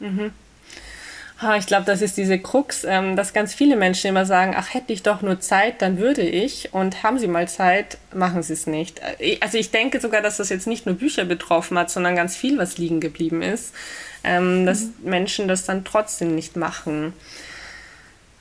Ah, 1.38 1.56
ich 1.58 1.66
glaube, 1.66 1.84
das 1.84 2.00
ist 2.00 2.16
diese 2.16 2.38
Krux, 2.38 2.84
ähm, 2.84 3.14
dass 3.14 3.34
ganz 3.34 3.52
viele 3.52 3.76
Menschen 3.76 4.08
immer 4.08 4.24
sagen, 4.24 4.54
ach, 4.56 4.72
hätte 4.72 4.94
ich 4.94 5.02
doch 5.02 5.20
nur 5.20 5.38
Zeit, 5.38 5.82
dann 5.82 5.98
würde 5.98 6.22
ich. 6.22 6.72
Und 6.72 7.02
haben 7.02 7.18
sie 7.18 7.26
mal 7.26 7.46
Zeit, 7.46 7.98
machen 8.14 8.42
sie 8.42 8.54
es 8.54 8.66
nicht. 8.66 9.00
Äh, 9.18 9.36
Also 9.40 9.58
ich 9.58 9.70
denke 9.70 10.00
sogar, 10.00 10.22
dass 10.22 10.38
das 10.38 10.48
jetzt 10.48 10.66
nicht 10.66 10.86
nur 10.86 10.94
Bücher 10.94 11.26
betroffen 11.26 11.78
hat, 11.78 11.90
sondern 11.90 12.16
ganz 12.16 12.36
viel, 12.36 12.56
was 12.56 12.78
liegen 12.78 13.00
geblieben 13.00 13.42
ist, 13.42 13.74
ähm, 14.24 14.64
dass 14.64 14.86
Menschen 15.02 15.46
das 15.46 15.66
dann 15.66 15.84
trotzdem 15.84 16.34
nicht 16.34 16.56
machen. 16.56 17.12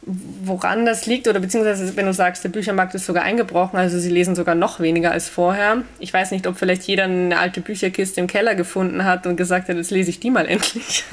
Woran 0.07 0.85
das 0.85 1.07
liegt, 1.07 1.27
oder 1.27 1.39
beziehungsweise 1.39 1.95
wenn 1.95 2.05
du 2.05 2.13
sagst, 2.13 2.43
der 2.43 2.49
Büchermarkt 2.49 2.93
ist 2.93 3.07
sogar 3.07 3.23
eingebrochen, 3.23 3.79
also 3.79 3.97
sie 3.97 4.11
lesen 4.11 4.35
sogar 4.35 4.53
noch 4.53 4.79
weniger 4.79 5.11
als 5.11 5.29
vorher. 5.29 5.81
Ich 5.99 6.13
weiß 6.13 6.29
nicht, 6.29 6.45
ob 6.45 6.57
vielleicht 6.57 6.83
jeder 6.83 7.05
eine 7.05 7.39
alte 7.39 7.61
Bücherkiste 7.61 8.21
im 8.21 8.27
Keller 8.27 8.53
gefunden 8.53 9.03
hat 9.03 9.25
und 9.25 9.35
gesagt 9.35 9.67
hat, 9.67 9.77
jetzt 9.77 9.89
lese 9.89 10.11
ich 10.11 10.19
die 10.19 10.29
mal 10.29 10.45
endlich. 10.47 11.05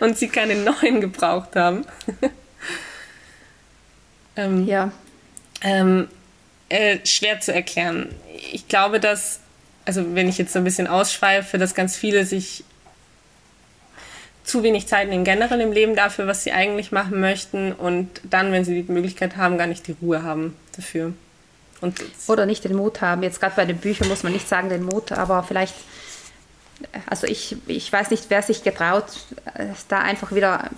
und 0.00 0.16
sie 0.16 0.28
keine 0.28 0.54
neuen 0.54 1.02
gebraucht 1.02 1.56
haben. 1.56 1.84
ähm, 4.36 4.66
Ja, 4.66 4.92
ähm, 5.62 6.08
äh, 6.70 6.98
schwer 7.04 7.40
zu 7.40 7.52
erklären. 7.52 8.08
Ich 8.52 8.66
glaube, 8.66 8.98
dass, 8.98 9.40
also 9.84 10.14
wenn 10.14 10.28
ich 10.28 10.38
jetzt 10.38 10.54
so 10.54 10.58
ein 10.58 10.64
bisschen 10.64 10.86
ausschweife, 10.86 11.58
dass 11.58 11.74
ganz 11.74 11.96
viele 11.96 12.24
sich 12.24 12.64
zu 14.46 14.62
wenig 14.62 14.86
Zeit 14.86 15.08
nehmen 15.08 15.24
generell 15.24 15.60
im 15.60 15.72
Leben 15.72 15.96
dafür, 15.96 16.28
was 16.28 16.44
sie 16.44 16.52
eigentlich 16.52 16.92
machen 16.92 17.20
möchten 17.20 17.72
und 17.72 18.08
dann, 18.22 18.52
wenn 18.52 18.64
sie 18.64 18.82
die 18.82 18.92
Möglichkeit 18.92 19.36
haben, 19.36 19.58
gar 19.58 19.66
nicht 19.66 19.86
die 19.88 19.96
Ruhe 20.00 20.22
haben 20.22 20.56
dafür. 20.76 21.12
Und 21.80 22.00
oder 22.28 22.46
nicht 22.46 22.64
den 22.64 22.74
Mut 22.74 23.00
haben. 23.00 23.22
Jetzt 23.22 23.40
gerade 23.40 23.56
bei 23.56 23.64
den 23.64 23.78
Büchern 23.78 24.08
muss 24.08 24.22
man 24.22 24.32
nicht 24.32 24.48
sagen 24.48 24.68
den 24.68 24.84
Mut, 24.84 25.12
aber 25.12 25.42
vielleicht, 25.42 25.74
also 27.06 27.26
ich, 27.26 27.56
ich 27.66 27.92
weiß 27.92 28.10
nicht, 28.10 28.26
wer 28.28 28.40
sich 28.40 28.62
getraut, 28.62 29.04
äh, 29.54 29.66
da 29.88 29.98
einfach 29.98 30.32
wieder 30.32 30.70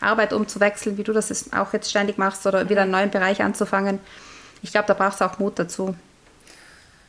Arbeit 0.00 0.32
umzuwechseln, 0.32 0.96
wie 0.96 1.02
du 1.02 1.12
das 1.12 1.52
auch 1.52 1.72
jetzt 1.72 1.90
ständig 1.90 2.18
machst, 2.18 2.46
oder 2.46 2.68
wieder 2.68 2.82
einen 2.82 2.92
neuen 2.92 3.10
Bereich 3.10 3.42
anzufangen. 3.42 3.98
Ich 4.62 4.70
glaube, 4.70 4.86
da 4.86 4.94
brauchst 4.94 5.20
du 5.20 5.24
auch 5.24 5.38
Mut 5.40 5.58
dazu. 5.58 5.96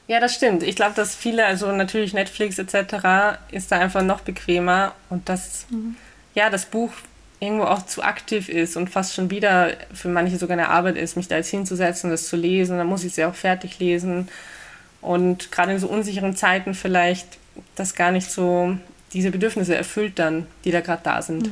Ja, 0.09 0.19
das 0.19 0.33
stimmt. 0.33 0.63
Ich 0.63 0.75
glaube, 0.75 0.95
dass 0.95 1.15
viele, 1.15 1.45
also 1.45 1.71
natürlich 1.71 2.15
Netflix 2.15 2.57
etc., 2.57 3.37
ist 3.51 3.71
da 3.71 3.77
einfach 3.77 4.01
noch 4.01 4.21
bequemer 4.21 4.95
und 5.11 5.29
dass 5.29 5.67
ja 6.33 6.49
das 6.49 6.65
Buch 6.65 6.91
irgendwo 7.39 7.65
auch 7.65 7.85
zu 7.85 8.01
aktiv 8.01 8.49
ist 8.49 8.75
und 8.75 8.89
fast 8.89 9.13
schon 9.13 9.29
wieder 9.29 9.73
für 9.93 10.07
manche 10.07 10.37
sogar 10.37 10.57
eine 10.57 10.69
Arbeit 10.69 10.97
ist, 10.97 11.15
mich 11.15 11.27
da 11.27 11.35
jetzt 11.35 11.51
hinzusetzen 11.51 12.09
und 12.09 12.11
das 12.13 12.27
zu 12.27 12.37
lesen. 12.37 12.79
Dann 12.79 12.87
muss 12.87 13.03
ich 13.03 13.11
es 13.11 13.17
ja 13.17 13.29
auch 13.29 13.35
fertig 13.35 13.77
lesen. 13.77 14.29
Und 14.99 15.51
gerade 15.51 15.73
in 15.73 15.79
so 15.79 15.87
unsicheren 15.87 16.35
Zeiten 16.35 16.73
vielleicht 16.73 17.37
das 17.75 17.93
gar 17.93 18.11
nicht 18.11 18.31
so 18.31 18.75
diese 19.13 19.29
Bedürfnisse 19.29 19.75
erfüllt 19.75 20.17
dann, 20.17 20.47
die 20.65 20.71
da 20.71 20.81
gerade 20.81 21.03
da 21.03 21.21
sind. 21.21 21.51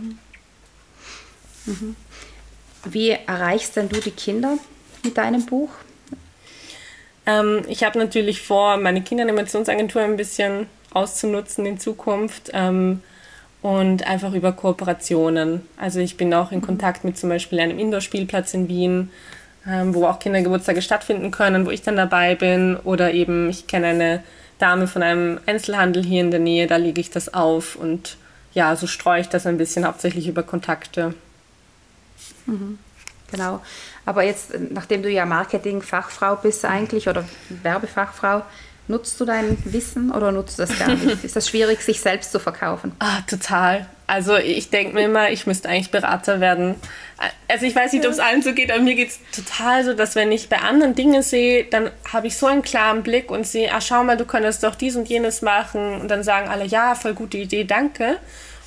Wie 2.86 3.12
erreichst 3.12 3.76
denn 3.76 3.88
du 3.88 4.02
die 4.02 4.10
Kinder 4.10 4.58
mit 5.04 5.16
deinem 5.16 5.46
Buch? 5.46 5.70
Ähm, 7.28 7.64
ich 7.68 7.84
habe 7.84 8.00
natürlich 8.00 8.42
vor, 8.42 8.78
meine 8.78 9.02
Kinderanimationsagentur 9.02 10.02
ein 10.02 10.18
bisschen 10.18 10.66
auszunutzen 10.94 11.66
in 11.66 11.80
Zukunft 11.80 12.50
ähm, 12.54 13.04
und 13.62 14.08
einfach 14.08 14.34
über 14.34 14.54
Kooperationen. 14.54 15.62
Also 15.76 16.00
ich 16.00 16.18
bin 16.18 16.34
auch 16.34 16.52
in 16.52 16.62
Kontakt 16.62 17.04
mit 17.04 17.18
zum 17.18 17.30
Beispiel 17.30 17.60
einem 17.60 17.78
Indoor-Spielplatz 17.78 18.54
in 18.54 18.70
Wien, 18.70 19.12
ähm, 19.68 19.94
wo 19.94 20.06
auch 20.08 20.20
Kindergeburtstage 20.20 20.82
stattfinden 20.82 21.30
können, 21.30 21.66
wo 21.66 21.72
ich 21.72 21.82
dann 21.82 21.98
dabei 21.98 22.36
bin. 22.36 22.78
Oder 22.78 23.14
eben, 23.14 23.50
ich 23.50 23.68
kenne 23.68 23.88
eine 23.88 24.24
Dame 24.58 24.88
von 24.88 25.04
einem 25.04 25.40
Einzelhandel 25.46 26.04
hier 26.04 26.22
in 26.22 26.32
der 26.32 26.40
Nähe, 26.40 26.66
da 26.66 26.78
lege 26.78 27.02
ich 27.02 27.12
das 27.12 27.34
auf 27.34 27.76
und 27.76 28.18
ja, 28.54 28.76
so 28.76 28.88
streue 28.88 29.22
ich 29.22 29.30
das 29.30 29.46
ein 29.46 29.58
bisschen 29.58 29.86
hauptsächlich 29.86 30.28
über 30.28 30.42
Kontakte. 30.42 31.14
Genau. 33.32 33.62
Aber 34.06 34.24
jetzt, 34.24 34.54
äh, 34.54 34.60
nachdem 34.70 35.04
du 35.04 35.10
ja 35.10 35.26
Marketing-Fachfrau 35.26 36.38
bist 36.38 36.66
eigentlich 36.66 37.10
oder 37.10 37.26
Werbefachfrau, 37.50 38.44
nutzt 38.88 39.20
du 39.20 39.26
dein 39.26 39.58
Wissen 39.66 40.12
oder 40.12 40.32
nutzt 40.32 40.58
du 40.58 40.64
das 40.64 40.80
gar 40.80 40.90
nicht? 40.90 41.24
Ist 41.24 41.36
das 41.36 41.50
schwierig, 41.50 41.82
sich 41.82 42.00
selbst 42.00 42.32
zu 42.32 42.40
verkaufen? 42.40 42.94
Ah, 43.00 43.22
total. 43.30 43.88
Also 44.08 44.38
ich 44.38 44.70
denke 44.70 44.94
mir 44.94 45.04
immer, 45.04 45.30
ich 45.32 45.46
müsste 45.46 45.68
eigentlich 45.68 45.92
Berater 45.92 46.40
werden. 46.40 46.76
Also 47.50 47.66
ich 47.66 47.76
weiß 47.76 47.92
nicht, 47.92 48.06
ob 48.06 48.14
es 48.14 48.20
allen 48.20 48.42
so 48.42 48.54
geht, 48.54 48.72
aber 48.72 48.82
mir 48.82 48.96
geht 48.96 49.10
es 49.10 49.20
total 49.34 49.84
so, 49.84 49.94
dass 49.94 50.16
wenn 50.16 50.32
ich 50.32 50.48
bei 50.48 50.60
anderen 50.60 50.96
Dinge 50.96 51.24
sehe, 51.24 51.66
dann 51.66 51.92
habe 52.14 52.28
ich 52.28 52.38
so 52.38 52.46
einen 52.46 52.62
klaren 52.62 53.04
Blick 53.04 53.30
und 53.30 53.46
sehe, 53.46 53.74
ah, 53.74 53.82
schau 53.82 54.04
mal, 54.06 54.16
du 54.16 54.24
könntest 54.24 54.64
doch 54.64 54.76
dies 54.76 54.96
und 54.96 55.10
jenes 55.10 55.42
machen. 55.42 56.00
Und 56.00 56.08
dann 56.08 56.24
sagen 56.24 56.48
alle, 56.48 56.66
ja, 56.66 56.96
voll 56.96 57.14
gute 57.14 57.38
Idee, 57.38 57.66
danke. 57.66 58.18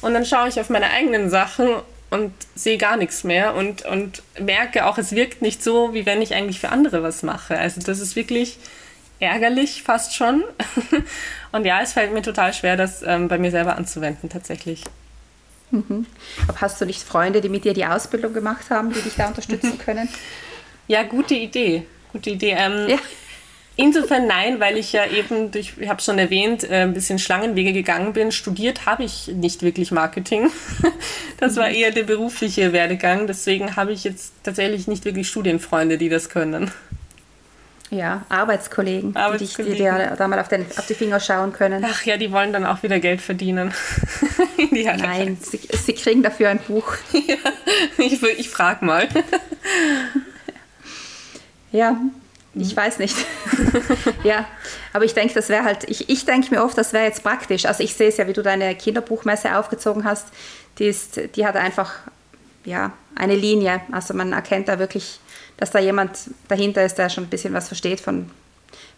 Und 0.03 0.13
dann 0.13 0.27
schaue 0.27 0.49
ich 0.49 0.61
auf 0.61 0.69
meine 0.69 0.91
eigenen 0.91 1.31
Sachen 1.31 1.69
und 2.11 2.33
sehe 2.55 2.77
gar 2.77 2.97
nichts 2.97 3.25
mehr 3.25 3.55
und, 3.55 3.83
und 3.87 4.23
merke 4.39 4.87
auch, 4.87 4.99
es 4.99 5.13
wirkt 5.13 5.43
nicht 5.43 5.63
so, 5.63 5.95
wie 5.95 6.07
wenn 6.07 6.21
ich 6.23 6.35
eigentlich 6.35 6.61
für 6.61 6.71
andere 6.71 7.03
was 7.03 7.23
mache. 7.23 7.57
Also 7.59 7.81
das 7.81 8.01
ist 8.01 8.17
wirklich 8.17 8.59
ärgerlich 9.21 9.83
fast 9.83 10.15
schon. 10.15 10.43
Und 11.53 11.67
ja, 11.67 11.83
es 11.83 11.93
fällt 11.93 12.13
mir 12.13 12.23
total 12.23 12.55
schwer, 12.55 12.77
das 12.77 13.03
ähm, 13.03 13.29
bei 13.29 13.37
mir 13.39 13.51
selber 13.51 13.77
anzuwenden 13.77 14.31
tatsächlich. 14.31 14.85
Aber 16.49 16.61
hast 16.61 16.81
du 16.81 16.85
nicht 16.87 17.03
Freunde, 17.03 17.41
die 17.41 17.49
mit 17.49 17.65
dir 17.65 17.75
die 17.75 17.85
Ausbildung 17.85 18.33
gemacht 18.33 18.71
haben, 18.71 18.93
die 18.93 19.01
dich 19.03 19.15
da 19.17 19.29
unterstützen 19.29 19.79
können? 19.85 20.09
Ja, 20.89 21.03
gute 21.03 21.35
Idee. 21.35 21.87
Gute 22.13 22.31
Idee. 22.31 22.57
Ähm, 22.59 22.89
Ja. 22.89 22.99
Insofern 23.77 24.27
nein, 24.27 24.61
weil 24.61 24.77
ich 24.77 24.93
ja 24.93 25.07
eben 25.07 25.51
durch, 25.51 25.75
ich 25.79 25.89
habe 25.89 26.03
schon 26.03 26.18
erwähnt, 26.18 26.64
äh, 26.64 26.83
ein 26.83 26.93
bisschen 26.93 27.18
Schlangenwege 27.18 27.73
gegangen 27.73 28.12
bin. 28.12 28.31
Studiert 28.31 28.85
habe 28.85 29.05
ich 29.05 29.29
nicht 29.29 29.62
wirklich 29.62 29.91
Marketing. 29.91 30.51
Das 31.39 31.57
war 31.57 31.71
eher 31.71 31.91
der 31.91 32.03
berufliche 32.03 32.75
Werdegang. 32.75 33.27
Deswegen 33.27 33.75
habe 33.75 33.93
ich 33.93 34.05
jetzt 34.05 34.35
tatsächlich 34.43 34.87
nicht 34.89 35.07
wirklich 35.07 35.27
Studienfreunde, 35.27 35.97
die 35.97 36.11
das 36.11 36.29
können. 36.29 36.71
Ja, 37.91 38.27
Arbeitskollegen, 38.29 39.14
die, 39.14 39.39
dich, 39.39 39.55
die 39.55 39.62
Arbeitskollegen. 39.62 39.77
dir 39.77 40.14
da 40.16 40.29
mal 40.29 40.39
auf, 40.39 40.49
den, 40.49 40.64
auf 40.77 40.87
die 40.87 40.95
Finger 40.95 41.18
schauen 41.18 41.53
können. 41.53 41.85
Ach 41.85 42.05
ja, 42.05 42.16
die 42.16 42.31
wollen 42.31 42.53
dann 42.53 42.64
auch 42.64 42.83
wieder 42.85 43.01
Geld 43.01 43.21
verdienen. 43.21 43.75
Die 44.71 44.85
Nein, 44.85 45.39
sie, 45.41 45.59
sie 45.59 45.95
kriegen 45.95 46.23
dafür 46.23 46.51
ein 46.51 46.59
Buch. 46.59 46.95
Ich, 47.99 48.23
ich 48.23 48.49
frage 48.51 48.85
mal. 48.85 49.09
Ja, 51.73 51.97
ich 52.55 52.77
weiß 52.77 52.99
nicht. 52.99 53.16
ja, 54.25 54.45
aber 54.93 55.05
ich 55.05 55.15
denke, 55.15 55.35
das 55.35 55.49
wäre 55.49 55.65
halt, 55.65 55.85
ich, 55.89 56.09
ich 56.09 56.25
denke 56.25 56.55
mir 56.55 56.63
oft, 56.65 56.77
das 56.79 56.93
wäre 56.93 57.05
jetzt 57.05 57.23
praktisch. 57.23 57.67
Also 57.67 57.83
ich 57.83 57.95
sehe 57.95 58.09
es 58.09 58.17
ja, 58.17 58.27
wie 58.27 58.33
du 58.33 58.43
deine 58.43 58.75
Kinderbuchmesse 58.75 59.57
aufgezogen 59.57 60.05
hast. 60.05 60.29
Die, 60.79 60.87
ist, 60.87 61.21
die 61.37 61.47
hat 61.47 61.57
einfach, 61.57 61.93
ja, 62.65 62.93
eine 63.15 63.35
Linie. 63.35 63.81
Also 63.93 64.15
man 64.15 64.33
erkennt 64.33 64.69
da 64.69 64.79
wirklich, 64.79 65.21
dass 65.57 65.71
da 65.71 65.79
jemand 65.79 66.19
dahinter 66.49 66.85
ist, 66.85 66.97
der 66.97 67.09
schon 67.11 67.25
ein 67.25 67.31
bisschen 67.31 67.53
was 67.53 67.69
versteht 67.69 68.01
von, 68.01 68.31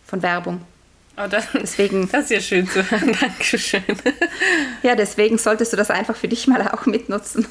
von 0.07 0.23
Werbung. 0.23 0.61
Oh, 1.17 1.27
das, 1.29 1.47
Deswegen- 1.53 2.09
das 2.13 2.25
ist 2.25 2.31
ja 2.31 2.41
schön 2.41 2.69
zu 2.69 2.89
hören. 2.91 3.17
Dankeschön. 3.21 3.83
Ja, 4.83 4.95
deswegen 4.95 5.39
solltest 5.39 5.73
du 5.73 5.77
das 5.77 5.91
einfach 5.91 6.17
für 6.17 6.29
dich 6.29 6.47
mal 6.47 6.67
auch 6.69 6.87
mitnutzen. 6.87 7.47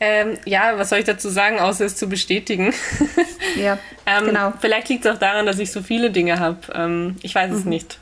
Ähm, 0.00 0.38
ja, 0.44 0.78
was 0.78 0.90
soll 0.90 1.00
ich 1.00 1.04
dazu 1.06 1.28
sagen, 1.28 1.58
außer 1.58 1.84
es 1.84 1.96
zu 1.96 2.08
bestätigen? 2.08 2.72
ja, 3.56 3.78
ähm, 4.06 4.26
genau. 4.26 4.52
Vielleicht 4.60 4.88
liegt 4.88 5.04
es 5.04 5.12
auch 5.14 5.18
daran, 5.18 5.44
dass 5.46 5.58
ich 5.58 5.72
so 5.72 5.82
viele 5.82 6.10
Dinge 6.10 6.38
habe. 6.38 6.58
Ähm, 6.74 7.16
ich 7.22 7.34
weiß 7.34 7.52
es 7.52 7.64
nicht. 7.64 7.98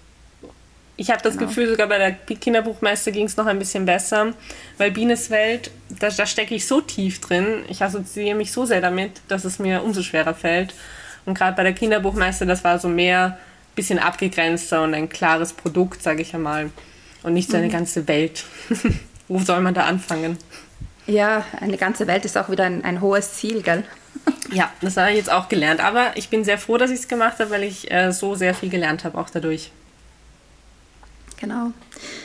Ich 0.99 1.11
habe 1.11 1.23
das 1.23 1.35
Genau. 1.37 1.49
Gefühl, 1.49 1.69
sogar 1.69 1.87
bei 1.89 1.99
der 1.99 2.13
Kinderbuchmesse 2.13 3.13
ging 3.13 3.27
es 3.27 3.37
noch 3.37 3.47
ein 3.47 3.59
bisschen 3.59 3.85
besser, 3.87 4.33
weil 4.79 4.91
Bienes 4.91 5.31
Welt, 5.31 5.71
da, 5.91 6.09
da 6.11 6.27
stecke 6.27 6.55
ich 6.55 6.67
so 6.67 6.81
tief 6.81 7.21
drin. 7.21 7.65
Ich 7.69 7.83
assoziiere 7.83 8.35
mich 8.37 8.53
so 8.53 8.65
sehr 8.67 8.81
damit, 8.81 9.13
dass 9.29 9.45
es 9.45 9.59
mir 9.59 9.83
umso 9.83 10.03
schwerer 10.03 10.35
fällt. 10.35 10.75
Und 11.27 11.35
gerade 11.37 11.57
bei 11.57 11.63
der 11.65 11.73
Kinderbuchmesse, 11.75 12.47
das 12.47 12.63
war 12.65 12.79
so 12.79 12.89
mehr 12.89 13.25
ein 13.27 13.75
bisschen 13.75 13.99
abgegrenzter 13.99 14.83
und 14.83 14.95
ein 14.95 15.09
klares 15.09 15.53
Produkt, 15.53 16.03
sage 16.03 16.23
ich 16.23 16.35
einmal. 16.35 16.71
Und 17.23 17.35
nicht 17.35 17.49
Mhm. 17.49 17.53
so 17.53 17.59
eine 17.59 17.69
ganze 17.69 18.07
Welt. 18.09 18.45
Wo 19.29 19.39
soll 19.41 19.61
man 19.61 19.75
da 19.75 19.85
anfangen? 19.85 20.39
Ja, 21.07 21.45
eine 21.61 21.77
ganze 21.77 22.07
Welt 22.07 22.25
ist 22.25 22.37
auch 22.37 22.51
wieder 22.51 22.65
ein, 22.65 22.85
ein 22.85 23.01
hohes 23.01 23.35
Ziel, 23.35 23.63
gell? 23.63 23.85
Ja, 24.53 24.73
das 24.81 24.97
habe 24.97 25.11
ich 25.11 25.17
jetzt 25.17 25.31
auch 25.31 25.49
gelernt. 25.49 25.81
Aber 25.81 26.17
ich 26.17 26.29
bin 26.29 26.45
sehr 26.45 26.59
froh, 26.59 26.79
dass 26.79 26.91
ich 26.91 27.01
es 27.01 27.09
gemacht 27.09 27.39
habe, 27.39 27.51
weil 27.51 27.63
ich 27.63 27.91
äh, 27.91 28.13
so 28.13 28.35
sehr 28.35 28.55
viel 28.55 28.71
gelernt 28.71 29.05
habe, 29.05 29.19
auch 29.19 29.31
dadurch. 29.31 29.71
Genau. 31.39 31.73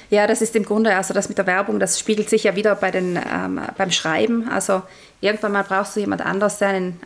Ja, 0.09 0.25
das 0.25 0.41
ist 0.41 0.55
im 0.55 0.63
Grunde, 0.63 0.95
also 0.95 1.13
das 1.13 1.29
mit 1.29 1.37
der 1.37 1.45
Werbung, 1.45 1.79
das 1.79 1.99
spiegelt 1.99 2.29
sich 2.29 2.43
ja 2.43 2.55
wieder 2.55 2.75
bei 2.75 2.91
den, 2.91 3.17
ähm, 3.17 3.61
beim 3.77 3.91
Schreiben. 3.91 4.49
Also 4.49 4.83
irgendwann 5.19 5.51
mal 5.51 5.63
brauchst 5.63 5.95
du 5.95 5.99
jemand 5.99 6.25
anders, 6.25 6.59
der 6.59 6.69
einen, 6.69 6.99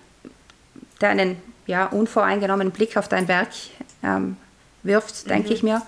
der 1.01 1.09
einen 1.09 1.37
ja, 1.65 1.87
unvoreingenommenen 1.87 2.71
Blick 2.71 2.95
auf 2.97 3.07
dein 3.07 3.27
Werk 3.27 3.49
ähm, 4.03 4.37
wirft, 4.83 5.29
denke 5.29 5.49
mhm. 5.49 5.55
ich 5.55 5.63
mir. 5.63 5.81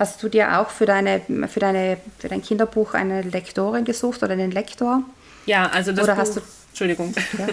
Hast 0.00 0.22
du 0.22 0.30
dir 0.30 0.58
auch 0.58 0.70
für, 0.70 0.86
deine, 0.86 1.20
für, 1.46 1.60
deine, 1.60 1.98
für 2.18 2.30
dein 2.30 2.40
Kinderbuch 2.40 2.94
eine 2.94 3.20
Lektorin 3.20 3.84
gesucht 3.84 4.22
oder 4.22 4.32
einen 4.32 4.50
Lektor? 4.50 5.02
Ja, 5.44 5.68
also 5.68 5.92
das 5.92 6.04
oder 6.04 6.14
Buch, 6.14 6.22
hast 6.22 6.36
du, 6.36 6.40
Entschuldigung. 6.70 7.14
Ja, 7.38 7.48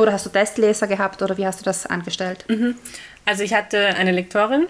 oder 0.00 0.14
hast 0.14 0.24
du 0.24 0.30
Testleser 0.30 0.86
gehabt 0.86 1.20
oder 1.20 1.36
wie 1.36 1.46
hast 1.46 1.60
du 1.60 1.64
das 1.64 1.84
angestellt? 1.84 2.46
Mhm. 2.48 2.76
Also 3.26 3.42
ich 3.42 3.52
hatte 3.52 3.88
eine 3.88 4.10
Lektorin, 4.10 4.68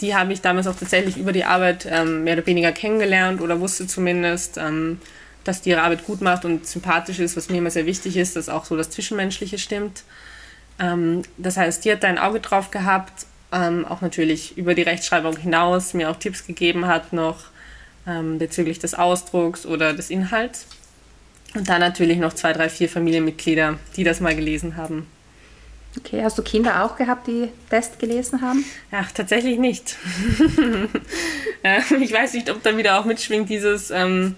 die 0.00 0.16
habe 0.16 0.32
ich 0.32 0.40
damals 0.40 0.66
auch 0.66 0.74
tatsächlich 0.74 1.16
über 1.16 1.30
die 1.30 1.44
Arbeit 1.44 1.86
ähm, 1.88 2.24
mehr 2.24 2.34
oder 2.34 2.46
weniger 2.46 2.72
kennengelernt 2.72 3.40
oder 3.40 3.60
wusste 3.60 3.86
zumindest, 3.86 4.58
ähm, 4.58 5.00
dass 5.44 5.62
die 5.62 5.70
ihre 5.70 5.82
Arbeit 5.82 6.06
gut 6.06 6.22
macht 6.22 6.44
und 6.44 6.66
sympathisch 6.66 7.20
ist, 7.20 7.36
was 7.36 7.50
mir 7.50 7.58
immer 7.58 7.70
sehr 7.70 7.86
wichtig 7.86 8.16
ist, 8.16 8.34
dass 8.34 8.48
auch 8.48 8.64
so 8.64 8.76
das 8.76 8.90
Zwischenmenschliche 8.90 9.58
stimmt. 9.58 10.02
Ähm, 10.80 11.22
das 11.36 11.56
heißt, 11.56 11.84
die 11.84 11.92
hat 11.92 12.02
da 12.02 12.08
ein 12.08 12.18
Auge 12.18 12.40
drauf 12.40 12.72
gehabt, 12.72 13.26
ähm, 13.52 13.86
auch 13.86 14.00
natürlich 14.00 14.56
über 14.58 14.74
die 14.74 14.82
Rechtschreibung 14.82 15.36
hinaus 15.36 15.94
mir 15.94 16.10
auch 16.10 16.16
Tipps 16.16 16.46
gegeben 16.46 16.86
hat 16.86 17.12
noch 17.12 17.44
ähm, 18.06 18.38
bezüglich 18.38 18.78
des 18.78 18.94
Ausdrucks 18.94 19.66
oder 19.66 19.92
des 19.92 20.10
Inhalts. 20.10 20.66
Und 21.54 21.68
dann 21.68 21.80
natürlich 21.80 22.18
noch 22.18 22.34
zwei, 22.34 22.52
drei, 22.52 22.68
vier 22.68 22.88
Familienmitglieder, 22.88 23.78
die 23.96 24.04
das 24.04 24.20
mal 24.20 24.36
gelesen 24.36 24.76
haben. 24.76 25.06
Okay, 25.96 26.22
hast 26.22 26.36
du 26.36 26.42
Kinder 26.42 26.84
auch 26.84 26.96
gehabt, 26.96 27.26
die 27.26 27.48
Test 27.70 27.98
gelesen 27.98 28.42
haben? 28.42 28.64
Ach, 28.92 29.10
tatsächlich 29.10 29.58
nicht. 29.58 29.96
ich 32.00 32.12
weiß 32.12 32.34
nicht, 32.34 32.50
ob 32.50 32.62
da 32.62 32.76
wieder 32.76 33.00
auch 33.00 33.04
mitschwingt 33.04 33.48
dieses, 33.48 33.90
ähm, 33.90 34.36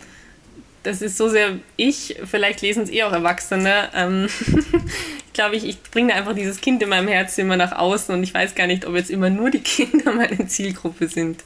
das 0.82 1.02
ist 1.02 1.16
so 1.16 1.28
sehr 1.28 1.58
ich, 1.76 2.16
vielleicht 2.24 2.62
lesen 2.62 2.82
es 2.84 2.90
eh 2.90 3.02
auch 3.02 3.12
Erwachsene. 3.12 3.90
Ähm, 3.94 4.28
ich 5.26 5.32
glaube, 5.32 5.56
ich, 5.56 5.64
ich 5.64 5.82
bringe 5.82 6.14
einfach 6.14 6.34
dieses 6.34 6.60
Kind 6.60 6.82
in 6.82 6.88
meinem 6.88 7.08
Herzen 7.08 7.42
immer 7.42 7.56
nach 7.56 7.72
außen 7.72 8.14
und 8.14 8.22
ich 8.22 8.32
weiß 8.32 8.54
gar 8.54 8.66
nicht, 8.66 8.86
ob 8.86 8.94
jetzt 8.94 9.10
immer 9.10 9.30
nur 9.30 9.50
die 9.50 9.60
Kinder 9.62 10.12
meine 10.12 10.46
Zielgruppe 10.46 11.08
sind. 11.08 11.42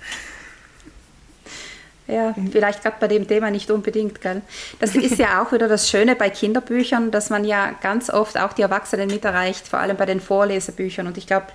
Ja, 2.06 2.34
vielleicht 2.52 2.82
gerade 2.82 2.96
bei 3.00 3.08
dem 3.08 3.26
Thema 3.26 3.50
nicht 3.50 3.70
unbedingt, 3.70 4.20
gell? 4.20 4.42
Das 4.78 4.94
ist 4.94 5.18
ja 5.18 5.42
auch 5.42 5.52
wieder 5.52 5.68
das 5.68 5.88
Schöne 5.88 6.14
bei 6.14 6.28
Kinderbüchern, 6.28 7.10
dass 7.10 7.30
man 7.30 7.44
ja 7.44 7.72
ganz 7.80 8.10
oft 8.10 8.38
auch 8.38 8.52
die 8.52 8.60
Erwachsenen 8.60 9.08
mit 9.08 9.24
erreicht, 9.24 9.66
vor 9.66 9.78
allem 9.78 9.96
bei 9.96 10.04
den 10.04 10.20
Vorlesebüchern. 10.20 11.06
Und 11.06 11.16
ich 11.16 11.26
glaube, 11.26 11.46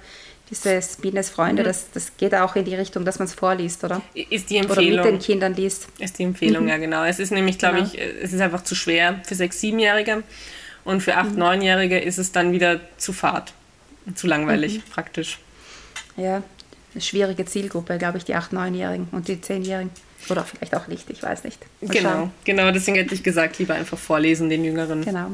dieses 0.50 0.97
Bienes 0.97 1.30
Freunde, 1.30 1.64
mhm. 1.64 1.68
das, 1.68 1.91
das 1.91 2.18
geht 2.18 2.34
auch 2.34 2.56
in 2.56 2.66
die 2.66 2.76
Richtung, 2.76 3.06
dass 3.06 3.20
man 3.20 3.28
es 3.28 3.34
vorliest, 3.34 3.84
oder? 3.84 4.02
Ist 4.14 4.50
die 4.50 4.58
Empfehlung. 4.58 5.00
Oder 5.00 5.12
mit 5.12 5.14
den 5.14 5.20
Kindern 5.20 5.54
liest. 5.54 5.88
Ist 6.00 6.18
die 6.20 6.24
Empfehlung, 6.24 6.64
mhm. 6.64 6.70
ja 6.70 6.78
genau. 6.78 7.04
Es 7.04 7.20
ist 7.20 7.32
nämlich, 7.32 7.58
glaube 7.58 7.78
genau. 7.78 7.89
ich, 7.93 8.00
es 8.00 8.34
ist 8.34 8.41
einfach 8.41 8.64
zu 8.64 8.76
schwer 8.76 9.22
für 9.26 9.36
sechs, 9.36 9.60
siebenjährige 9.60 10.24
und 10.84 11.02
für 11.02 11.16
acht, 11.16 11.32
mhm. 11.32 11.39
neunjährige 11.39 12.00
ist 12.00 12.18
es 12.18 12.32
dann 12.32 12.52
wieder 12.52 12.80
zu 12.97 13.14
fad, 13.14 13.54
zu 14.16 14.28
langweilig 14.28 14.78
mhm. 14.78 14.91
praktisch. 14.91 15.39
Ja, 16.18 16.43
eine 16.93 17.02
schwierige 17.02 17.45
Zielgruppe, 17.45 17.97
glaube 17.97 18.18
ich, 18.18 18.26
die 18.26 18.36
acht, 18.36 18.52
neunjährigen 18.52 19.08
und 19.12 19.28
die 19.28 19.39
zehnjährigen. 19.39 19.91
Oder 20.30 20.43
vielleicht 20.43 20.76
auch 20.76 20.88
nicht, 20.88 21.10
ich 21.10 21.24
weiß 21.24 21.43
nicht. 21.43 21.60
Mal 21.82 21.93
genau, 21.93 22.10
schauen. 22.10 22.32
genau, 22.43 22.72
deswegen 22.72 22.97
hätte 22.97 23.16
ich 23.16 23.24
gesagt, 23.24 23.58
lieber 23.60 23.76
einfach 23.76 23.97
vorlesen 23.97 24.50
den 24.50 24.66
Jüngeren. 24.66 25.04
Genau. 25.06 25.32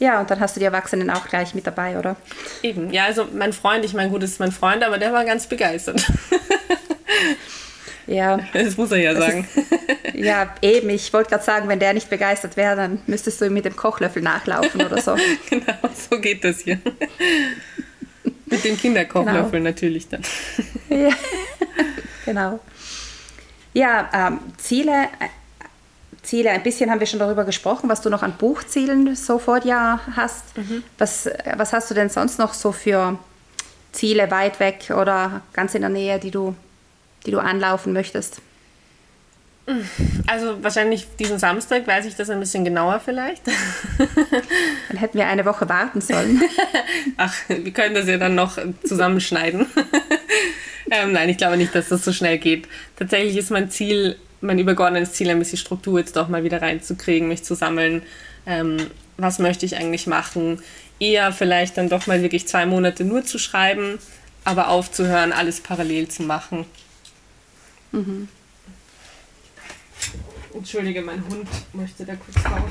Ja, 0.00 0.18
und 0.20 0.30
dann 0.30 0.40
hast 0.40 0.56
du 0.56 0.60
die 0.60 0.66
Erwachsenen 0.66 1.10
auch 1.10 1.28
gleich 1.28 1.54
mit 1.54 1.66
dabei, 1.66 1.98
oder? 1.98 2.16
Eben, 2.62 2.90
ja, 2.90 3.04
also 3.04 3.28
mein 3.32 3.52
Freund, 3.52 3.84
ich 3.84 3.92
meine, 3.92 4.10
gut, 4.10 4.22
das 4.22 4.30
ist 4.30 4.40
mein 4.40 4.50
Freund, 4.50 4.82
aber 4.82 4.98
der 4.98 5.12
war 5.12 5.24
ganz 5.24 5.46
begeistert. 5.46 6.04
Ja. 8.06 8.40
Das 8.52 8.76
muss 8.76 8.90
er 8.90 8.98
ja 8.98 9.14
sagen. 9.14 9.46
Ist, 10.02 10.14
ja, 10.16 10.52
eben. 10.62 10.90
Ich 10.90 11.12
wollte 11.12 11.30
gerade 11.30 11.44
sagen, 11.44 11.68
wenn 11.68 11.78
der 11.78 11.94
nicht 11.94 12.10
begeistert 12.10 12.56
wäre, 12.56 12.74
dann 12.74 13.00
müsstest 13.06 13.40
du 13.40 13.44
ihm 13.44 13.54
mit 13.54 13.64
dem 13.64 13.76
Kochlöffel 13.76 14.20
nachlaufen 14.20 14.82
oder 14.82 15.00
so. 15.00 15.16
genau, 15.48 15.78
so 16.10 16.18
geht 16.18 16.42
das 16.42 16.60
hier. 16.60 16.80
mit 18.46 18.64
dem 18.64 18.76
Kinderkochlöffel 18.76 19.52
genau. 19.52 19.64
natürlich 19.64 20.08
dann. 20.08 20.22
ja, 20.88 21.10
genau. 22.24 22.58
Ja, 23.74 24.10
ähm, 24.12 24.40
Ziele, 24.56 25.06
Ziele, 26.22 26.50
ein 26.50 26.62
bisschen 26.62 26.90
haben 26.90 27.00
wir 27.00 27.06
schon 27.06 27.18
darüber 27.18 27.44
gesprochen, 27.44 27.88
was 27.88 28.02
du 28.02 28.10
noch 28.10 28.22
an 28.22 28.34
Buchzielen 28.36 29.14
so 29.16 29.38
vor 29.38 29.60
dir 29.60 30.00
hast. 30.14 30.56
Mhm. 30.56 30.82
Was, 30.98 31.28
was 31.56 31.72
hast 31.72 31.90
du 31.90 31.94
denn 31.94 32.10
sonst 32.10 32.38
noch 32.38 32.54
so 32.54 32.72
für 32.72 33.18
Ziele 33.92 34.30
weit 34.30 34.60
weg 34.60 34.90
oder 34.90 35.42
ganz 35.52 35.74
in 35.74 35.80
der 35.80 35.90
Nähe, 35.90 36.18
die 36.18 36.30
du, 36.30 36.54
die 37.26 37.30
du 37.30 37.38
anlaufen 37.38 37.92
möchtest? 37.92 38.40
Also 40.26 40.62
wahrscheinlich 40.62 41.06
diesen 41.18 41.38
Samstag 41.38 41.86
weiß 41.86 42.06
ich 42.06 42.16
das 42.16 42.30
ein 42.30 42.40
bisschen 42.40 42.64
genauer 42.64 43.00
vielleicht. 43.00 43.42
Dann 44.88 44.96
hätten 44.96 45.18
wir 45.18 45.26
eine 45.26 45.44
Woche 45.44 45.68
warten 45.68 46.00
sollen. 46.00 46.42
Ach, 47.16 47.34
wir 47.48 47.72
können 47.72 47.94
das 47.94 48.08
ja 48.08 48.16
dann 48.16 48.34
noch 48.34 48.58
zusammenschneiden. 48.84 49.66
ähm, 50.90 51.12
nein, 51.12 51.28
ich 51.28 51.36
glaube 51.36 51.56
nicht, 51.56 51.74
dass 51.74 51.88
das 51.88 52.04
so 52.04 52.12
schnell 52.12 52.38
geht. 52.38 52.66
Tatsächlich 52.96 53.36
ist 53.36 53.50
mein 53.50 53.70
Ziel, 53.70 54.16
mein 54.40 54.58
übergeordnetes 54.58 55.12
Ziel, 55.12 55.30
ein 55.30 55.38
bisschen 55.38 55.58
Struktur 55.58 55.98
jetzt 55.98 56.16
doch 56.16 56.28
mal 56.28 56.44
wieder 56.44 56.62
reinzukriegen, 56.62 57.28
mich 57.28 57.44
zu 57.44 57.54
sammeln. 57.54 58.02
Ähm, 58.46 58.78
was 59.16 59.38
möchte 59.38 59.66
ich 59.66 59.76
eigentlich 59.76 60.06
machen? 60.06 60.62
Eher 60.98 61.32
vielleicht 61.32 61.76
dann 61.76 61.88
doch 61.88 62.06
mal 62.06 62.22
wirklich 62.22 62.48
zwei 62.48 62.66
Monate 62.66 63.04
nur 63.04 63.24
zu 63.24 63.38
schreiben, 63.38 63.98
aber 64.44 64.68
aufzuhören, 64.68 65.32
alles 65.32 65.60
parallel 65.60 66.08
zu 66.08 66.22
machen. 66.22 66.64
Mhm. 67.92 68.28
Entschuldige, 70.54 71.02
mein 71.02 71.22
Hund 71.28 71.48
möchte 71.72 72.04
da 72.04 72.14
kurz 72.16 72.44
raus. 72.44 72.70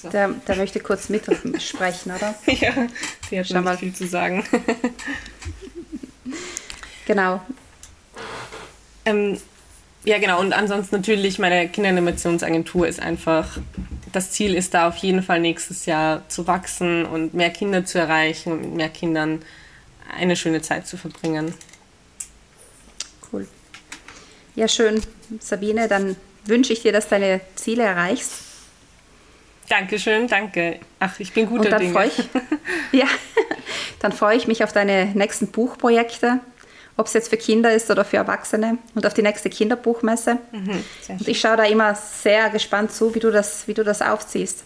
So. 0.00 0.08
Der, 0.10 0.28
der 0.28 0.56
möchte 0.56 0.80
kurz 0.80 1.08
mitsprechen, 1.08 2.12
oder? 2.16 2.34
ja, 2.46 2.72
die 3.30 3.38
hat 3.40 3.48
schon 3.48 3.78
viel 3.78 3.94
zu 3.94 4.06
sagen. 4.06 4.44
Genau. 7.06 7.40
Ähm, 9.04 9.38
ja, 10.06 10.18
genau. 10.18 10.38
Und 10.40 10.52
ansonsten 10.52 10.94
natürlich, 10.96 11.40
meine 11.40 11.68
Kinderanimationsagentur 11.68 12.86
ist 12.86 13.00
einfach, 13.00 13.58
das 14.12 14.30
Ziel 14.30 14.54
ist 14.54 14.72
da 14.72 14.86
auf 14.86 14.96
jeden 14.98 15.20
Fall 15.20 15.40
nächstes 15.40 15.84
Jahr 15.84 16.26
zu 16.28 16.46
wachsen 16.46 17.04
und 17.04 17.34
mehr 17.34 17.50
Kinder 17.50 17.84
zu 17.84 17.98
erreichen 17.98 18.52
und 18.52 18.60
mit 18.60 18.74
mehr 18.74 18.88
Kindern 18.88 19.42
eine 20.16 20.36
schöne 20.36 20.62
Zeit 20.62 20.86
zu 20.86 20.96
verbringen. 20.96 21.54
Cool. 23.32 23.48
Ja, 24.54 24.68
schön, 24.68 25.02
Sabine. 25.40 25.88
Dann 25.88 26.14
wünsche 26.44 26.72
ich 26.72 26.82
dir, 26.82 26.92
dass 26.92 27.08
deine 27.08 27.40
Ziele 27.56 27.82
erreichst. 27.82 28.32
Dankeschön, 29.68 30.28
danke. 30.28 30.78
Ach, 31.00 31.18
ich 31.18 31.32
bin 31.32 31.46
guter 31.46 31.64
Und 31.64 31.70
dann 31.70 31.80
Dinge. 31.80 31.92
Freue 31.92 32.06
ich, 32.06 32.18
ja, 32.92 33.06
dann 33.98 34.12
freue 34.12 34.36
ich 34.36 34.46
mich 34.46 34.62
auf 34.62 34.72
deine 34.72 35.06
nächsten 35.06 35.48
Buchprojekte 35.48 36.38
ob 36.96 37.06
es 37.06 37.12
jetzt 37.12 37.28
für 37.28 37.36
Kinder 37.36 37.72
ist 37.72 37.90
oder 37.90 38.04
für 38.04 38.16
Erwachsene 38.16 38.78
und 38.94 39.06
auf 39.06 39.14
die 39.14 39.22
nächste 39.22 39.50
Kinderbuchmesse. 39.50 40.38
Mhm, 40.52 40.84
und 41.08 41.28
ich 41.28 41.40
schaue 41.40 41.56
da 41.56 41.64
immer 41.64 41.94
sehr 41.94 42.50
gespannt 42.50 42.92
zu, 42.92 43.14
wie 43.14 43.20
du 43.20 43.30
das, 43.30 43.68
wie 43.68 43.74
du 43.74 43.84
das 43.84 44.02
aufziehst. 44.02 44.64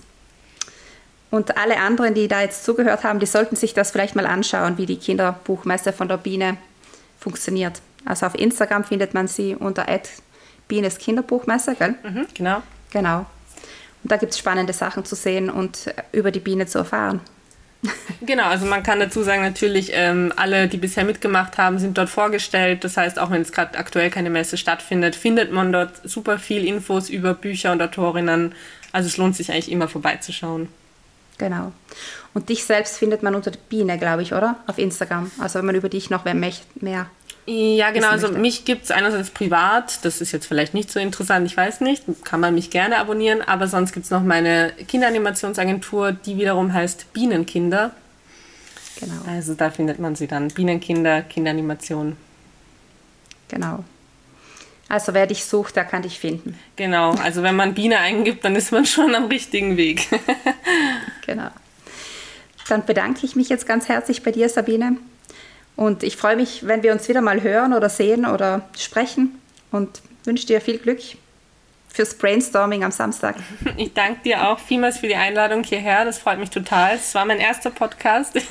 Und 1.30 1.56
alle 1.56 1.78
anderen, 1.78 2.14
die 2.14 2.26
da 2.26 2.40
jetzt 2.40 2.64
zugehört 2.64 3.04
haben, 3.04 3.20
die 3.20 3.26
sollten 3.26 3.54
sich 3.54 3.72
das 3.72 3.92
vielleicht 3.92 4.16
mal 4.16 4.26
anschauen, 4.26 4.78
wie 4.78 4.86
die 4.86 4.96
Kinderbuchmesse 4.96 5.92
von 5.92 6.08
der 6.08 6.16
Biene 6.16 6.56
funktioniert. 7.18 7.80
Also 8.04 8.26
auf 8.26 8.34
Instagram 8.34 8.84
findet 8.84 9.14
man 9.14 9.28
sie 9.28 9.54
unter 9.54 9.86
Bienes 10.66 10.98
Kinderbuchmesse, 10.98 11.74
gell? 11.74 11.94
Mhm, 12.02 12.26
genau. 12.34 12.62
Genau. 12.90 13.26
Und 14.02 14.10
da 14.10 14.16
gibt 14.16 14.32
es 14.32 14.38
spannende 14.38 14.72
Sachen 14.72 15.04
zu 15.04 15.14
sehen 15.14 15.50
und 15.50 15.92
über 16.12 16.30
die 16.30 16.40
Biene 16.40 16.66
zu 16.66 16.78
erfahren. 16.78 17.20
Genau, 18.22 18.44
also 18.44 18.66
man 18.66 18.82
kann 18.82 19.00
dazu 19.00 19.22
sagen, 19.22 19.40
natürlich, 19.40 19.92
ähm, 19.94 20.32
alle, 20.36 20.68
die 20.68 20.76
bisher 20.76 21.04
mitgemacht 21.04 21.56
haben, 21.56 21.78
sind 21.78 21.96
dort 21.96 22.10
vorgestellt. 22.10 22.84
Das 22.84 22.98
heißt, 22.98 23.18
auch 23.18 23.30
wenn 23.30 23.40
es 23.40 23.50
gerade 23.50 23.78
aktuell 23.78 24.10
keine 24.10 24.28
Messe 24.28 24.58
stattfindet, 24.58 25.16
findet 25.16 25.52
man 25.52 25.72
dort 25.72 25.92
super 26.04 26.38
viel 26.38 26.66
Infos 26.66 27.08
über 27.08 27.32
Bücher 27.32 27.72
und 27.72 27.80
Autorinnen. 27.80 28.54
Also 28.92 29.06
es 29.06 29.16
lohnt 29.16 29.36
sich 29.36 29.50
eigentlich 29.50 29.70
immer 29.70 29.88
vorbeizuschauen. 29.88 30.68
Genau. 31.38 31.72
Und 32.34 32.50
dich 32.50 32.64
selbst 32.64 32.98
findet 32.98 33.22
man 33.22 33.34
unter 33.34 33.52
Biene, 33.70 33.98
glaube 33.98 34.22
ich, 34.22 34.34
oder? 34.34 34.56
Auf 34.66 34.78
Instagram. 34.78 35.30
Also 35.38 35.58
wenn 35.58 35.66
man 35.66 35.74
über 35.74 35.88
dich 35.88 36.10
noch 36.10 36.24
mehr 36.26 37.06
ja, 37.50 37.90
genau. 37.90 38.08
Also 38.08 38.28
mich 38.28 38.64
gibt 38.64 38.84
es 38.84 38.90
einerseits 38.92 39.30
privat, 39.30 40.04
das 40.04 40.20
ist 40.20 40.30
jetzt 40.30 40.46
vielleicht 40.46 40.72
nicht 40.72 40.90
so 40.90 41.00
interessant, 41.00 41.46
ich 41.46 41.56
weiß 41.56 41.80
nicht, 41.80 42.04
kann 42.24 42.38
man 42.38 42.54
mich 42.54 42.70
gerne 42.70 42.98
abonnieren, 42.98 43.42
aber 43.42 43.66
sonst 43.66 43.92
gibt 43.92 44.04
es 44.04 44.10
noch 44.10 44.22
meine 44.22 44.72
Kinderanimationssagentur, 44.86 46.12
die 46.12 46.36
wiederum 46.36 46.72
heißt 46.72 47.12
Bienenkinder. 47.12 47.90
Genau. 49.00 49.14
Also 49.26 49.54
da 49.54 49.70
findet 49.70 49.98
man 49.98 50.14
sie 50.14 50.28
dann. 50.28 50.48
Bienenkinder, 50.48 51.22
Kinderanimation. 51.22 52.16
Genau. 53.48 53.84
Also 54.88 55.14
wer 55.14 55.26
dich 55.26 55.44
sucht, 55.44 55.76
der 55.76 55.84
kann 55.84 56.02
dich 56.02 56.18
finden. 56.18 56.58
Genau, 56.76 57.12
also 57.14 57.42
wenn 57.42 57.56
man 57.56 57.74
Biene 57.74 57.98
eingibt, 57.98 58.44
dann 58.44 58.54
ist 58.56 58.72
man 58.72 58.86
schon 58.86 59.14
am 59.14 59.26
richtigen 59.26 59.76
Weg. 59.76 60.08
genau. 61.26 61.48
Dann 62.68 62.84
bedanke 62.84 63.24
ich 63.26 63.34
mich 63.34 63.48
jetzt 63.48 63.66
ganz 63.66 63.88
herzlich 63.88 64.22
bei 64.22 64.30
dir, 64.30 64.48
Sabine. 64.48 64.96
Und 65.76 66.02
ich 66.02 66.16
freue 66.16 66.36
mich, 66.36 66.66
wenn 66.66 66.82
wir 66.82 66.92
uns 66.92 67.08
wieder 67.08 67.20
mal 67.20 67.42
hören 67.42 67.72
oder 67.72 67.88
sehen 67.88 68.26
oder 68.26 68.68
sprechen. 68.76 69.40
Und 69.70 70.02
wünsche 70.24 70.46
dir 70.46 70.60
viel 70.60 70.78
Glück 70.78 71.00
fürs 71.88 72.14
Brainstorming 72.14 72.84
am 72.84 72.90
Samstag. 72.90 73.36
Ich 73.76 73.94
danke 73.94 74.22
dir 74.22 74.48
auch 74.48 74.58
vielmals 74.58 74.98
für 74.98 75.08
die 75.08 75.16
Einladung 75.16 75.64
hierher. 75.64 76.04
Das 76.04 76.18
freut 76.18 76.38
mich 76.38 76.50
total. 76.50 76.96
Es 76.96 77.14
war 77.14 77.24
mein 77.24 77.38
erster 77.38 77.70
Podcast. 77.70 78.38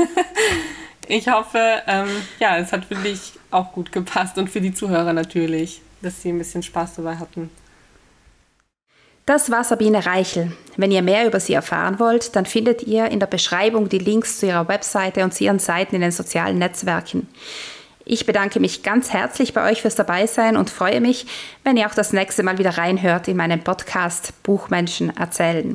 Ich 1.12 1.28
hoffe, 1.28 1.82
ähm, 1.88 2.08
ja, 2.40 2.60
es 2.60 2.72
hat 2.72 2.86
für 2.86 2.94
dich 2.94 3.34
auch 3.50 3.72
gut 3.72 3.92
gepasst 3.92 4.38
und 4.38 4.48
für 4.48 4.62
die 4.62 4.76
Zuhörer 4.76 5.12
natürlich, 5.12 5.82
dass 6.04 6.22
sie 6.22 6.30
ein 6.30 6.38
bisschen 6.38 6.62
Spaß 6.62 6.98
dabei 6.98 7.16
hatten. 7.16 7.50
Das 9.30 9.52
war 9.52 9.64
Sabine 9.64 10.08
Reichel. 10.08 10.54
Wenn 10.76 10.90
ihr 10.90 11.04
mehr 11.04 11.28
über 11.28 11.40
sie 11.40 11.54
erfahren 11.54 12.00
wollt, 12.00 12.36
dann 12.36 12.48
findet 12.48 12.82
ihr 12.82 13.12
in 13.12 13.20
der 13.20 13.28
Beschreibung 13.28 13.88
die 13.88 14.00
Links 14.00 14.40
zu 14.40 14.48
ihrer 14.48 14.68
Webseite 14.68 15.24
und 15.24 15.36
zu 15.36 15.44
ihren 15.44 15.60
Seiten 15.60 15.94
in 15.94 16.02
den 16.02 16.10
sozialen 16.10 16.58
Netzwerken. 16.58 17.28
Ich 18.06 18.26
bedanke 18.26 18.60
mich 18.60 18.82
ganz 18.82 19.14
herzlich 19.14 19.54
bei 19.54 19.70
euch 19.70 19.84
fürs 19.84 19.94
Dabeisein 19.94 20.58
und 20.58 20.72
freue 20.72 21.00
mich, 21.00 21.28
wenn 21.64 21.78
ihr 21.78 21.86
auch 21.86 21.94
das 21.94 22.12
nächste 22.12 22.42
Mal 22.42 22.58
wieder 22.58 22.80
reinhört 22.80 23.28
in 23.28 23.38
meinen 23.38 23.64
Podcast 23.64 24.34
Buchmenschen 24.42 25.16
erzählen. 25.16 25.74